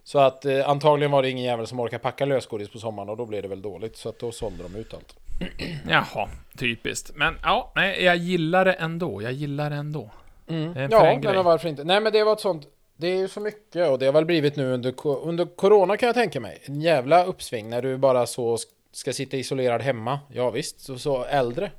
Så 0.04 0.20
att 0.20 0.46
eh, 0.46 0.70
antagligen 0.70 1.12
var 1.12 1.22
det 1.22 1.30
ingen 1.30 1.46
jävel 1.46 1.68
som 1.68 1.80
orkar 1.80 1.98
packa 1.98 2.26
lösgodis 2.26 2.70
på 2.70 2.78
sommaren 2.80 3.10
och 3.10 3.18
då 3.18 3.26
blev 3.26 3.42
det 3.42 3.48
väl 3.48 3.62
dåligt. 3.62 3.98
Så 3.98 4.10
att 4.10 4.20
då 4.20 4.32
sålde 4.32 4.64
de 4.64 4.76
ut 4.76 4.94
allt. 4.94 5.16
Jaha, 5.90 6.30
typiskt. 6.58 7.12
Men 7.16 7.38
ja, 7.44 7.72
nej, 7.76 8.04
jag 8.04 8.18
gillar 8.18 8.66
det 8.66 8.74
ändå. 8.74 9.22
Jag 9.22 9.32
gillar 9.32 9.70
det 9.70 9.76
ändå. 9.76 10.10
Det 10.46 10.54
Mm. 10.54 10.74
Ja, 10.92 11.04
nej, 11.04 11.18
grej. 11.18 11.34
men 11.36 11.46
varför 11.46 11.70
inte? 11.70 11.84
Nej 11.84 12.02
men 12.02 12.14
det 12.14 12.24
var 12.24 12.34
ett 12.34 12.40
sånt 12.40 12.68
Det 12.98 13.08
är 13.08 13.16
ju 13.18 13.28
så 13.28 13.40
mycket 13.40 13.90
och 13.90 14.00
det 14.00 14.06
har 14.06 14.14
väl 14.14 14.26
blivit 14.26 14.56
nu 14.56 14.74
under, 14.74 14.94
under 15.08 15.46
Corona 15.46 15.98
kan 15.98 16.08
jag 16.08 16.16
tänka 16.16 16.40
mig 16.40 16.62
En 16.66 16.82
jävla 16.82 17.24
uppsving 17.26 17.70
när 17.70 17.82
du 17.82 17.98
bara 17.98 18.26
så 18.26 18.56
sk- 18.56 18.66
ska 18.92 19.14
sitta 19.14 19.38
isolerad 19.38 19.82
hemma 19.82 20.20
Ja 20.34 20.50
visst, 20.50 20.80
så, 20.82 20.98
så 20.98 21.24
äldre 21.26 21.72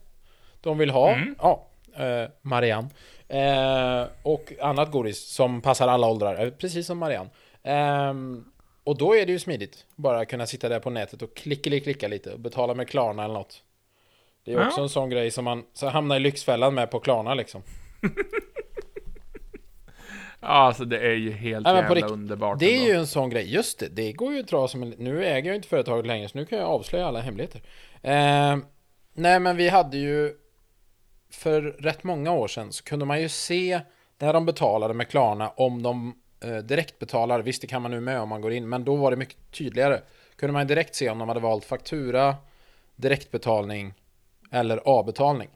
De 0.60 0.78
vill 0.78 0.90
ha, 0.90 1.16
ja 1.38 1.66
eh, 1.96 2.30
Marianne 2.42 2.88
eh, 3.28 4.08
Och 4.22 4.52
annat 4.60 4.90
godis 4.92 5.28
som 5.34 5.60
passar 5.60 5.88
alla 5.88 6.06
åldrar, 6.06 6.44
eh, 6.44 6.50
precis 6.50 6.86
som 6.86 6.98
Marianne 6.98 7.30
Ehm, 7.62 8.44
Och 8.84 8.98
då 8.98 9.16
är 9.16 9.26
det 9.26 9.32
ju 9.32 9.38
smidigt 9.38 9.86
Bara 9.96 10.24
kunna 10.24 10.46
sitta 10.46 10.68
där 10.68 10.80
på 10.80 10.90
nätet 10.90 11.22
och 11.22 11.36
klicka 11.36 11.80
klicka 11.80 12.08
lite 12.08 12.32
och 12.32 12.40
betala 12.40 12.74
med 12.74 12.88
Klarna 12.88 13.24
eller 13.24 13.34
något 13.34 13.62
Det 14.44 14.52
är 14.52 14.56
Ja. 14.60 14.66
också 14.66 14.80
en 14.80 14.88
sån 14.88 15.10
grej 15.10 15.30
som 15.30 15.44
man 15.44 15.64
så 15.72 15.88
hamnar 15.88 16.16
i 16.16 16.20
Lyxfällan 16.20 16.74
med 16.74 16.90
på 16.90 17.00
Klarna 17.00 17.34
liksom 17.34 17.62
Ja, 20.42 20.46
alltså 20.48 20.84
det 20.84 20.98
är 20.98 21.14
ju 21.14 21.30
helt 21.32 21.64
Nej, 21.66 21.76
jävla 21.76 22.06
underbart. 22.06 22.58
Det 22.58 22.66
är 22.72 22.76
ändå. 22.78 22.88
ju 22.88 22.94
en 22.98 23.06
sån 23.06 23.30
grej, 23.30 23.52
just 23.54 23.78
det, 23.78 23.88
det 23.88 24.12
går 24.12 24.32
ju 24.32 24.40
att 24.40 24.48
dra 24.48 24.68
som 24.68 24.82
en... 24.82 24.94
Nu 24.98 25.24
äger 25.24 25.48
jag 25.50 25.56
inte 25.56 25.68
företaget 25.68 26.06
längre 26.06 26.28
så 26.28 26.38
nu 26.38 26.46
kan 26.46 26.58
jag 26.58 26.68
avslöja 26.68 27.06
alla 27.06 27.20
hemligheter 27.20 27.60
eh, 28.02 28.56
Nej 29.14 29.40
men 29.40 29.56
vi 29.56 29.68
hade 29.68 29.96
ju 29.98 30.32
För 31.30 31.62
rätt 31.62 32.04
många 32.04 32.32
år 32.32 32.48
sedan 32.48 32.72
så 32.72 32.84
kunde 32.84 33.04
man 33.04 33.20
ju 33.22 33.28
se 33.28 33.80
När 34.18 34.32
de 34.32 34.46
betalade 34.46 34.94
med 34.94 35.08
Klarna 35.08 35.48
om 35.48 35.82
de 35.82 36.14
eh, 36.40 36.56
direktbetalar 36.56 37.40
Visst 37.42 37.60
det 37.60 37.66
kan 37.66 37.82
man 37.82 37.90
nu 37.90 38.00
med 38.00 38.20
om 38.20 38.28
man 38.28 38.40
går 38.40 38.52
in 38.52 38.68
Men 38.68 38.84
då 38.84 38.96
var 38.96 39.10
det 39.10 39.16
mycket 39.16 39.50
tydligare 39.50 40.00
Kunde 40.36 40.52
man 40.52 40.66
direkt 40.66 40.94
se 40.94 41.10
om 41.10 41.18
de 41.18 41.28
hade 41.28 41.40
valt 41.40 41.64
faktura 41.64 42.36
Direktbetalning 42.96 43.94
Eller 44.50 44.76
avbetalning 44.76 45.48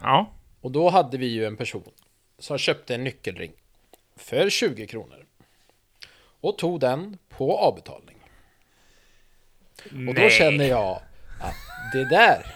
Ja. 0.00 0.30
och 0.60 0.70
då 0.70 0.88
hade 0.90 1.18
vi 1.18 1.26
ju 1.26 1.44
en 1.44 1.56
person 1.56 1.90
som 2.38 2.58
köpte 2.58 2.94
en 2.94 3.04
nyckelring 3.04 3.52
för 4.16 4.50
20 4.50 4.86
kronor. 4.86 5.26
Och 6.40 6.58
tog 6.58 6.80
den 6.80 7.18
på 7.28 7.56
avbetalning. 7.58 8.16
Och 10.08 10.14
då 10.14 10.28
känner 10.28 10.64
jag 10.64 11.00
att 11.40 11.54
det 11.92 12.04
där, 12.08 12.54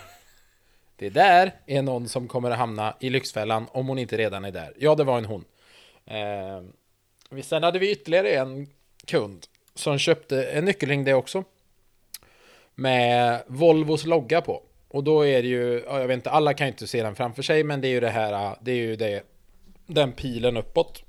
det 0.97 1.11
där 1.11 1.53
är 1.67 1.83
någon 1.83 2.09
som 2.09 2.29
kommer 2.29 2.51
att 2.51 2.59
hamna 2.59 2.97
i 3.01 3.11
Lyxfällan 3.11 3.67
om 3.73 3.89
hon 3.89 3.99
inte 3.99 4.17
redan 4.17 4.45
är 4.45 4.51
där. 4.51 4.75
Ja, 4.79 4.95
det 4.95 5.05
var 5.05 5.19
en 5.19 5.25
hon. 5.25 5.45
Eh, 6.07 6.63
sen 7.43 7.63
hade 7.63 7.79
vi 7.79 7.91
ytterligare 7.91 8.31
en 8.31 8.67
kund 9.07 9.47
som 9.75 9.99
köpte 9.99 10.45
en 10.45 10.65
nyckelring 10.65 11.05
det 11.05 11.15
också. 11.15 11.45
Med 12.75 13.43
Volvos 13.47 14.05
logga 14.05 14.41
på. 14.41 14.63
Och 14.89 15.05
då 15.05 15.27
är 15.27 15.43
det 15.43 15.49
ju, 15.49 15.85
ja, 15.87 16.01
jag 16.01 16.09
vet 16.09 16.15
inte, 16.15 16.31
alla 16.31 16.55
kan 16.55 16.67
ju 16.67 16.73
inte 16.73 16.87
se 16.87 17.03
den 17.03 17.15
framför 17.15 17.43
sig, 17.43 17.65
men 17.65 17.81
det 17.81 17.89
är 17.89 17.91
ju 17.91 18.01
det 18.01 18.11
här, 18.11 18.57
det 18.61 18.71
är 18.71 18.77
ju 18.77 18.97
det, 18.97 19.23
den 19.87 20.13
pilen 20.13 20.57
uppåt. 20.57 21.03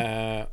Eh, 0.00 0.46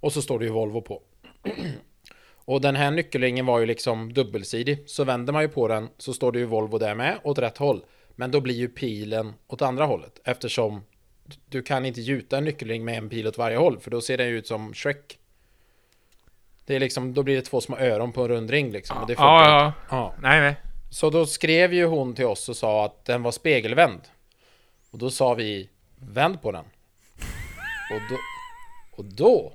och 0.00 0.12
så 0.12 0.22
står 0.22 0.38
det 0.38 0.44
ju 0.44 0.50
Volvo 0.50 0.80
på. 0.80 1.02
och 2.34 2.60
den 2.60 2.76
här 2.76 2.90
nyckelringen 2.90 3.46
var 3.46 3.58
ju 3.58 3.66
liksom 3.66 4.12
dubbelsidig, 4.12 4.82
så 4.86 5.04
vänder 5.04 5.32
man 5.32 5.42
ju 5.42 5.48
på 5.48 5.68
den 5.68 5.88
så 5.98 6.12
står 6.12 6.32
det 6.32 6.38
ju 6.38 6.44
Volvo 6.44 6.78
där 6.78 6.94
med, 6.94 7.18
åt 7.22 7.38
rätt 7.38 7.58
håll. 7.58 7.84
Men 8.16 8.30
då 8.30 8.40
blir 8.40 8.54
ju 8.54 8.68
pilen 8.68 9.34
åt 9.46 9.62
andra 9.62 9.84
hållet, 9.84 10.20
eftersom 10.24 10.82
du 11.48 11.62
kan 11.62 11.86
inte 11.86 12.00
gjuta 12.00 12.38
en 12.38 12.44
nyckelring 12.44 12.84
med 12.84 12.98
en 12.98 13.08
pil 13.08 13.26
åt 13.26 13.38
varje 13.38 13.56
håll, 13.56 13.80
för 13.80 13.90
då 13.90 14.00
ser 14.00 14.18
den 14.18 14.28
ut 14.28 14.46
som 14.46 14.74
Shrek. 14.74 15.18
Det 16.64 16.76
är 16.76 16.80
liksom, 16.80 17.14
då 17.14 17.22
blir 17.22 17.36
det 17.36 17.42
två 17.42 17.60
små 17.60 17.76
öron 17.76 18.12
på 18.12 18.22
en 18.22 18.28
rund 18.28 18.50
ring 18.50 18.70
liksom. 18.70 18.98
och 18.98 19.06
det 19.06 19.12
Ja, 19.12 19.48
ja. 19.48 19.72
ja. 19.90 20.14
Nej, 20.22 20.40
nej. 20.40 20.56
Så 20.90 21.10
då 21.10 21.26
skrev 21.26 21.74
ju 21.74 21.84
hon 21.84 22.14
till 22.14 22.26
oss 22.26 22.48
och 22.48 22.56
sa 22.56 22.84
att 22.84 23.04
den 23.04 23.22
var 23.22 23.32
spegelvänd. 23.32 24.00
Och 24.90 24.98
då 24.98 25.10
sa 25.10 25.34
vi 25.34 25.68
vänd 25.96 26.42
på 26.42 26.52
den. 26.52 26.64
Och 27.90 28.00
då, 28.10 28.16
och 28.90 29.04
då, 29.04 29.52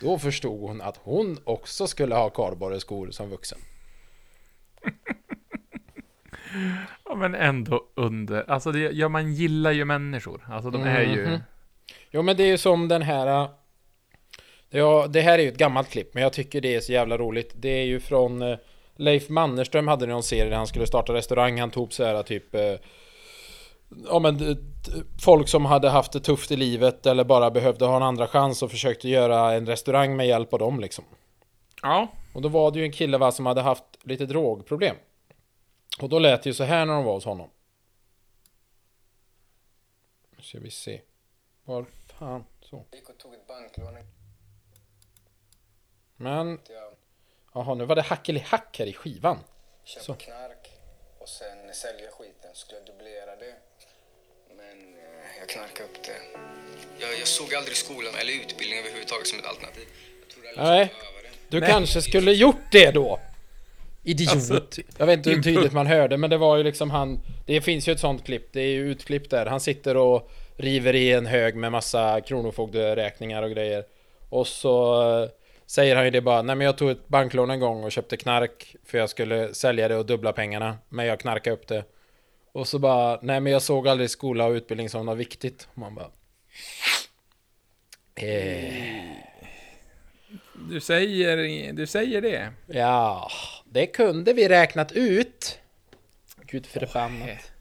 då 0.00 0.18
förstod 0.18 0.60
hon 0.60 0.80
att 0.80 0.96
hon 0.96 1.38
också 1.44 1.86
skulle 1.86 2.14
ha 2.14 2.30
kardborreskor 2.30 3.10
som 3.10 3.30
vuxen. 3.30 3.58
Ja, 7.04 7.14
men 7.14 7.34
ändå 7.34 7.84
under. 7.94 8.50
Alltså, 8.50 8.72
det, 8.72 8.78
ja, 8.78 9.08
man 9.08 9.32
gillar 9.34 9.70
ju 9.72 9.84
människor. 9.84 10.46
Alltså, 10.50 10.70
de 10.70 10.82
är 10.82 11.02
ju... 11.02 11.26
Mhm. 11.26 11.38
Jo 12.10 12.22
men 12.22 12.36
det 12.36 12.42
är 12.42 12.46
ju 12.46 12.58
som 12.58 12.88
den 12.88 13.02
här 13.02 13.26
äh, 13.42 13.48
Ja, 14.70 15.06
det 15.10 15.20
här 15.20 15.38
är 15.38 15.42
ju 15.42 15.48
ett 15.48 15.58
gammalt 15.58 15.90
klipp 15.90 16.14
men 16.14 16.22
jag 16.22 16.32
tycker 16.32 16.60
det 16.60 16.74
är 16.74 16.80
så 16.80 16.92
jävla 16.92 17.18
roligt 17.18 17.52
Det 17.56 17.68
är 17.68 17.84
ju 17.84 18.00
från 18.00 18.42
eh, 18.42 18.56
Leif 18.96 19.28
Mannerström 19.28 19.88
hade 19.88 20.06
någon 20.06 20.22
serie 20.22 20.50
där 20.50 20.56
han 20.56 20.66
skulle 20.66 20.86
starta 20.86 21.12
restaurang 21.12 21.60
Han 21.60 21.70
tog 21.70 21.92
så 21.92 22.04
här 22.04 22.22
typ 22.22 22.54
eh, 22.54 22.60
Ja 24.10 24.18
men 24.18 24.38
d- 24.38 24.54
d- 24.54 24.92
Folk 25.22 25.48
som 25.48 25.64
hade 25.64 25.90
haft 25.90 26.12
det 26.12 26.20
tufft 26.20 26.50
i 26.50 26.56
livet 26.56 27.06
eller 27.06 27.24
bara 27.24 27.50
behövde 27.50 27.84
ha 27.84 27.96
en 27.96 28.02
andra 28.02 28.26
chans 28.26 28.62
och 28.62 28.70
försökte 28.70 29.08
göra 29.08 29.52
en 29.54 29.66
restaurang 29.66 30.16
med 30.16 30.26
hjälp 30.26 30.52
av 30.52 30.58
dem 30.58 30.80
liksom 30.80 31.04
Ja. 31.82 32.08
Och 32.32 32.42
då 32.42 32.48
var 32.48 32.70
det 32.70 32.78
ju 32.78 32.84
en 32.84 32.92
kille 32.92 33.18
va, 33.18 33.32
som 33.32 33.46
hade 33.46 33.60
haft 33.62 33.84
lite 34.02 34.26
drogproblem 34.26 34.96
Och 36.00 36.08
då 36.08 36.18
lät 36.18 36.42
det 36.42 36.50
ju 36.50 36.54
så 36.54 36.64
här 36.64 36.86
när 36.86 36.94
de 36.94 37.04
var 37.04 37.12
hos 37.12 37.24
honom 37.24 37.50
Nu 40.36 40.42
ska 40.42 40.58
vi 40.58 40.70
se 40.70 41.00
Var 41.64 41.86
fan 42.18 42.44
så 42.60 42.84
gick 42.92 43.08
och 43.08 43.18
tog 43.18 43.34
ett 43.34 43.46
banklån. 43.46 43.94
Men 46.16 46.60
Jaha, 47.54 47.74
nu 47.74 47.84
var 47.84 47.96
det 47.96 48.02
hackeli-hack 48.02 48.78
här 48.78 48.86
i 48.86 48.92
skivan. 48.92 49.38
köpte 49.84 50.04
Så. 50.06 50.14
knark 50.14 50.70
och 51.18 51.28
sen 51.28 51.74
sälja 51.74 52.10
skiten. 52.10 52.50
Skulle 52.54 52.78
jag 52.78 52.86
dubblera 52.86 53.36
det. 53.36 53.54
Men 54.56 54.94
eh, 54.98 55.38
jag 55.38 55.48
knarkade 55.48 55.88
upp 55.88 56.02
det. 56.04 56.38
Jag, 56.98 57.18
jag 57.20 57.28
såg 57.28 57.54
aldrig 57.54 57.76
skolan 57.76 58.14
eller 58.14 58.32
utbildning 58.32 58.78
överhuvudtaget 58.78 59.26
som 59.26 59.38
ett 59.38 59.46
alternativ. 59.46 59.88
Jag 60.20 60.28
trodde 60.30 60.48
aldrig 60.48 60.66
Nej. 60.66 60.92
Du 61.48 61.60
Nej. 61.60 61.70
kanske 61.70 62.02
skulle 62.02 62.32
gjort 62.32 62.72
det 62.72 62.90
då? 62.90 63.20
Idiot. 64.06 64.32
Alltså, 64.32 64.60
jag 64.98 65.06
vet 65.06 65.16
inte 65.18 65.30
hur 65.30 65.42
tydligt 65.42 65.72
man 65.72 65.86
hörde, 65.86 66.16
men 66.16 66.30
det 66.30 66.36
var 66.36 66.56
ju 66.56 66.62
liksom 66.62 66.90
han... 66.90 67.20
Det 67.46 67.60
finns 67.60 67.88
ju 67.88 67.92
ett 67.92 68.00
sånt 68.00 68.24
klipp, 68.24 68.52
det 68.52 68.60
är 68.60 68.68
ju 68.68 68.90
utklipp 68.90 69.30
där. 69.30 69.46
Han 69.46 69.60
sitter 69.60 69.96
och 69.96 70.30
river 70.56 70.94
i 70.94 71.12
en 71.12 71.26
hög 71.26 71.56
med 71.56 71.72
massa 71.72 72.20
kronofogderäkningar 72.20 73.42
och 73.42 73.50
grejer. 73.50 73.84
Och 74.28 74.46
så 74.46 75.02
eh, 75.22 75.28
säger 75.66 75.96
han 75.96 76.04
ju 76.04 76.10
det 76.10 76.20
bara, 76.20 76.42
nej 76.42 76.56
men 76.56 76.64
jag 76.64 76.78
tog 76.78 76.90
ett 76.90 77.08
banklån 77.08 77.50
en 77.50 77.60
gång 77.60 77.84
och 77.84 77.92
köpte 77.92 78.16
knark 78.16 78.76
för 78.84 78.98
jag 78.98 79.10
skulle 79.10 79.54
sälja 79.54 79.88
det 79.88 79.96
och 79.96 80.06
dubbla 80.06 80.32
pengarna. 80.32 80.78
Men 80.88 81.06
jag 81.06 81.20
knarkade 81.20 81.54
upp 81.56 81.66
det. 81.66 81.84
Och 82.52 82.68
så 82.68 82.78
bara, 82.78 83.18
nej 83.22 83.40
men 83.40 83.52
jag 83.52 83.62
såg 83.62 83.88
aldrig 83.88 84.10
skola 84.10 84.46
och 84.46 84.52
utbildning 84.52 84.88
som 84.88 85.06
något 85.06 85.18
viktigt. 85.18 85.68
Och 85.72 85.78
man 85.78 85.94
bara... 85.94 86.10
Eh, 88.14 88.72
Du 90.70 90.80
säger, 90.80 91.72
du 91.72 91.86
säger 91.86 92.20
det. 92.20 92.48
Ja, 92.66 93.30
det 93.76 93.86
kunde 93.86 94.32
vi 94.32 94.48
räknat 94.48 94.92
ut. 94.92 95.58
Gud 96.42 96.66
förbannat. 96.66 97.52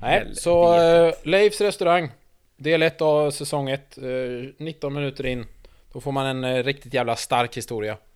Nej, 0.00 0.18
helvete. 0.18 0.40
så 0.40 0.80
uh, 0.80 1.14
Leifs 1.22 1.60
restaurang. 1.60 2.10
Del 2.56 2.82
1 2.82 3.00
av 3.00 3.30
säsong 3.30 3.70
1. 3.70 3.98
19 4.56 4.94
minuter 4.94 5.26
in. 5.26 5.46
Då 5.92 6.00
får 6.00 6.12
man 6.12 6.26
en 6.26 6.44
eh, 6.44 6.64
riktigt 6.64 6.94
jävla 6.94 7.16
stark 7.16 7.56
historia. 7.56 7.96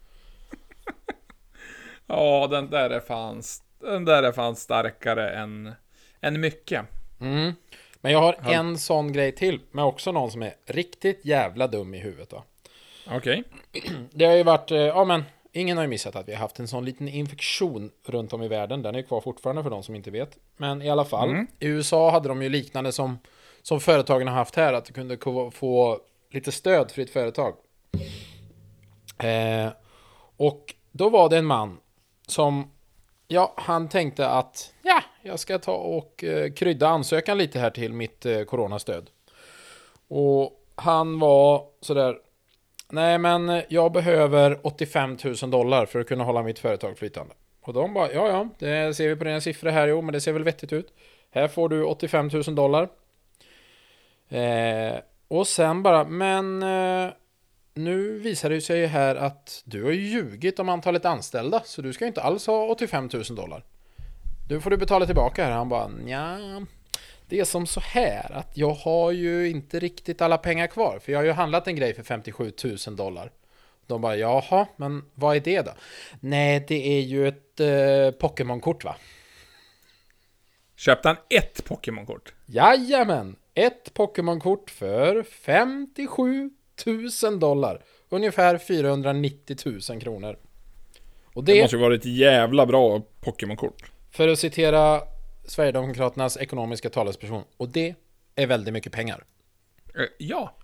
Ja, 2.06 2.46
den 2.50 2.70
där 2.70 2.90
är 2.90 3.00
fan, 3.00 3.42
den 3.80 4.04
där 4.04 4.22
är 4.22 4.32
fan 4.32 4.56
starkare 4.56 5.30
än, 5.30 5.72
än 6.20 6.40
mycket. 6.40 6.82
Mm. 7.20 7.52
Men 8.00 8.12
jag 8.12 8.20
har 8.20 8.36
en 8.52 8.78
sån 8.78 9.12
grej 9.12 9.32
till. 9.32 9.60
Med 9.70 9.84
också 9.84 10.12
någon 10.12 10.30
som 10.30 10.42
är 10.42 10.54
riktigt 10.64 11.24
jävla 11.24 11.66
dum 11.66 11.94
i 11.94 11.98
huvudet. 11.98 12.32
Okej. 13.10 13.44
Det 14.10 14.24
har 14.24 14.34
ju 14.34 14.42
varit, 14.42 14.70
eh, 14.70 14.78
ja 14.78 15.04
men 15.04 15.24
Ingen 15.56 15.76
har 15.76 15.84
ju 15.84 15.88
missat 15.88 16.16
att 16.16 16.28
vi 16.28 16.32
har 16.32 16.40
haft 16.40 16.58
en 16.58 16.68
sån 16.68 16.84
liten 16.84 17.08
infektion 17.08 17.90
runt 18.06 18.32
om 18.32 18.42
i 18.42 18.48
världen. 18.48 18.82
Den 18.82 18.94
är 18.94 19.02
kvar 19.02 19.20
fortfarande 19.20 19.62
för 19.62 19.70
de 19.70 19.82
som 19.82 19.94
inte 19.94 20.10
vet. 20.10 20.38
Men 20.56 20.82
i 20.82 20.90
alla 20.90 21.04
fall. 21.04 21.30
I 21.58 21.66
USA 21.66 22.10
hade 22.10 22.28
de 22.28 22.42
ju 22.42 22.48
liknande 22.48 22.92
som, 22.92 23.18
som 23.62 23.80
företagen 23.80 24.28
har 24.28 24.34
haft 24.34 24.56
här. 24.56 24.72
Att 24.72 24.84
du 24.84 24.92
kunde 24.92 25.18
få 25.50 26.00
lite 26.30 26.52
stöd 26.52 26.90
för 26.90 27.02
ditt 27.02 27.10
företag. 27.10 27.54
Eh, 29.18 29.68
och 30.36 30.74
då 30.92 31.08
var 31.08 31.28
det 31.28 31.36
en 31.36 31.46
man 31.46 31.78
som, 32.26 32.70
ja, 33.28 33.54
han 33.56 33.88
tänkte 33.88 34.28
att 34.28 34.72
ja, 34.82 35.02
jag 35.22 35.38
ska 35.38 35.58
ta 35.58 35.74
och 35.74 36.24
eh, 36.24 36.52
krydda 36.52 36.88
ansökan 36.88 37.38
lite 37.38 37.58
här 37.58 37.70
till 37.70 37.92
mitt 37.92 38.26
eh, 38.26 38.42
coronastöd. 38.42 39.10
Och 40.08 40.64
han 40.74 41.18
var 41.18 41.64
sådär 41.80 42.18
nej 42.88 43.18
men 43.18 43.62
jag 43.68 43.92
behöver 43.92 44.66
85 44.66 45.16
000 45.42 45.50
dollar 45.50 45.86
för 45.86 46.00
att 46.00 46.08
kunna 46.08 46.24
hålla 46.24 46.42
mitt 46.42 46.58
företag 46.58 46.98
flytande. 46.98 47.34
Och 47.62 47.72
de 47.72 47.94
bara, 47.94 48.12
ja 48.12 48.28
ja, 48.28 48.48
det 48.58 48.94
ser 48.94 49.08
vi 49.08 49.16
på 49.16 49.24
dina 49.24 49.40
siffror 49.40 49.70
här, 49.70 49.88
jo 49.88 50.02
men 50.02 50.12
det 50.12 50.20
ser 50.20 50.32
väl 50.32 50.44
vettigt 50.44 50.72
ut. 50.72 50.92
Här 51.30 51.48
får 51.48 51.68
du 51.68 51.84
85 51.84 52.30
000 52.32 52.54
dollar. 52.54 52.88
Eh, 54.28 54.98
och 55.28 55.46
sen 55.46 55.82
bara, 55.82 56.04
men 56.04 56.62
eh, 56.62 57.12
nu 57.74 58.18
visar 58.18 58.50
det 58.50 58.60
sig 58.60 58.80
ju 58.80 58.86
här 58.86 59.16
att 59.16 59.62
du 59.64 59.84
har 59.84 59.90
ljugit 59.90 60.58
om 60.58 60.68
antalet 60.68 61.04
anställda, 61.04 61.62
så 61.64 61.82
du 61.82 61.92
ska 61.92 62.04
ju 62.04 62.08
inte 62.08 62.22
alls 62.22 62.46
ha 62.46 62.66
85 62.66 63.08
000 63.12 63.22
dollar. 63.22 63.64
Nu 64.48 64.60
får 64.60 64.70
du 64.70 64.76
betala 64.76 65.06
tillbaka 65.06 65.44
här. 65.44 65.52
Han 65.52 65.68
bara, 65.68 65.90
ja 66.06 66.38
det 67.28 67.40
är 67.40 67.44
som 67.44 67.66
så 67.66 67.80
här 67.80 68.32
att 68.32 68.50
jag 68.56 68.70
har 68.70 69.12
ju 69.12 69.48
inte 69.50 69.78
riktigt 69.78 70.22
alla 70.22 70.38
pengar 70.38 70.66
kvar, 70.66 70.98
för 70.98 71.12
jag 71.12 71.18
har 71.18 71.24
ju 71.24 71.32
handlat 71.32 71.66
en 71.68 71.76
grej 71.76 71.94
för 71.94 72.02
57 72.02 72.52
000 72.86 72.96
dollar. 72.96 73.30
De 73.86 74.00
bara, 74.00 74.16
jaha, 74.16 74.66
men 74.76 75.04
vad 75.14 75.36
är 75.36 75.40
det 75.40 75.62
då? 75.62 75.70
Nej, 76.20 76.64
det 76.68 76.98
är 76.98 77.00
ju 77.00 77.28
ett 77.28 77.60
eh, 77.60 78.18
Pokémon-kort 78.20 78.84
va? 78.84 78.96
Köpte 80.76 81.08
han 81.08 81.16
ett 81.30 81.64
Pokémon-kort? 81.64 82.32
Jajamän! 82.46 83.36
Ett 83.54 83.94
Pokémon-kort 83.94 84.70
för 84.70 85.22
57 85.22 86.50
000 87.22 87.40
dollar. 87.40 87.82
Ungefär 88.08 88.58
490 88.58 89.56
000 89.90 90.00
kronor. 90.00 90.36
Och 91.34 91.44
Det 91.44 91.52
det, 91.54 91.62
måste 91.62 91.76
ju 91.76 91.82
vara 91.82 91.94
ett 91.94 92.04
jävla 92.04 92.66
bra 92.66 93.02
Pokémon-kort. 93.20 93.90
för 94.10 94.28
att 94.28 94.38
citera 94.38 95.00
Sverigedemokraternas 95.46 96.36
ekonomiska 96.36 96.90
talesperson, 96.90 97.44
och 97.56 97.68
det 97.68 97.94
är 98.34 98.46
väldigt 98.46 98.74
mycket 98.74 98.92
pengar. 98.92 99.24
Eh, 99.94 100.04
Ja, 100.18 100.56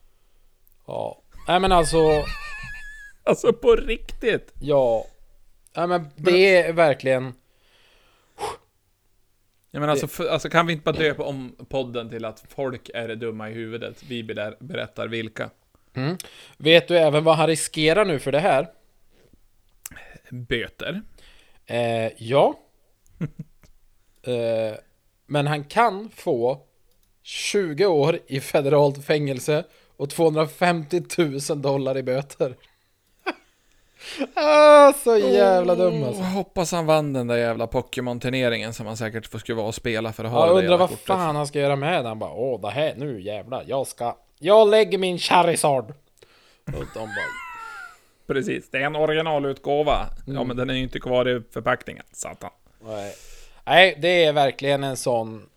Ja. 0.87 1.23
Nej 1.49 1.61
men 1.61 1.73
alltså, 1.73 1.99
alltså 3.25 3.53
på 3.53 3.77
riktigt. 3.77 4.53
ja. 4.61 5.05
Nej 5.77 5.87
men 5.87 6.09
det 6.17 6.57
är 6.57 6.73
verkligen... 6.73 7.35
Jag 9.71 9.81
menar, 9.81 9.91
alltså, 9.93 10.09
för, 10.09 10.29
alltså 10.29 10.49
kan 10.49 10.67
vi 10.67 10.73
inte 10.73 10.85
bara 10.85 10.97
döpa 10.97 11.23
om 11.23 11.57
podden 11.69 12.09
till 12.11 12.25
att 12.25 12.45
folk 12.49 12.91
är 12.95 13.15
dumma 13.17 13.51
i 13.51 13.53
huvudet? 13.53 14.03
Vi 14.09 14.23
ber- 14.25 14.57
berättar 14.61 15.09
vilka. 15.09 15.51
Vet 16.57 16.89
du 16.89 16.99
även 16.99 17.25
vad 17.25 17.37
han 17.37 17.47
riskerar 17.47 18.05
nu 18.05 18.19
för 18.19 18.33
det 18.33 18.41
här? 18.41 18.69
Böter. 20.31 21.03
Eh, 21.67 22.13
ja. 22.23 22.55
eh, 24.23 24.77
men 25.27 25.47
han 25.47 25.65
kan 25.65 26.11
få 26.17 26.61
20 27.23 27.87
år 27.87 28.19
i 28.27 28.41
federalt 28.41 29.05
fängelse 29.05 29.65
och 29.97 30.11
250 30.11 31.03
000 31.51 31.63
dollar 31.63 31.97
i 31.99 32.03
böter. 32.03 32.57
ah, 34.35 34.93
så 34.93 35.17
jävla 35.17 35.75
dum 35.75 36.05
alltså. 36.05 36.23
Hoppas 36.23 36.73
han 36.73 36.87
vann 36.87 37.13
den 37.13 37.27
där 37.27 37.37
jävla 37.37 37.67
Pokémon-turneringen 37.67 38.73
som 38.75 38.87
han 38.87 38.97
säkert 38.97 39.27
får 39.27 39.39
skruva 39.39 39.63
och 39.63 39.75
spela 39.75 40.13
för 40.13 40.25
att 40.25 40.31
ha 40.31 40.47
Jag 40.47 40.57
det 40.57 40.61
undrar 40.61 40.79
vad 40.79 40.89
kortet. 40.89 41.07
fan 41.07 41.37
han 41.37 41.47
ska 41.47 41.61
göra 41.61 41.77
med 41.77 42.05
den. 42.05 42.19
bara, 42.19 42.33
åh 42.33 42.61
det 42.61 42.71
här 42.71 42.95
nu 42.97 43.21
jävlar, 43.23 43.65
jag 43.67 43.87
ska... 43.87 44.17
Jag 44.39 44.69
lägger 44.69 44.99
min 44.99 45.19
Charizard. 45.19 45.91
Och 46.67 46.85
de 46.95 47.01
bara, 47.01 47.33
Precis, 48.27 48.71
det 48.71 48.79
är 48.79 48.83
en 48.83 48.97
originalutgåva. 48.97 50.07
Mm. 50.27 50.37
Ja, 50.37 50.45
men 50.45 50.57
den 50.57 50.71
är 50.71 50.75
ju 50.75 50.83
inte 50.83 51.01
kvar 51.01 51.29
i 51.29 51.43
förpackningen. 51.53 52.05
Satan. 52.13 52.51
nej. 52.85 53.15
Nej, 53.65 53.99
det 54.01 54.25
är 54.25 54.33
verkligen 54.33 54.85
en 54.85 54.97
sån... 54.97 55.49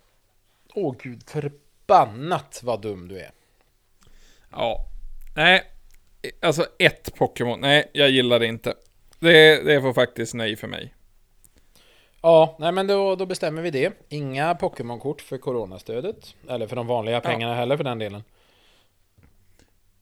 Åh 0.73 0.95
gud, 1.03 1.29
förbannat 1.29 2.61
vad 2.63 2.81
dum 2.81 3.07
du 3.07 3.19
är. 3.19 3.31
Ja. 4.51 4.85
Nej, 5.35 5.63
alltså 6.41 6.65
ett 6.79 7.15
Pokémon. 7.15 7.59
Nej, 7.59 7.89
jag 7.93 8.09
gillar 8.09 8.39
det 8.39 8.45
inte. 8.45 8.73
Det, 9.19 9.65
det 9.65 9.81
får 9.81 9.93
faktiskt 9.93 10.33
nej 10.33 10.55
för 10.55 10.67
mig. 10.67 10.93
Ja, 12.21 12.55
nej 12.59 12.71
men 12.71 12.87
då, 12.87 13.15
då 13.15 13.25
bestämmer 13.25 13.61
vi 13.61 13.71
det. 13.71 13.93
Inga 14.09 14.55
Pokémon-kort 14.55 15.21
för 15.21 15.37
coronastödet. 15.37 16.35
Eller 16.49 16.67
för 16.67 16.75
de 16.75 16.87
vanliga 16.87 17.21
pengarna 17.21 17.55
heller 17.55 17.77
för 17.77 17.83
den 17.83 17.99
delen. 17.99 18.23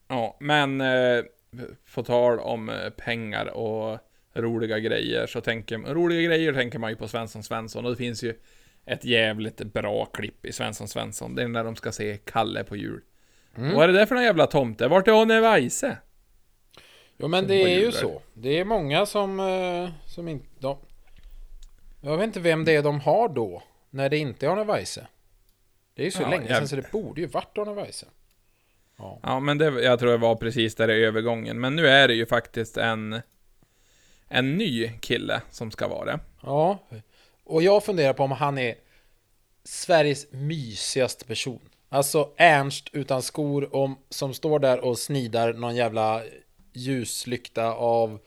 Ja, 0.08 0.38
men 0.40 0.82
eh, 0.82 1.24
på 1.96 2.04
tal 2.04 2.40
om 2.40 2.70
eh, 2.70 2.90
pengar 2.90 3.46
och 3.46 4.00
roliga 4.34 4.80
grejer 4.80 5.28
så 5.28 5.42
tänker 5.42 5.78
roliga 5.78 6.22
grejer 6.22 6.54
tänker 6.54 6.80
man 6.80 6.90
ju 6.90 6.96
på 6.96 7.08
Svensson 7.08 7.44
Svensson 7.44 7.86
och 7.86 7.92
det 7.92 7.98
finns 7.98 8.24
ju 8.24 8.34
ett 8.86 9.06
jävligt 9.06 9.58
bra 9.58 10.06
klipp 10.06 10.46
i 10.46 10.52
Svensson 10.52 10.88
Svensson. 10.88 11.36
Det 11.36 11.44
är 11.44 11.48
när 11.48 11.64
de 11.64 11.76
ska 11.76 11.92
se 11.92 12.18
Kalle 12.18 12.64
på 12.64 12.76
jul. 12.76 13.02
Mm. 13.58 13.76
Vad 13.76 13.84
är 13.84 13.88
det 13.88 13.94
där 13.94 14.06
för 14.06 14.16
någon 14.16 14.24
jävla 14.24 14.48
tomte? 14.48 14.88
Vart 14.88 15.08
är 15.08 15.22
Arne 15.22 15.42
Weise? 15.42 15.98
Jo 17.18 17.28
men 17.28 17.40
Som 17.40 17.48
det 17.48 17.64
är 17.64 17.80
ju 17.80 17.92
så. 17.92 18.22
Det 18.34 18.60
är 18.60 18.66
många 18.66 19.06
som, 19.06 19.40
eh, 19.40 19.90
som 20.06 20.28
inte... 20.28 20.46
De, 20.60 20.78
jag 22.02 22.18
vet 22.18 22.26
inte 22.26 22.40
vem 22.40 22.66
det 22.66 22.76
är 22.76 22.84
de 22.84 23.00
har 23.00 23.30
då. 23.30 23.64
När 23.90 24.10
det 24.10 24.18
inte 24.18 24.46
är 24.46 24.50
Arne 24.50 24.64
Weise. 24.64 25.08
Det 25.96 26.02
är 26.02 26.06
ju 26.06 26.12
så 26.12 26.22
Ja, 26.22 26.30
länge 26.30 26.48
sedan 26.48 26.68
så 26.68 26.76
det 26.76 26.92
borde 26.92 27.22
ju 27.22 27.28
varit 27.28 27.58
Arne 27.58 27.74
Weise. 27.74 28.06
Ja, 29.22 29.40
men 29.40 29.58
det, 29.58 29.66
jag 29.66 30.00
tror 30.00 30.12
det 30.12 30.18
var 30.18 30.36
precis 30.36 30.76
där 30.76 30.92
i 30.92 31.06
övergången. 31.06 31.60
Men 31.60 31.76
nu 31.76 31.88
är 31.88 32.08
det 32.08 32.14
ju 32.14 32.26
faktiskt 32.26 32.78
en, 32.78 33.22
en 34.34 34.58
ny 34.58 34.92
kille 35.02 35.42
som 35.52 35.72
ska 35.72 35.88
vara 35.88 36.06
det. 36.06 36.20
Ja. 36.42 36.80
Och 37.44 37.64
jag 37.64 37.84
funderar 37.84 38.14
på 38.14 38.24
om 38.24 38.32
han 38.32 38.58
är 38.58 38.76
Sveriges 39.64 40.32
mysigaste 40.32 41.26
person. 41.26 41.60
Alltså 41.90 42.30
Ernst 42.38 42.90
utan 42.92 43.22
skor 43.22 43.76
om, 43.76 43.98
som 44.10 44.34
står 44.34 44.60
där 44.60 44.80
och 44.80 45.00
snidar 45.00 45.54
någon 45.54 45.76
jävla 45.76 46.22
ljuslykta 46.74 47.74
av 47.74 48.20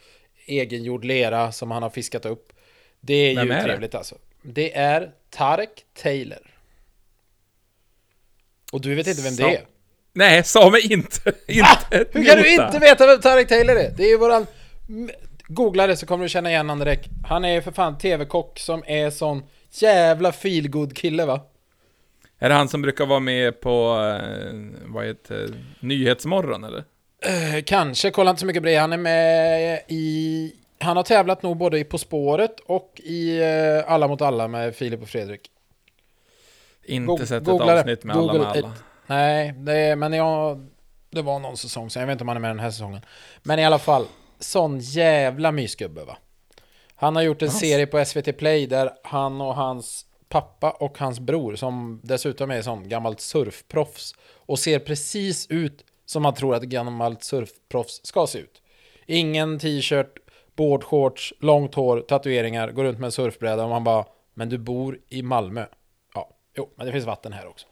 egengjord 0.47 1.05
lera 1.05 1.53
som 1.53 1.71
han 1.71 1.83
har 1.83 1.91
fiskat 1.91 2.27
upp. 2.27 2.53
Det 3.01 3.15
är 3.15 3.35
Vem 3.37 3.47
ju 3.47 3.53
är 3.53 3.57
det? 3.57 3.63
trevligt 3.65 3.95
alltså. 3.95 4.19
Det 4.43 4.77
är 4.77 5.13
Tarek 5.31 5.85
Taylor. 6.03 6.55
Och 8.73 8.81
du 8.81 8.95
vet 8.95 9.07
inte 9.07 9.23
vem 9.23 9.33
Så- 9.33 9.43
det 9.43 9.57
är? 9.57 9.67
Nej, 10.13 10.45
sa 10.45 10.71
mig 10.71 10.93
inte! 10.93 11.33
inte 11.49 11.87
ett 11.91 12.09
Hur 12.13 12.25
kan 12.25 12.43
du 12.43 12.53
inte 12.53 12.79
veta 12.79 13.07
vem 13.07 13.21
Tarek 13.21 13.49
Taylor 13.49 13.77
är? 13.77 13.91
Det 13.97 14.03
är 14.05 14.09
ju 14.09 14.19
våran... 14.19 14.47
Googla 15.49 15.87
det 15.87 15.97
så 15.97 16.07
kommer 16.07 16.25
du 16.25 16.29
känna 16.29 16.51
igen 16.51 16.69
honom 16.69 16.79
direkt. 16.85 17.11
Han 17.25 17.45
är 17.45 17.61
för 17.61 17.73
fan 17.73 17.99
TV-kock 17.99 18.59
som 18.59 18.85
är 18.87 19.11
sån 19.11 19.43
jävla 19.71 20.33
feelgood 20.33 20.97
kille 20.97 21.25
va? 21.27 21.41
Är 22.39 22.49
det 22.49 22.55
han 22.55 22.69
som 22.69 22.83
brukar 22.83 23.07
vara 23.07 23.21
med 23.21 23.61
på, 23.61 23.99
eh, 24.01 24.55
vad 24.87 25.07
heter 25.07 25.49
Nyhetsmorgon 25.81 26.65
eller? 26.65 26.85
Eh, 27.27 27.63
kanske, 27.67 28.11
kolla 28.11 28.31
inte 28.31 28.41
så 28.41 28.47
mycket 28.47 28.63
på 28.63 28.67
det. 28.67 28.77
Han 28.77 28.93
är 28.93 28.97
med 28.97 29.81
i... 29.89 30.53
Han 30.79 30.97
har 30.97 31.05
tävlat 31.05 31.43
nog 31.43 31.57
både 31.57 31.79
i 31.79 31.85
På 31.85 31.99
spåret 31.99 32.61
och 32.67 33.01
i 33.05 33.39
eh, 33.43 33.93
Alla 33.93 34.09
mot 34.09 34.23
alla 34.23 34.49
med 34.49 34.75
Filip 34.77 35.03
och 35.03 35.09
Fredrik. 35.09 35.41
Inte 36.85 37.07
Go- 37.07 37.19
sett 37.19 37.43
ett 37.43 37.49
avsnitt 37.49 38.05
med 38.05 38.17
alla 38.17 38.33
Google 38.33 38.39
med 38.39 38.49
alla. 38.49 38.59
it. 38.59 38.83
Nej, 39.07 39.53
det 39.57 39.97
men 39.97 40.13
jag... 40.13 40.67
Det 41.11 41.23
var 41.23 41.39
någon 41.39 41.57
säsong 41.57 41.91
sen, 41.91 42.01
jag 42.01 42.07
vet 42.07 42.13
inte 42.15 42.25
om 42.25 42.29
han 42.29 42.37
är 42.37 42.41
med 42.41 42.51
den 42.51 42.61
här 42.61 42.71
säsongen. 42.71 43.01
Men 43.43 43.59
i 43.59 43.65
alla 43.65 43.79
fall, 43.79 44.07
sån 44.39 44.79
jävla 44.79 45.53
mysgubbe 45.53 46.05
va? 46.05 46.17
Han 46.95 47.17
har 47.17 47.23
gjort 47.23 47.43
en 47.43 47.49
Yes. 47.49 47.61
serie 47.61 47.87
på 47.87 48.05
SVT 48.05 48.33
Play 48.33 48.67
där 48.67 48.93
han 49.05 49.41
och 49.41 49.55
hans 49.55 50.07
pappa 50.29 50.71
och 50.71 50.99
hans 50.99 51.21
bror, 51.21 51.57
som 51.57 52.01
dessutom 52.05 52.51
är 52.51 52.63
sån 52.63 52.89
gammalt 52.89 53.21
surfproffs, 53.21 54.15
och 54.35 54.59
ser 54.59 54.79
precis 54.79 55.47
ut 55.51 55.85
som 56.05 56.23
man 56.23 56.35
tror 56.35 56.55
att 56.55 56.63
gammalt 56.63 57.23
surfproffs 57.25 58.01
ska 58.05 58.27
se 58.27 58.39
ut. 58.39 58.63
Ingen 59.07 59.59
t-shirt, 59.59 60.19
boardshorts, 60.57 61.33
långt 61.41 61.75
hår, 61.75 62.01
tatueringar, 62.01 62.71
går 62.71 62.85
runt 62.85 62.99
med 62.99 63.07
en 63.07 63.13
surfbräda 63.13 63.63
och 63.65 63.71
man 63.71 63.85
bara 63.85 64.05
Men 64.35 64.49
du 64.49 64.59
bor 64.59 64.99
i 65.09 65.23
Malmö. 65.23 65.67
Ja, 66.15 66.31
jo, 66.57 66.71
men 66.77 66.87
det 66.87 66.93
finns 66.93 67.05
vatten 67.05 67.33
här 67.33 67.47
också. 67.47 67.67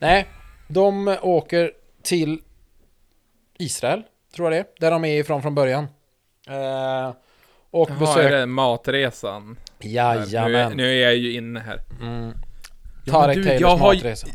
Nej, 0.00 0.26
de 0.68 1.16
åker 1.22 1.72
till 2.02 2.42
Israel, 3.58 4.02
tror 4.34 4.52
jag 4.52 4.64
det 4.64 4.68
är, 4.68 4.80
där 4.80 4.90
de 4.90 5.04
är 5.04 5.20
ifrån 5.20 5.42
från 5.42 5.54
början. 5.54 5.84
Eh, 6.48 7.14
och 7.70 7.90
Vad 7.90 7.96
är 7.96 8.00
besöker... 8.00 8.36
det? 8.36 8.46
Matresan? 8.46 9.58
Nu, 9.78 9.90
Jajamän. 9.90 10.72
nu 10.76 10.90
är 10.98 11.02
jag 11.02 11.16
ju 11.16 11.32
inne 11.32 11.60
här. 11.60 11.80
Tarek 13.06 13.36
du, 13.36 13.44
Taylors 13.44 13.60
jag 13.60 13.76
har 13.76 13.94
matresa. 13.94 14.26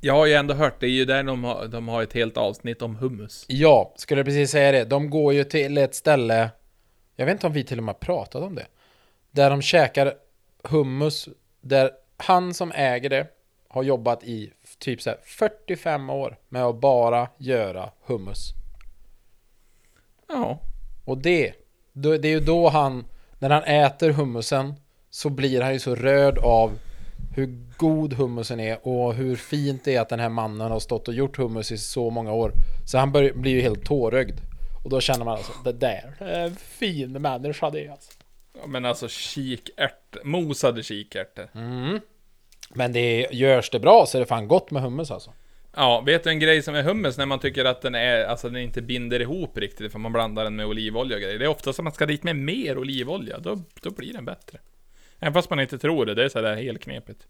Jag 0.00 0.14
har 0.14 0.26
ju 0.26 0.34
ändå 0.34 0.54
hört, 0.54 0.80
det 0.80 0.86
är 0.86 0.90
ju 0.90 1.04
där 1.04 1.22
de 1.22 1.44
har, 1.44 1.66
de 1.66 1.88
har 1.88 2.02
ett 2.02 2.12
helt 2.12 2.36
avsnitt 2.36 2.82
om 2.82 2.96
hummus. 2.96 3.44
Ja, 3.48 3.94
skulle 3.96 4.24
precis 4.24 4.50
säga 4.50 4.72
det. 4.72 4.84
De 4.84 5.10
går 5.10 5.34
ju 5.34 5.44
till 5.44 5.78
ett 5.78 5.94
ställe, 5.94 6.50
jag 7.16 7.26
vet 7.26 7.32
inte 7.32 7.46
om 7.46 7.52
vi 7.52 7.64
till 7.64 7.78
och 7.78 7.84
med 7.84 8.00
pratat 8.00 8.42
om 8.42 8.54
det, 8.54 8.66
där 9.30 9.50
de 9.50 9.62
käkar 9.62 10.14
hummus, 10.62 11.28
där 11.60 11.90
han 12.16 12.54
som 12.54 12.72
äger 12.72 13.10
det 13.10 13.26
har 13.68 13.82
jobbat 13.82 14.24
i 14.24 14.52
typ 14.78 15.02
så 15.02 15.10
här 15.10 15.18
45 15.24 16.10
år 16.10 16.36
med 16.48 16.64
att 16.64 16.80
bara 16.80 17.28
göra 17.38 17.90
hummus. 18.06 18.52
Ja. 20.28 20.58
Och 21.04 21.18
det, 21.18 21.52
det 21.92 22.08
är 22.08 22.26
ju 22.26 22.40
då 22.40 22.68
han, 22.68 23.04
när 23.38 23.50
han 23.50 23.62
äter 23.62 24.10
hummusen, 24.10 24.74
så 25.10 25.30
blir 25.30 25.60
han 25.60 25.72
ju 25.72 25.78
så 25.78 25.94
rörd 25.94 26.38
av 26.38 26.78
hur 27.36 27.58
god 27.76 28.12
hummusen 28.12 28.60
är 28.60 28.88
och 28.88 29.14
hur 29.14 29.36
fint 29.36 29.84
det 29.84 29.96
är 29.96 30.00
att 30.00 30.08
den 30.08 30.20
här 30.20 30.28
mannen 30.28 30.70
har 30.70 30.80
stått 30.80 31.08
och 31.08 31.14
gjort 31.14 31.36
hummus 31.36 31.72
i 31.72 31.78
så 31.78 32.10
många 32.10 32.32
år. 32.32 32.52
Så 32.86 32.98
han 32.98 33.12
bör, 33.12 33.32
blir 33.32 33.52
ju 33.52 33.60
helt 33.60 33.84
tårögd. 33.84 34.40
Och 34.84 34.90
då 34.90 35.00
känner 35.00 35.24
man 35.24 35.36
alltså, 35.36 35.52
det 35.64 35.72
där 35.72 36.14
är 36.18 36.44
en 36.44 36.56
fin 36.56 37.12
människa 37.12 37.70
det 37.70 37.88
alltså. 37.88 38.12
Ja, 38.60 38.66
men 38.66 38.84
alltså 38.84 39.08
kikärt, 39.08 40.24
mosade 40.24 40.82
kikärtor. 40.82 41.48
Men 42.74 42.92
det 42.92 43.28
görs 43.32 43.70
det 43.70 43.80
bra 43.80 44.06
så 44.06 44.18
är 44.18 44.20
det 44.20 44.26
fan 44.26 44.48
gott 44.48 44.70
med 44.70 44.82
hummus 44.82 45.10
alltså. 45.10 45.32
Ja, 45.78 46.00
vet 46.00 46.24
du 46.24 46.30
en 46.30 46.38
grej 46.38 46.62
som 46.62 46.74
är 46.74 46.82
hummus 46.82 47.18
när 47.18 47.26
man 47.26 47.38
tycker 47.38 47.64
att 47.64 47.82
den 47.82 47.94
är, 47.94 48.24
alltså 48.24 48.48
den 48.48 48.62
inte 48.62 48.82
binder 48.82 49.20
ihop 49.20 49.58
riktigt 49.58 49.92
för 49.92 49.98
man 49.98 50.12
blandar 50.12 50.44
den 50.44 50.56
med 50.56 50.66
olivolja 50.66 51.16
och 51.16 51.22
grejer. 51.22 51.38
Det 51.38 51.44
är 51.44 51.48
ofta 51.48 51.72
som 51.72 51.84
man 51.84 51.92
ska 51.92 52.06
dit 52.06 52.22
med 52.22 52.36
mer 52.36 52.78
olivolja, 52.78 53.38
då, 53.38 53.62
då 53.82 53.90
blir 53.90 54.12
den 54.12 54.24
bättre. 54.24 54.58
Även 55.18 55.34
fast 55.34 55.50
man 55.50 55.60
inte 55.60 55.78
tror 55.78 56.06
det, 56.06 56.14
det 56.14 56.24
är 56.24 56.28
sådär 56.28 56.56
helt 56.56 56.82
knepigt. 56.82 57.26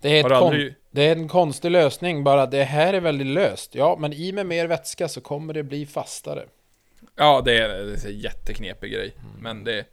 Det 0.00 0.18
är, 0.20 0.30
aldrig- 0.32 0.74
det 0.90 1.02
är 1.02 1.12
en 1.16 1.28
konstig 1.28 1.70
lösning 1.70 2.24
bara, 2.24 2.46
det 2.46 2.64
här 2.64 2.94
är 2.94 3.00
väldigt 3.00 3.26
löst. 3.26 3.74
Ja, 3.74 3.96
men 4.00 4.12
i 4.12 4.32
med 4.32 4.46
mer 4.46 4.66
vätska 4.66 5.08
så 5.08 5.20
kommer 5.20 5.54
det 5.54 5.62
bli 5.62 5.86
fastare. 5.86 6.44
Ja, 7.16 7.42
det 7.44 7.58
är, 7.58 7.68
det 7.68 8.04
är 8.04 8.06
en 8.06 8.18
jätteknepig 8.18 8.92
grej. 8.92 9.12
Men 9.40 9.64
det, 9.64 9.84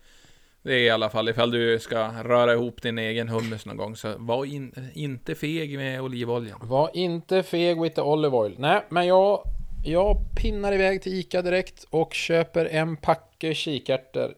det 0.63 0.73
är 0.73 0.79
i 0.79 0.89
alla 0.89 1.09
fall, 1.09 1.29
ifall 1.29 1.51
du 1.51 1.79
ska 1.79 2.09
röra 2.23 2.53
ihop 2.53 2.81
din 2.81 2.97
egen 2.97 3.29
hummus 3.29 3.65
någon 3.65 3.77
gång, 3.77 3.95
så 3.95 4.13
var 4.17 4.45
in, 4.45 4.91
inte 4.93 5.35
feg 5.35 5.77
med 5.77 6.01
olivoljan. 6.01 6.59
Var 6.63 6.89
inte 6.93 7.43
feg 7.43 7.81
with 7.81 7.95
the 7.95 8.01
olive 8.01 8.37
oil. 8.37 8.55
Nej, 8.57 8.85
men 8.89 9.07
jag, 9.07 9.43
jag 9.85 10.15
pinnar 10.41 10.73
iväg 10.73 11.01
till 11.01 11.13
Ica 11.13 11.41
direkt 11.41 11.85
och 11.89 12.13
köper 12.13 12.65
en 12.65 12.97
packe 12.97 13.53
kikärtor. 13.53 14.33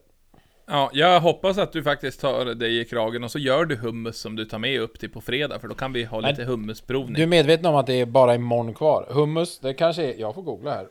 Ja, 0.65 0.89
jag 0.93 1.19
hoppas 1.22 1.57
att 1.57 1.74
du 1.74 1.84
faktiskt 1.84 2.22
tar 2.22 2.45
dig 2.45 2.80
i 2.80 2.86
kragen 2.86 3.24
och 3.24 3.32
så 3.32 3.39
gör 3.39 3.65
du 3.65 3.76
hummus 3.76 4.17
som 4.17 4.36
du 4.36 4.45
tar 4.45 4.59
med 4.59 4.82
upp 4.82 4.99
till 4.99 5.09
på 5.09 5.22
fredag, 5.22 5.59
för 5.59 5.67
då 5.67 5.76
kan 5.76 5.93
vi 5.93 6.03
ha 6.03 6.19
lite 6.19 6.43
hummusprovning. 6.43 7.13
Du 7.13 7.24
är 7.24 7.28
medveten 7.28 7.65
om 7.65 7.76
att 7.76 7.88
det 7.88 7.93
är 7.93 8.05
bara 8.05 8.36
imorgon 8.36 8.74
kvar? 8.74 9.07
Hummus, 9.09 9.59
det 9.59 9.74
kanske 9.74 10.03
är, 10.03 10.19
jag 10.19 10.36
får 10.36 10.41
googla 10.41 10.72
här. 10.72 10.88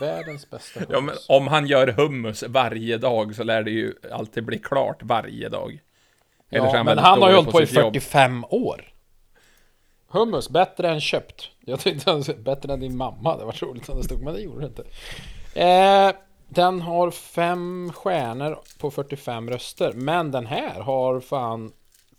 Världens 0.00 0.50
bästa 0.50 0.80
hummus. 0.80 0.92
Ja, 0.92 1.00
men 1.00 1.14
om 1.28 1.46
han 1.48 1.66
gör 1.66 1.86
hummus 1.88 2.44
varje 2.48 2.98
dag 2.98 3.34
så 3.34 3.44
lär 3.44 3.62
det 3.62 3.70
ju 3.70 3.94
alltid 4.12 4.44
bli 4.44 4.58
klart 4.58 5.02
varje 5.02 5.48
dag. 5.48 5.80
Eller 6.50 6.66
Ja, 6.66 6.72
men 6.72 6.86
väldigt 6.86 7.04
han 7.04 7.22
har 7.22 7.30
ju 7.30 7.36
hållit 7.36 7.50
på 7.50 7.62
i 7.62 7.66
sitt 7.66 7.76
jobb. 7.76 7.94
45 7.94 8.44
år. 8.44 8.92
Hummus, 10.08 10.48
bättre 10.48 10.90
än 10.90 11.00
köpt. 11.00 11.50
Jag 11.60 11.80
tyckte 11.80 12.10
han 12.10 12.24
bättre 12.38 12.72
än 12.72 12.80
din 12.80 12.96
mamma. 12.96 13.36
Det 13.36 13.44
var 13.44 13.66
roligt 13.66 13.88
om 13.88 13.98
det 13.98 14.04
stod, 14.04 14.22
men 14.22 14.34
det 14.34 14.40
gjorde 14.40 14.60
det 14.60 14.66
inte. 14.66 14.84
Eh, 15.60 16.12
den 16.48 16.80
har 16.80 17.10
fem 17.10 17.92
stjärnor 17.94 18.58
på 18.78 18.90
45 18.90 19.50
röster, 19.50 19.92
men 19.92 20.30
den 20.30 20.46
här 20.46 20.80
har 20.80 21.20
fan 21.20 21.72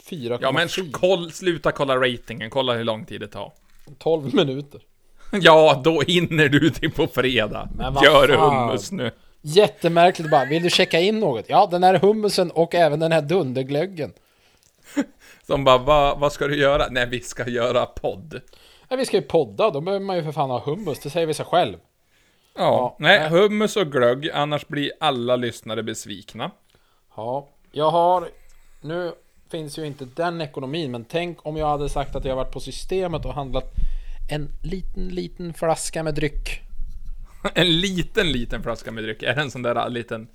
4,4. 0.04 0.38
Ja, 0.42 0.52
men 0.52 0.92
koll, 0.92 1.32
sluta 1.32 1.72
kolla 1.72 1.96
ratingen, 1.96 2.50
kolla 2.50 2.74
hur 2.74 2.84
lång 2.84 3.06
tid 3.06 3.22
det 3.22 3.28
tar. 3.28 3.52
12 4.00 4.36
minuter. 4.36 4.82
Ja, 5.32 5.82
då 5.84 6.02
hinner 6.02 6.50
du 6.50 6.70
till 6.70 6.92
på 6.92 7.08
fredag. 7.08 7.70
Men 7.78 7.94
vad 7.94 8.04
Gör 8.04 8.28
fan. 8.38 8.68
hummus 8.68 8.92
nu. 8.92 9.12
Jättemärkligt 9.42 10.32
bara. 10.32 10.46
Vill 10.46 10.64
du 10.64 10.70
checka 10.70 11.00
in 11.00 11.20
något? 11.20 11.46
Ja, 11.50 11.68
den 11.72 11.84
här 11.84 11.96
hummusen 12.00 12.52
och 12.52 12.76
även 12.76 13.00
den 13.00 13.12
här 13.12 13.22
dunderglöggen. 13.22 14.14
Som 15.48 15.64
bara, 15.64 15.78
vad, 15.78 16.20
vad 16.20 16.32
ska 16.32 16.48
du 16.48 16.56
göra? 16.58 16.88
Nej, 16.92 17.06
vi 17.06 17.20
ska 17.20 17.48
göra 17.50 17.86
podd. 17.86 18.42
Ja, 18.90 18.96
vi 18.96 19.06
ska 19.06 19.18
ju 19.18 19.24
podda, 19.24 19.70
då 19.70 19.82
behöver 19.82 20.06
man 20.06 20.16
ju 20.16 20.24
för 20.24 20.32
fan 20.32 20.50
ha 20.50 20.60
hummus. 20.60 21.00
Det 21.00 21.10
säger 21.10 21.28
vi 21.28 21.34
sig 21.34 21.46
själv. 21.46 21.78
Ja, 22.56 22.62
Ja, 22.64 22.96
nej, 23.00 23.20
nej. 23.20 23.30
hummus 23.30 23.78
och 23.78 23.92
glögg, 23.92 24.30
annars 24.34 24.68
blir 24.68 24.92
alla 25.00 25.36
lyssnare 25.36 25.84
besvikna. 25.84 26.52
Ja, 27.16 27.48
jag 27.72 27.92
har... 27.92 28.28
Nu 28.82 29.12
finns 29.52 29.78
ju 29.80 29.86
inte 29.86 30.06
den 30.16 30.42
ekonomin, 30.42 30.92
men 30.92 31.04
tänk 31.06 31.46
om 31.46 31.58
jag 31.58 31.68
hade 31.68 31.90
sagt 31.90 32.16
att 32.16 32.26
jag 32.26 32.36
varit 32.36 32.52
på 32.52 32.60
systemet 32.60 33.26
och 33.26 33.34
handlat 33.34 33.66
en 34.32 34.50
liten, 34.62 35.10
liten 35.10 35.54
flaska 35.54 36.04
med 36.04 36.16
dryck. 36.16 36.62
En 37.54 37.80
liten, 37.80 38.32
liten 38.32 38.64
flaska 38.64 38.92
med 38.92 39.04
dryck. 39.04 39.24
Är 39.24 39.36
det 39.36 39.42
en 39.42 39.52
sån 39.52 39.62
där 39.62 39.90
liten... 39.90 40.28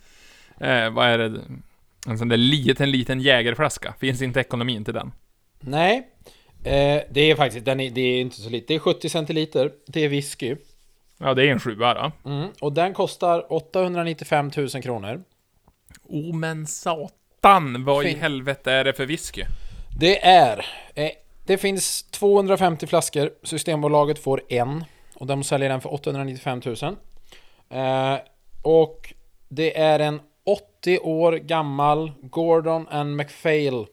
Eh, 0.61 0.91
vad 0.91 1.07
är 1.07 1.19
det? 1.19 1.41
En 2.07 2.19
sån 2.19 2.29
där 2.29 2.37
liten, 2.37 2.91
liten 2.91 3.21
jägerflaska. 3.21 3.95
Finns 4.01 4.23
inte 4.23 4.41
ekonomin 4.41 4.85
till 4.85 4.95
den? 4.95 5.13
Nej, 5.61 6.09
eh, 6.65 7.03
det 7.11 7.21
är 7.31 7.37
faktiskt, 7.37 7.65
den 7.65 7.81
är, 7.81 7.91
det 7.91 8.01
är 8.01 8.21
inte 8.21 8.37
så 8.37 8.51
lite. 8.51 8.67
Det 8.69 8.75
är 8.75 8.79
70 8.79 9.09
centiliter, 9.09 9.73
det 9.87 10.05
är 10.05 10.09
whisky. 10.09 10.57
Ja, 11.19 11.35
det 11.35 11.43
är 11.43 11.53
en 11.53 11.61
sjua 11.61 11.95
då. 11.95 12.31
Mm, 12.31 12.49
och 12.61 12.73
den 12.73 12.95
kostar 12.95 13.53
895 13.53 14.51
000 14.57 14.69
kronor. 14.69 15.25
Oh 16.05 16.35
men 16.37 16.67
satan, 16.67 17.85
vad 17.85 18.05
i 18.05 18.09
Fin- 18.09 18.21
helvete 18.21 18.73
är 18.73 18.85
det 18.85 18.93
för 18.93 19.07
whisky? 19.07 19.45
Det 19.99 20.27
är... 20.27 20.67
Det 21.47 21.59
finns 21.59 22.03
250 22.03 22.87
flaskor. 22.87 23.31
Systembolaget 23.43 24.19
får 24.19 24.43
en. 24.49 24.85
Och 25.15 25.27
de 25.27 25.45
säljer 25.45 25.69
den 25.69 25.81
för 25.81 25.95
895 25.95 26.63
000. 26.65 26.97
Eh, 27.69 28.19
och 28.63 29.15
det 29.49 29.79
är 29.79 29.99
en 29.99 30.21
80 30.45 30.99
år 30.99 31.33
gammal 31.33 32.13
Gordon 32.23 32.89
and 32.89 33.17
MacPhail. 33.17 33.87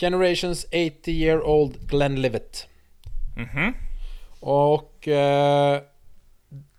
Generations 0.00 0.64
80 0.64 1.10
year 1.10 1.42
old 1.42 1.88
Glenlivet. 1.88 2.68
Mhm. 3.36 3.74
Och 4.40 5.08
eh, 5.08 5.82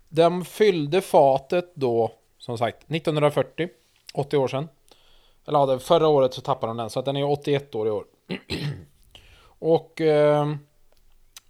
de 0.08 0.44
fyllde 0.44 1.00
fatet 1.00 1.72
då, 1.74 2.12
som 2.38 2.58
sagt, 2.58 2.90
1940. 2.90 3.68
80 4.14 4.36
år 4.36 4.48
sedan. 4.48 4.68
Eller 5.46 5.58
ja, 5.58 5.78
förra 5.78 6.08
året 6.08 6.34
så 6.34 6.40
tappade 6.40 6.70
de 6.70 6.76
den, 6.76 6.90
så 6.90 6.98
att 6.98 7.04
den 7.04 7.16
är 7.16 7.24
81 7.24 7.74
år 7.74 7.86
i 7.86 7.90
år. 7.90 8.04
Och 9.60 10.00
eh, 10.00 10.54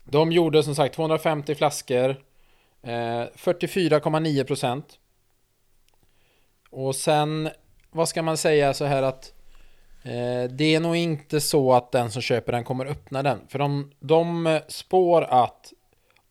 de 0.05 0.33
gjorde 0.33 0.63
som 0.63 0.75
sagt 0.75 0.95
250 0.95 1.55
flaskor. 1.55 2.11
Eh, 2.83 2.91
44,9 2.91 4.45
procent. 4.45 4.99
Och 6.71 6.97
sen, 6.97 7.51
vad 7.91 8.09
ska 8.09 8.23
man 8.23 8.37
säga 8.37 8.75
så 8.75 8.85
här 8.85 9.03
att 9.03 9.33
eh, 10.03 10.51
det 10.51 10.75
är 10.75 10.81
nog 10.81 10.97
inte 10.97 11.41
så 11.41 11.73
att 11.73 11.93
den 11.93 12.11
som 12.11 12.23
köper 12.23 12.53
den 12.53 12.65
kommer 12.65 12.87
öppna 12.87 13.23
den. 13.23 13.41
För 13.49 13.59
de, 13.59 13.93
de 14.01 14.61
spår 14.69 15.23
att 15.23 15.73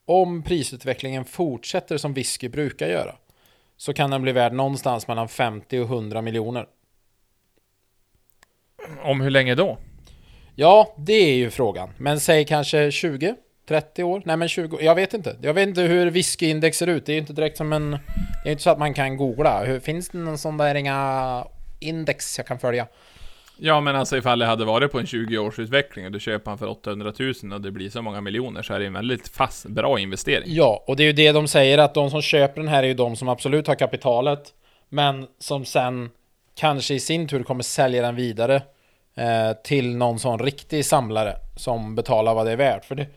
om 0.05 0.43
prisutvecklingen 0.43 1.25
fortsätter 1.25 1.97
som 1.97 2.13
whisky 2.13 2.49
brukar 2.49 2.88
göra 2.88 3.15
så 3.77 3.93
kan 3.93 4.09
den 4.09 4.21
bli 4.21 4.32
värd 4.32 4.53
någonstans 4.53 5.07
mellan 5.07 5.27
50 5.27 5.80
och 5.80 5.86
100 5.86 6.21
miljoner. 6.21 6.67
Om 9.03 9.21
hur 9.21 9.30
länge 9.30 9.55
då? 9.55 9.77
Ja, 10.56 10.95
det 10.97 11.14
är 11.14 11.36
ju 11.36 11.50
frågan. 11.50 11.89
Men 11.97 12.20
säg 12.20 12.45
kanske 12.45 12.91
20? 12.91 13.36
30 13.68 14.04
år? 14.04 14.22
Nej 14.26 14.38
men 14.38 14.50
20, 14.50 14.78
jag 14.82 14.95
vet 14.95 15.14
inte. 15.14 15.36
Jag 15.41 15.54
vet 15.54 15.68
inte 15.68 15.82
hur 15.82 16.12
whiskyindex 16.12 16.78
ser 16.78 16.88
ut. 16.88 17.06
Det 17.06 17.12
är 17.12 17.14
ju 17.14 17.20
inte 17.20 17.34
direkt 17.34 17.58
som 17.58 17.74
en... 17.74 17.91
Det 18.43 18.50
är 18.50 18.52
inte 18.52 18.64
så 18.64 18.70
att 18.70 18.80
man 18.80 18.93
kan 18.93 19.18
googla. 19.18 19.64
Hur, 19.64 19.80
finns 19.80 20.10
det 20.10 20.18
någon 20.18 20.38
sån 20.38 20.58
där 20.58 20.76
inga 20.76 21.45
index 21.80 22.38
jag 22.38 22.47
kan 22.47 22.60
följa? 22.60 22.88
Ja, 23.58 23.82
men 23.82 23.95
alltså 23.95 24.18
ifall 24.18 24.39
det 24.39 24.45
hade 24.45 24.66
varit 24.66 24.91
på 24.91 25.00
en 25.00 25.06
20-årsutveckling 25.06 26.06
och 26.06 26.12
du 26.12 26.20
köper 26.20 26.52
han 26.52 26.58
för 26.58 26.70
800 26.70 27.14
000 27.20 27.54
och 27.54 27.62
det 27.62 27.72
blir 27.72 27.89
så 27.89 28.02
många 28.02 28.22
miljoner 28.22 28.62
så 28.62 28.74
är 28.74 28.80
det 28.80 28.86
en 28.86 28.93
väldigt 28.93 29.28
fast, 29.28 29.66
bra 29.66 30.00
investering. 30.00 30.43
Ja, 30.45 30.84
och 30.88 30.95
det 30.95 31.04
är 31.04 31.08
ju 31.08 31.14
det 31.14 31.32
de 31.32 31.47
säger 31.47 31.78
att 31.78 31.93
de 31.93 32.10
som 32.10 32.22
köper 32.22 32.62
den 32.62 32.68
här 32.68 32.84
är 32.84 32.88
ju 32.88 32.93
de 32.93 33.16
som 33.16 33.30
absolut 33.30 33.68
har 33.68 33.76
kapitalet. 33.76 34.54
Men 34.89 35.28
som 35.39 35.66
sen 35.66 36.10
kanske 36.56 36.93
i 36.93 37.00
sin 37.00 37.28
tur 37.28 37.43
kommer 37.43 37.64
sälja 37.64 38.02
den 38.02 38.16
vidare 38.16 38.62
till 39.63 39.95
någon 39.97 40.20
sån 40.20 40.39
riktig 40.39 40.86
samlare 40.86 41.36
som 41.55 41.95
betalar 41.95 42.34
vad 42.34 42.45
det 42.45 42.51
är 42.51 42.57
värt. 42.57 42.86
För 42.86 42.95
det, 42.95 43.07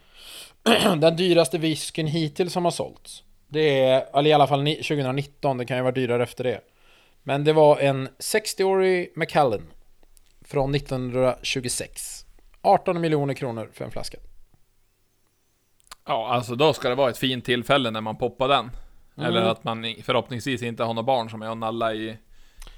den 1.01 1.17
dyraste 1.17 1.59
whiskyn 1.59 2.07
hittills 2.07 2.53
som 2.53 2.65
har 2.65 2.73
sålts. 2.73 3.23
Det 3.49 3.81
är, 3.81 4.19
eller 4.19 4.31
i 4.31 4.33
alla 4.33 4.47
fall 4.47 4.63
ni- 4.63 4.77
2019, 4.83 5.59
det 5.59 5.65
kan 5.65 5.77
ju 5.77 5.83
vara 5.83 5.93
dyrare 5.93 6.23
efter 6.23 6.45
det. 6.45 6.61
Men 7.23 7.45
det 7.45 7.53
var 7.53 7.79
en 7.79 8.09
60-årig 8.09 9.13
Macallan 9.17 9.63
från 10.45 10.75
1926. 10.75 12.25
18 12.63 13.01
miljoner 13.01 13.35
kronor 13.35 13.71
för 13.73 13.85
en 13.85 13.91
flaska. 13.91 14.19
Ja, 16.07 16.29
alltså 16.29 16.55
då 16.55 16.73
ska 16.73 16.89
det 16.89 16.95
vara 16.95 17.11
ett 17.11 17.19
fint 17.19 17.45
tillfälle 17.45 17.91
när 17.91 18.01
man 18.01 18.17
poppar 18.17 18.49
den. 18.49 18.71
Eller 19.17 19.39
Mm. 19.41 19.51
att 19.53 19.65
man 19.65 19.95
förhoppningsvis 20.03 20.63
inte 20.63 20.85
har 20.85 20.95
några 20.95 21.07
barn 21.07 21.31
som 21.31 21.43
är 21.43 21.51
och 21.51 21.59
nalla 21.59 21.95
i, 21.95 22.17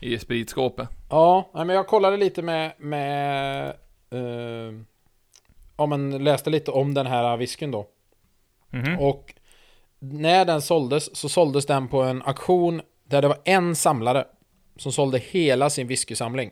i 0.01 0.19
spritskåpet. 0.19 0.89
Ja, 1.11 1.51
men 1.55 1.69
jag 1.69 1.87
kollade 1.87 2.17
lite 2.17 2.43
med, 2.43 2.73
med 2.79 3.67
eh, 4.11 4.73
ja 5.77 5.87
men 5.87 6.25
läste 6.25 6.51
lite 6.51 6.71
om 6.71 6.95
den 6.95 7.07
här 7.07 7.37
whiskyn 7.37 7.71
då. 7.71 7.87
Mhm. 8.71 8.99
Och 8.99 9.35
när 9.99 10.45
den 10.45 10.63
såldes 10.63 11.17
så 11.17 11.29
såldes 11.29 11.67
den 11.67 11.89
på 11.89 12.03
en 12.03 12.23
auktion 12.23 12.83
där 13.05 13.23
det 13.23 13.29
var 13.29 13.39
en 13.45 13.77
samlare 13.77 14.27
som 14.77 14.93
sålde 14.93 15.19
hela 15.19 15.71
sin 15.71 15.87
whiskysamling. 15.87 16.51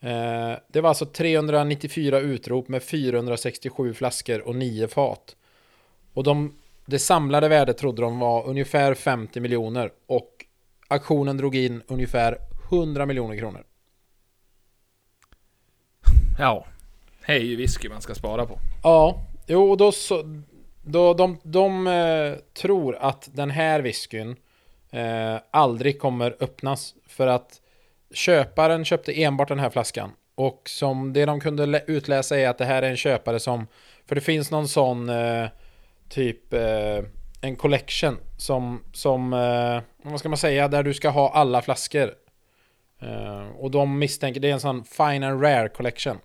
Eh, 0.00 0.52
det 0.68 0.80
var 0.80 0.88
alltså 0.88 1.06
394 1.06 2.20
utrop 2.20 2.68
med 2.68 2.82
467 2.82 3.94
flaskor 3.94 4.48
och 4.48 4.56
9 4.56 4.88
fat. 4.88 5.36
Och 6.14 6.24
de, 6.24 6.56
det 6.86 6.98
samlade 6.98 7.48
värdet 7.48 7.78
trodde 7.78 8.02
de 8.02 8.18
var 8.18 8.46
ungefär 8.46 8.94
50 8.94 9.40
miljoner 9.40 9.92
och 10.06 10.44
auktionen 10.92 11.36
drog 11.36 11.56
in 11.56 11.82
ungefär 11.86 12.38
100 12.70 13.06
miljoner 13.06 13.36
kronor. 13.36 13.64
Ja. 16.38 16.66
Det 17.26 17.32
är 17.32 17.38
ju 17.38 17.56
whisky 17.56 17.88
man 17.88 18.02
ska 18.02 18.14
spara 18.14 18.46
på. 18.46 18.58
Ja, 18.82 19.26
jo 19.46 19.70
och 19.70 19.76
då 19.76 19.92
så... 19.92 20.42
Då 20.84 21.14
de, 21.14 21.38
de 21.42 21.86
eh, 21.86 22.34
tror 22.54 22.96
att 22.96 23.28
den 23.32 23.50
här 23.50 23.80
whiskyn 23.80 24.36
eh, 24.90 25.36
aldrig 25.50 26.00
kommer 26.00 26.36
öppnas. 26.40 26.94
För 27.06 27.26
att 27.26 27.60
köparen 28.14 28.84
köpte 28.84 29.22
enbart 29.22 29.48
den 29.48 29.58
här 29.58 29.70
flaskan. 29.70 30.10
Och 30.34 30.62
som 30.64 31.12
det 31.12 31.26
de 31.26 31.40
kunde 31.40 31.66
lä- 31.66 31.84
utläsa 31.86 32.38
är 32.38 32.48
att 32.48 32.58
det 32.58 32.64
här 32.64 32.82
är 32.82 32.90
en 32.90 32.96
köpare 32.96 33.40
som... 33.40 33.66
För 34.06 34.14
det 34.14 34.20
finns 34.20 34.50
någon 34.50 34.68
sån 34.68 35.08
eh, 35.08 35.46
typ 36.08 36.52
eh, 36.52 36.98
en 37.42 37.56
collection 37.56 38.18
som, 38.36 38.84
som 38.92 39.32
eh, 39.32 40.10
vad 40.10 40.18
ska 40.20 40.28
man 40.28 40.38
säga, 40.38 40.68
där 40.68 40.82
du 40.82 40.94
ska 40.94 41.08
ha 41.08 41.32
alla 41.32 41.62
flaskor. 41.62 42.14
Eh, 43.00 43.48
och 43.58 43.70
de 43.70 43.98
misstänker, 43.98 44.40
det 44.40 44.48
är 44.48 44.52
en 44.52 44.60
sån 44.60 44.84
fine 44.84 45.22
and 45.22 45.42
rare 45.42 45.68
collection. 45.68 46.18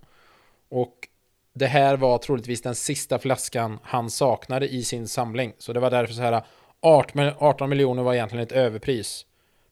Och 0.70 1.08
det 1.54 1.68
här 1.68 1.98
var 1.98 2.18
troligtvis 2.18 2.62
den 2.62 2.76
sista 2.76 3.20
flaskan 3.20 3.80
han 3.84 4.10
saknade 4.10 4.68
i 4.68 4.84
sin 4.84 5.08
samling. 5.08 5.54
Så 5.58 5.74
det 5.74 5.80
var 5.80 5.92
därför 5.92 6.14
så 6.14 6.22
här 6.22 6.44
18, 6.82 7.32
18 7.38 7.70
miljoner 7.70 8.04
var 8.04 8.14
egentligen 8.14 8.44
ett 8.44 8.52
överpris. 8.52 9.26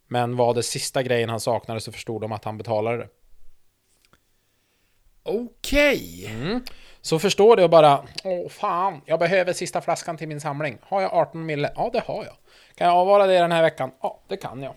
Men 0.07 0.35
var 0.35 0.53
det 0.53 0.63
sista 0.63 1.03
grejen 1.03 1.29
han 1.29 1.39
saknade 1.39 1.81
så 1.81 1.91
förstod 1.91 2.21
de 2.21 2.31
att 2.31 2.45
han 2.45 2.57
betalade 2.57 2.97
det. 2.97 3.09
Okej. 5.23 6.29
Så 7.05 7.19
förstår 7.19 7.55
det 7.55 7.63
och 7.63 7.69
bara 7.69 8.03
Åh 8.23 8.49
fan, 8.49 9.01
jag 9.05 9.19
behöver 9.19 9.53
sista 9.53 9.81
flaskan 9.81 10.17
till 10.17 10.27
min 10.27 10.41
samling. 10.41 10.77
Har 10.81 11.01
jag 11.01 11.13
18 11.13 11.45
mille? 11.45 11.71
Ja, 11.75 11.89
det 11.93 11.99
har 11.99 12.25
jag. 12.25 12.35
Kan 12.75 12.87
jag 12.87 12.95
avvara 12.95 13.27
det 13.27 13.39
den 13.39 13.51
här 13.51 13.61
veckan? 13.61 13.91
Ja, 14.01 14.21
det 14.27 14.37
kan 14.37 14.63
jag. 14.63 14.75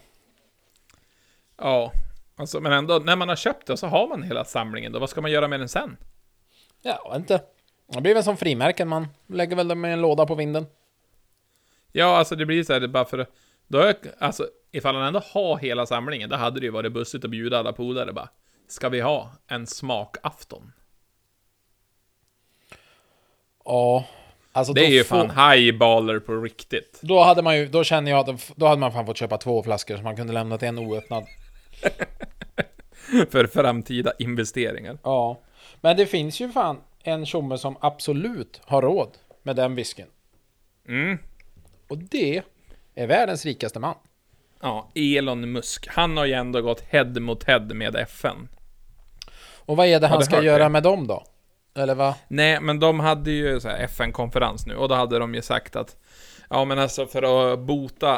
Ja, 1.59 1.93
alltså, 2.37 2.61
men 2.61 2.73
ändå, 2.73 2.99
när 2.99 3.17
man 3.17 3.29
har 3.29 3.37
köpt 3.37 3.67
det 3.67 3.77
så 3.77 3.87
har 3.87 4.09
man 4.09 4.23
hela 4.23 4.45
samlingen 4.45 4.93
då. 4.93 4.99
Vad 4.99 5.11
ska 5.11 5.21
man 5.21 5.31
göra 5.31 5.49
med 5.49 5.61
den 5.61 5.69
sen? 5.69 5.97
Ja, 6.83 7.03
jag 7.05 7.17
inte. 7.17 7.43
Det 7.93 8.01
blir 8.01 8.15
väl 8.15 8.25
som 8.25 8.37
frimärken, 8.37 8.89
man 8.89 9.09
lägger 9.27 9.57
väl 9.57 9.69
dem 9.69 9.85
i 9.85 9.91
en 9.91 10.01
låda 10.01 10.27
på 10.27 10.35
vinden. 10.35 10.67
Ja, 11.93 12.17
alltså 12.17 12.37
det 12.37 12.47
blir 12.47 12.65
så 12.65 12.73
här, 12.73 12.81
det 12.81 12.89
bara 12.89 13.05
för 13.05 13.27
då 13.69 13.79
är, 13.79 13.97
alltså, 14.19 14.49
ifall 14.73 14.95
han 14.95 15.05
ändå 15.05 15.23
har 15.33 15.57
hela 15.57 15.87
samlingen, 15.87 16.31
då 16.31 16.37
hade 16.37 16.61
det 16.61 16.67
ju 16.67 16.73
varit 16.73 16.93
bussigt 16.93 17.25
att 17.25 17.31
bjuda 17.31 17.59
alla 17.59 17.73
polare 17.73 18.13
bara. 18.13 18.29
Ska 18.69 18.89
vi 18.89 19.01
ha 19.01 19.33
en 19.47 19.67
smakafton? 19.67 20.73
Ja, 23.69 24.05
alltså 24.53 24.73
Det 24.73 24.87
är 24.87 24.91
ju 24.91 25.05
får- 25.05 25.29
fan 25.29 25.53
highballer 25.53 26.19
på 26.19 26.37
riktigt. 26.41 26.99
Då 27.03 27.23
hade 27.23 27.43
man 27.43 27.57
ju, 27.57 27.67
då 27.69 27.85
känner 27.85 28.11
jag 28.11 28.29
att 28.31 28.53
då 28.57 28.67
hade 28.67 28.81
man 28.81 28.93
fan 28.93 29.07
fått 29.07 29.17
köpa 29.17 29.39
två 29.39 29.63
flaskor 29.63 29.97
så 29.97 30.03
man 30.03 30.17
kunde 30.17 30.33
lämna 30.33 30.59
till 30.59 30.69
en 30.69 30.79
oöppnad. 30.79 31.27
För 33.31 33.47
framtida 33.47 34.13
investeringar. 34.19 34.99
Ja, 35.03 35.39
men 35.81 35.97
det 35.97 36.07
finns 36.07 36.41
ju 36.41 36.53
fan 36.53 36.81
en 37.03 37.27
tjomme 37.27 37.59
som 37.59 37.77
absolut 37.81 38.61
har 38.65 38.83
råd 38.83 39.11
med 39.43 39.57
den 39.57 39.75
whiskyn. 39.75 40.07
Mm. 40.89 41.19
Och 41.89 41.99
det 41.99 42.43
är 42.95 43.07
världens 43.07 43.45
rikaste 43.45 43.79
man. 43.81 43.95
Ja, 44.61 44.91
Elon 44.95 45.53
Musk. 45.53 45.87
Han 45.91 46.17
har 46.17 46.25
ju 46.27 46.33
ändå 46.33 46.61
gått 46.61 46.81
head 46.81 47.21
mot 47.21 47.45
head 47.45 47.61
med 47.75 47.97
FN. 47.97 48.49
Och 49.57 49.77
vad 49.77 49.87
är 49.87 50.01
det 50.01 50.07
han 50.07 50.23
ska 50.25 50.37
hört 50.37 50.45
göra 50.45 50.63
det? 50.63 50.69
med 50.69 50.83
dem 50.83 51.07
då? 51.07 51.25
Eller 51.79 51.95
va? 51.95 52.15
Nej, 52.29 52.61
men 52.61 52.81
de 52.81 53.01
hade 53.01 53.31
ju 53.31 53.57
FN-konferens 53.79 54.67
nu 54.67 54.77
och 54.77 54.89
då 54.89 54.95
hade 54.95 55.19
de 55.19 55.35
ju 55.35 55.43
sagt 55.43 55.77
att 55.77 55.97
ja, 56.51 56.65
men 56.65 56.79
alltså 56.79 57.07
för 57.07 57.53
att 57.53 57.59
bota 57.59 58.13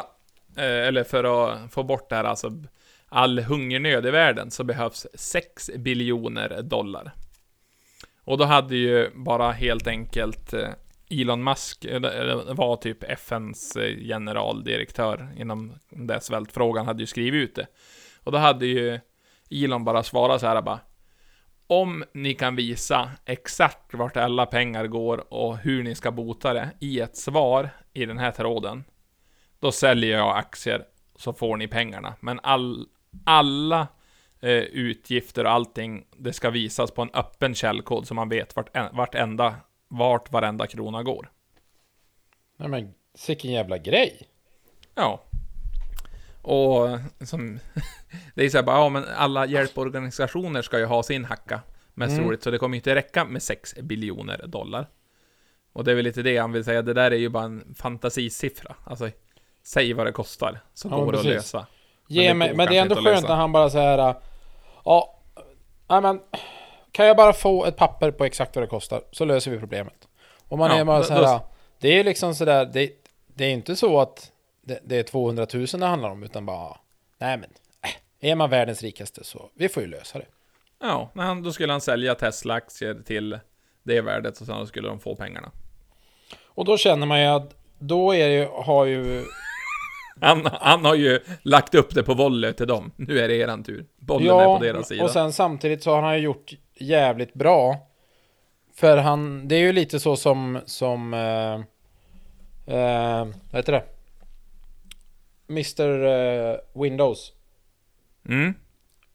eh, 0.57 0.87
eller 0.87 1.03
för 1.03 1.23
att 1.23 1.73
få 1.73 1.83
bort 1.83 2.09
det 2.09 2.15
här, 2.15 2.23
alltså 2.23 2.51
all 3.09 3.39
hungernöd 3.39 4.05
i 4.05 4.11
världen 4.11 4.51
så 4.51 4.63
behövs 4.63 5.07
6 5.13 5.69
biljoner 5.77 6.61
dollar. 6.61 7.11
Och 8.23 8.37
då 8.37 8.43
hade 8.43 8.75
ju 8.75 9.09
bara 9.15 9.51
helt 9.51 9.87
enkelt 9.87 10.53
eh, 10.53 10.69
Elon 11.09 11.43
Musk, 11.43 11.85
var 12.47 12.75
typ 12.75 13.03
FNs 13.03 13.75
eh, 13.75 13.97
generaldirektör 13.97 15.33
inom 15.37 15.73
den 15.89 16.21
svältfrågan, 16.21 16.85
hade 16.85 17.03
ju 17.03 17.07
skrivit 17.07 17.49
ut 17.49 17.55
det. 17.55 17.67
Och 18.23 18.31
då 18.31 18.37
hade 18.37 18.65
ju 18.65 18.99
Elon 19.49 19.83
bara 19.83 20.03
svarat 20.03 20.41
så 20.41 20.47
här 20.47 20.61
bara 20.61 20.79
om 21.71 22.03
ni 22.13 22.33
kan 22.33 22.55
visa 22.55 23.11
exakt 23.25 23.93
vart 23.93 24.17
alla 24.17 24.45
pengar 24.45 24.87
går 24.87 25.33
och 25.33 25.57
hur 25.57 25.83
ni 25.83 25.95
ska 25.95 26.11
bota 26.11 26.53
det 26.53 26.69
i 26.79 26.99
ett 26.99 27.17
svar 27.17 27.69
i 27.93 28.05
den 28.05 28.17
här 28.17 28.31
tråden, 28.31 28.83
då 29.59 29.71
säljer 29.71 30.17
jag 30.17 30.37
aktier 30.37 30.85
så 31.15 31.33
får 31.33 31.57
ni 31.57 31.67
pengarna. 31.67 32.13
Men 32.19 32.39
all, 32.43 32.87
alla 33.25 33.87
eh, 34.39 34.51
utgifter 34.51 35.43
och 35.43 35.51
allting, 35.51 36.05
det 36.17 36.33
ska 36.33 36.49
visas 36.49 36.91
på 36.91 37.01
en 37.01 37.09
öppen 37.13 37.55
källkod 37.55 38.07
så 38.07 38.13
man 38.13 38.29
vet 38.29 38.55
vart, 38.55 38.69
vart, 38.93 39.15
enda, 39.15 39.55
vart 39.87 40.31
varenda 40.31 40.67
krona 40.67 41.03
går. 41.03 41.31
Nej 42.57 42.69
men, 42.69 42.93
sicken 43.15 43.51
jävla 43.51 43.77
grej. 43.77 44.27
Ja. 44.95 45.23
Och 46.41 46.87
som... 47.27 47.59
det 48.35 48.45
är 48.45 48.49
så 48.49 48.57
här 48.57 48.63
bara, 48.63 48.77
ja 48.77 48.89
men 48.89 49.05
alla 49.17 49.45
hjälporganisationer 49.45 50.61
ska 50.61 50.79
ju 50.79 50.85
ha 50.85 51.03
sin 51.03 51.25
hacka. 51.25 51.61
Mest 51.93 52.11
Mm. 52.13 52.25
roligt, 52.25 52.43
så 52.43 52.51
det 52.51 52.57
kommer 52.57 52.75
ju 52.75 52.79
inte 52.79 52.95
räcka 52.95 53.25
med 53.25 53.43
6 53.43 53.75
biljoner 53.81 54.47
dollar. 54.47 54.87
Och 55.73 55.83
det 55.83 55.91
är 55.91 55.95
väl 55.95 56.03
lite 56.05 56.21
det 56.21 56.37
han 56.37 56.51
vill 56.51 56.63
säga, 56.63 56.81
det 56.81 56.93
där 56.93 57.11
är 57.11 57.15
ju 57.15 57.29
bara 57.29 57.43
en 57.43 57.75
fantasisiffra. 57.77 58.75
Alltså, 58.85 59.09
säg 59.63 59.93
vad 59.93 60.05
det 60.05 60.11
kostar, 60.11 60.59
så 60.73 60.87
Ja, 60.91 60.97
går 60.97 61.11
det 61.11 61.19
att 61.19 61.25
lösa. 61.25 61.65
Ge 62.07 62.27
det 62.27 62.33
mig, 62.33 62.53
men 62.55 62.67
det 62.67 62.77
är 62.77 62.81
ändå 62.81 62.95
skönt 62.95 63.27
när 63.27 63.35
han 63.35 63.51
bara 63.51 63.69
säger 63.69 64.15
Ja, 64.85 65.19
nej 65.89 66.01
men 66.01 66.19
Kan 66.91 67.05
jag 67.05 67.17
bara 67.17 67.33
få 67.33 67.65
ett 67.65 67.77
papper 67.77 68.11
på 68.11 68.25
exakt 68.25 68.55
vad 68.55 68.63
det 68.63 68.67
kostar 68.67 69.01
Så 69.11 69.25
löser 69.25 69.51
vi 69.51 69.57
problemet 69.59 70.07
Och 70.47 70.57
man 70.57 70.71
Ja, 70.71 70.77
är 70.77 70.85
bara 70.85 71.03
så 71.03 71.13
här. 71.13 71.21
då- 71.21 71.47
Det 71.79 71.99
är 71.99 72.03
liksom 72.03 72.35
sådär 72.35 72.65
det, 72.73 72.91
det 73.35 73.45
är 73.45 73.49
inte 73.51 73.75
så 73.75 73.99
att 73.99 74.30
det, 74.61 74.79
det 74.83 74.95
är 74.99 75.03
200 75.03 75.47
000 75.53 75.65
det 75.65 75.85
handlar 75.85 76.09
om 76.09 76.23
utan 76.23 76.45
bara 76.45 76.77
Nej 77.17 77.37
men 77.37 77.49
äh, 77.81 78.29
Är 78.31 78.35
man 78.35 78.49
världens 78.49 78.81
rikaste 78.81 79.23
så 79.23 79.49
vi 79.53 79.69
får 79.69 79.83
ju 79.83 79.89
lösa 79.89 80.19
det 80.19 80.25
Ja, 80.79 81.09
men 81.13 81.25
han, 81.25 81.43
då 81.43 81.51
skulle 81.51 81.73
han 81.73 81.81
sälja 81.81 82.15
Tesla-aktier 82.15 83.01
till 83.05 83.39
det 83.83 84.01
värdet 84.01 84.41
och 84.41 84.47
sen 84.47 84.67
skulle 84.67 84.87
de 84.87 84.99
få 84.99 85.15
pengarna. 85.15 85.51
Och 86.45 86.65
då 86.65 86.77
känner 86.77 87.07
man 87.07 87.21
ju 87.21 87.27
att 87.27 87.55
Då 87.79 88.15
är 88.15 88.29
det 88.29 88.35
ju, 88.35 88.47
har 88.51 88.85
ju 88.85 89.25
Han, 90.21 90.49
han 90.61 90.85
har 90.85 90.95
ju 90.95 91.19
lagt 91.41 91.75
upp 91.75 91.95
det 91.95 92.03
på 92.03 92.13
volley 92.13 92.53
till 92.53 92.67
dem. 92.67 92.91
Nu 92.95 93.19
är 93.19 93.27
det 93.27 93.35
eran 93.35 93.63
tur. 93.63 93.85
Bollen 93.99 94.39
är 94.39 94.45
på 94.45 94.63
deras 94.63 94.87
sida. 94.87 95.03
och 95.03 95.09
sen 95.09 95.33
samtidigt 95.33 95.83
så 95.83 95.91
har 95.91 96.01
han 96.01 96.15
ju 96.15 96.21
gjort 96.21 96.51
jävligt 96.75 97.33
bra. 97.33 97.77
För 98.75 98.97
han, 98.97 99.47
det 99.47 99.55
är 99.55 99.59
ju 99.59 99.73
lite 99.73 99.99
så 99.99 100.15
som, 100.15 100.59
som, 100.65 101.13
eh, 101.13 101.53
eh, 102.75 103.25
vad 103.25 103.59
heter 103.59 103.71
det? 103.71 103.83
Mr 105.51 106.03
eh, 106.05 106.55
Windows. 106.81 107.33
Mm, 108.29 108.53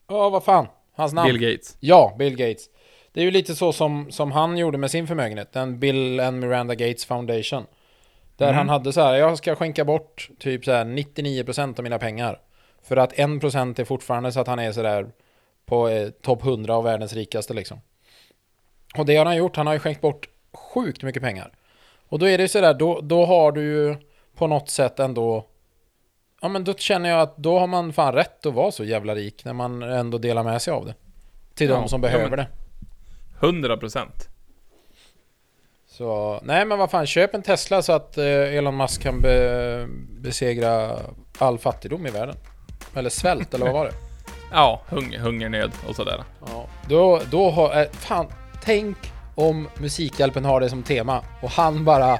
Ja, 0.09 0.28
vad 0.28 0.45
fan? 0.45 0.66
Hans 0.95 1.12
namn? 1.12 1.28
Bill 1.32 1.51
Gates. 1.51 1.76
Ja, 1.80 2.14
Bill 2.18 2.37
Gates. 2.37 2.68
Det 3.12 3.20
är 3.20 3.24
ju 3.24 3.30
lite 3.30 3.55
så 3.55 3.72
som, 3.72 4.11
som 4.11 4.32
han 4.32 4.59
gjorde 4.59 4.78
med 4.78 4.91
sin 4.91 5.07
förmögenhet. 5.07 5.53
Den 5.53 5.78
Bill 5.80 6.20
and 6.20 6.41
Miranda 6.41 6.74
Gates 6.74 7.05
Foundation. 7.05 7.66
Där 8.37 8.47
Mm. 8.47 8.57
han 8.59 8.68
hade 8.68 8.93
så 8.93 9.01
här, 9.01 9.14
jag 9.14 9.39
ska 9.39 9.55
skänka 9.55 9.84
bort 9.84 10.30
typ 10.39 10.64
så 10.64 10.72
här 10.72 10.84
99% 10.84 11.78
av 11.78 11.82
mina 11.82 11.99
pengar. 11.99 12.41
För 12.82 12.97
att 12.97 13.12
1% 13.12 13.80
är 13.80 13.84
fortfarande 13.84 14.32
så 14.32 14.41
att 14.41 14.47
han 14.47 14.59
är 14.59 14.72
så 14.72 14.82
där 14.82 15.07
på 15.66 15.89
eh, 15.89 16.09
topp 16.11 16.43
100 16.45 16.74
av 16.74 16.84
världens 16.84 17.12
rikaste 17.12 17.55
liksom. 17.55 17.80
Och 18.99 19.07
det 19.07 19.16
har 19.16 19.24
han 19.24 19.37
gjort, 19.37 19.57
han 19.57 19.66
har 19.66 19.74
ju 19.74 19.80
skänkt 19.80 20.01
bort 20.01 20.28
sjukt 20.53 21.03
mycket 21.03 21.22
pengar. 21.22 21.53
Och 22.09 22.18
då 22.18 22.28
är 22.28 22.39
det 22.39 22.43
ju 22.45 22.49
sådär, 22.49 22.74
då, 22.74 23.01
då 23.01 23.24
har 23.24 23.53
du 23.53 23.62
ju 23.62 23.97
på 24.37 24.47
något 24.47 24.70
sätt 24.70 24.99
ändå 25.01 25.47
Ja 26.41 26.49
men 26.49 26.64
då 26.64 26.74
känner 26.74 27.11
jag 27.11 27.20
att 27.20 27.37
då 27.37 27.59
har 27.59 27.66
man 27.66 27.93
fan 27.93 28.12
rätt 28.12 28.47
att 28.47 28.55
vara 28.55 28.70
så 28.72 28.84
jävla 28.84 29.14
rik 29.14 29.45
när 29.45 29.53
man 29.53 29.82
ändå 29.82 30.18
delar 30.18 30.43
med 30.43 30.62
sig 30.62 30.72
av 30.72 30.87
det. 30.87 30.95
Till 31.55 31.68
Ja, 31.70 31.74
de 31.76 31.89
som 31.89 32.01
behöver 32.01 32.37
det. 32.37 32.47
100 33.41 33.76
procent. 33.76 34.28
Så 35.89 36.41
nej 36.45 36.64
men 36.64 36.78
vad 36.78 36.91
fan, 36.91 37.07
köp 37.07 37.34
en 37.34 37.43
Tesla 37.43 37.82
så 37.82 37.93
att 37.93 38.18
eh, 38.18 38.24
Elon 38.26 38.76
Musk 38.76 39.03
kan 39.03 39.20
be, 39.20 39.87
besegra 40.20 40.99
all 41.39 41.59
fattigdom 41.59 42.07
i 42.07 42.11
världen. 42.11 42.37
Eller 42.95 43.11
svält, 43.11 43.55
eller 43.55 43.64
vad 43.66 43.74
var 43.74 43.84
det? 43.84 43.93
Ja, 44.53 44.82
hunger, 44.89 45.18
hungernöd 45.18 45.72
och 45.89 45.97
sådär. 45.97 46.24
Ja. 46.47 46.66
Då, 46.89 47.20
då 47.30 47.51
har, 47.51 47.80
eh, 47.80 47.89
fan, 47.93 48.26
tänk 48.62 48.97
om 49.34 49.68
Musikhjälpen 49.78 50.45
har 50.45 50.61
det 50.61 50.70
som 50.70 50.82
tema 50.82 51.22
och 51.43 51.51
han 51.51 51.84
bara, 51.84 52.18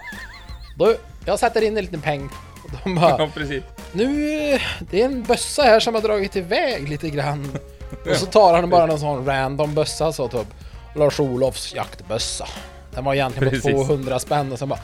då, 0.79 0.95
jag 1.27 1.39
sätter 1.39 1.63
in 1.63 1.77
en 1.77 1.85
liten 1.85 2.01
peng. 2.01 2.29
Och 2.65 2.71
de 2.85 2.95
bara, 2.95 3.11
Ja, 3.19 3.29
precis. 3.35 3.65
Nu, 3.97 4.59
det 4.91 5.01
är 5.01 5.05
en 5.05 5.23
bössa 5.23 5.63
här 5.63 5.81
som 5.81 5.95
har 5.95 6.03
dragit 6.03 6.37
iväg 6.37 6.89
lite 6.89 7.11
grann. 7.11 7.59
Och 8.11 8.17
så 8.17 8.27
tar 8.27 8.55
han 8.55 8.71
bara 8.71 8.87
någon 8.87 9.01
sån 9.01 9.27
random 9.27 9.75
bössa 9.75 10.13
så 10.13 10.29
typ, 10.29 10.47
Lars-Olofs 10.95 11.75
jaktbössa. 11.75 12.47
Den 12.95 13.05
var 13.05 13.15
egentligen 13.15 13.51
Precis. 13.51 13.73
på 13.73 13.85
200 13.85 14.19
spänn 14.19 14.53
och 14.53 14.59
sen 14.59 14.69
bara 14.69 14.81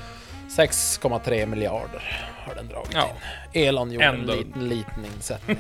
6,3 0.57 1.47
miljarder 1.47 2.27
har 2.47 2.55
den 2.55 2.69
dragit 2.69 2.91
Ja. 2.95 3.09
in. 3.53 3.63
Elon 3.69 3.93
gjorde 3.93 4.07
Ändå. 4.07 4.33
en 4.33 4.39
liten, 4.39 4.69
liten 4.69 5.05
insättning. 5.17 5.57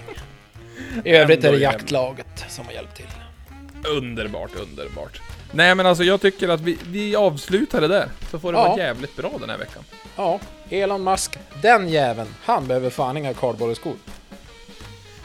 I 1.04 1.10
övrigt 1.10 1.38
är 1.38 1.42
det 1.42 1.48
Ändå 1.48 1.58
jaktlaget 1.58 2.44
som 2.48 2.64
har 2.66 2.72
hjälpt 2.72 2.96
till. 2.96 3.06
Underbart, 3.88 4.50
underbart. 4.62 5.20
Nej 5.54 5.74
men 5.74 5.86
alltså 5.86 6.04
jag 6.04 6.20
tycker 6.20 6.48
att 6.48 6.60
vi, 6.60 6.78
vi 6.86 7.16
avslutar 7.16 7.80
det 7.80 7.88
där. 7.88 8.08
Så 8.30 8.38
får 8.38 8.52
det 8.52 8.58
Ja. 8.58 8.68
vara 8.68 8.78
jävligt 8.78 9.16
bra 9.16 9.30
den 9.40 9.50
här 9.50 9.58
veckan. 9.58 9.84
Ja, 10.16 10.40
Elon 10.70 11.04
Musk, 11.04 11.38
den 11.62 11.88
jäveln, 11.88 12.34
han 12.44 12.66
behöver 12.66 12.90
fan 12.90 13.16
inga 13.16 13.34
kardborreskor. 13.34 13.94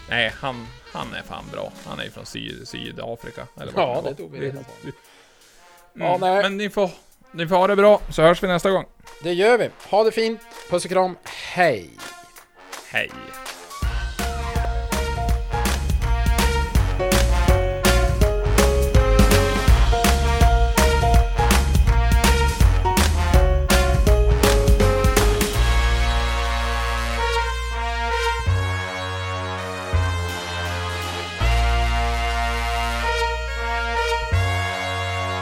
Nej, 0.10 0.34
han, 0.40 0.68
han 0.94 1.14
är 1.14 1.22
fan 1.22 1.44
bra. 1.52 1.72
Han 1.88 2.00
är 2.00 2.04
ju 2.04 2.12
från 2.12 2.26
Syd, 2.26 2.68
Sydafrika. 2.68 3.48
Eller 3.62 3.74
Ja, 3.76 3.94
vad 3.94 4.04
det 4.04 4.10
var. 4.10 4.14
tog 4.18 4.32
vi 4.32 4.40
reda 4.40 4.60
på. 4.60 4.72
Mm. 4.84 4.96
Ja, 5.94 6.18
nej. 6.22 6.44
Men 6.44 6.58
ni 6.58 6.70
får, 6.70 6.90
ni 7.32 7.48
får 7.48 7.56
ha 7.56 7.68
det 7.68 7.76
bra, 7.76 8.02
så 8.10 8.22
hörs 8.22 8.44
vi 8.44 8.48
nästa 8.48 8.72
gång. 8.72 8.86
Det 9.24 9.34
gör 9.34 9.58
vi. 9.58 9.70
Ha 9.90 10.04
det 10.04 10.12
fint. 10.12 10.42
Puss 10.70 10.86
och 10.86 10.92
kram. 10.92 11.18
Hej! 11.24 11.90
Hej! 12.92 13.12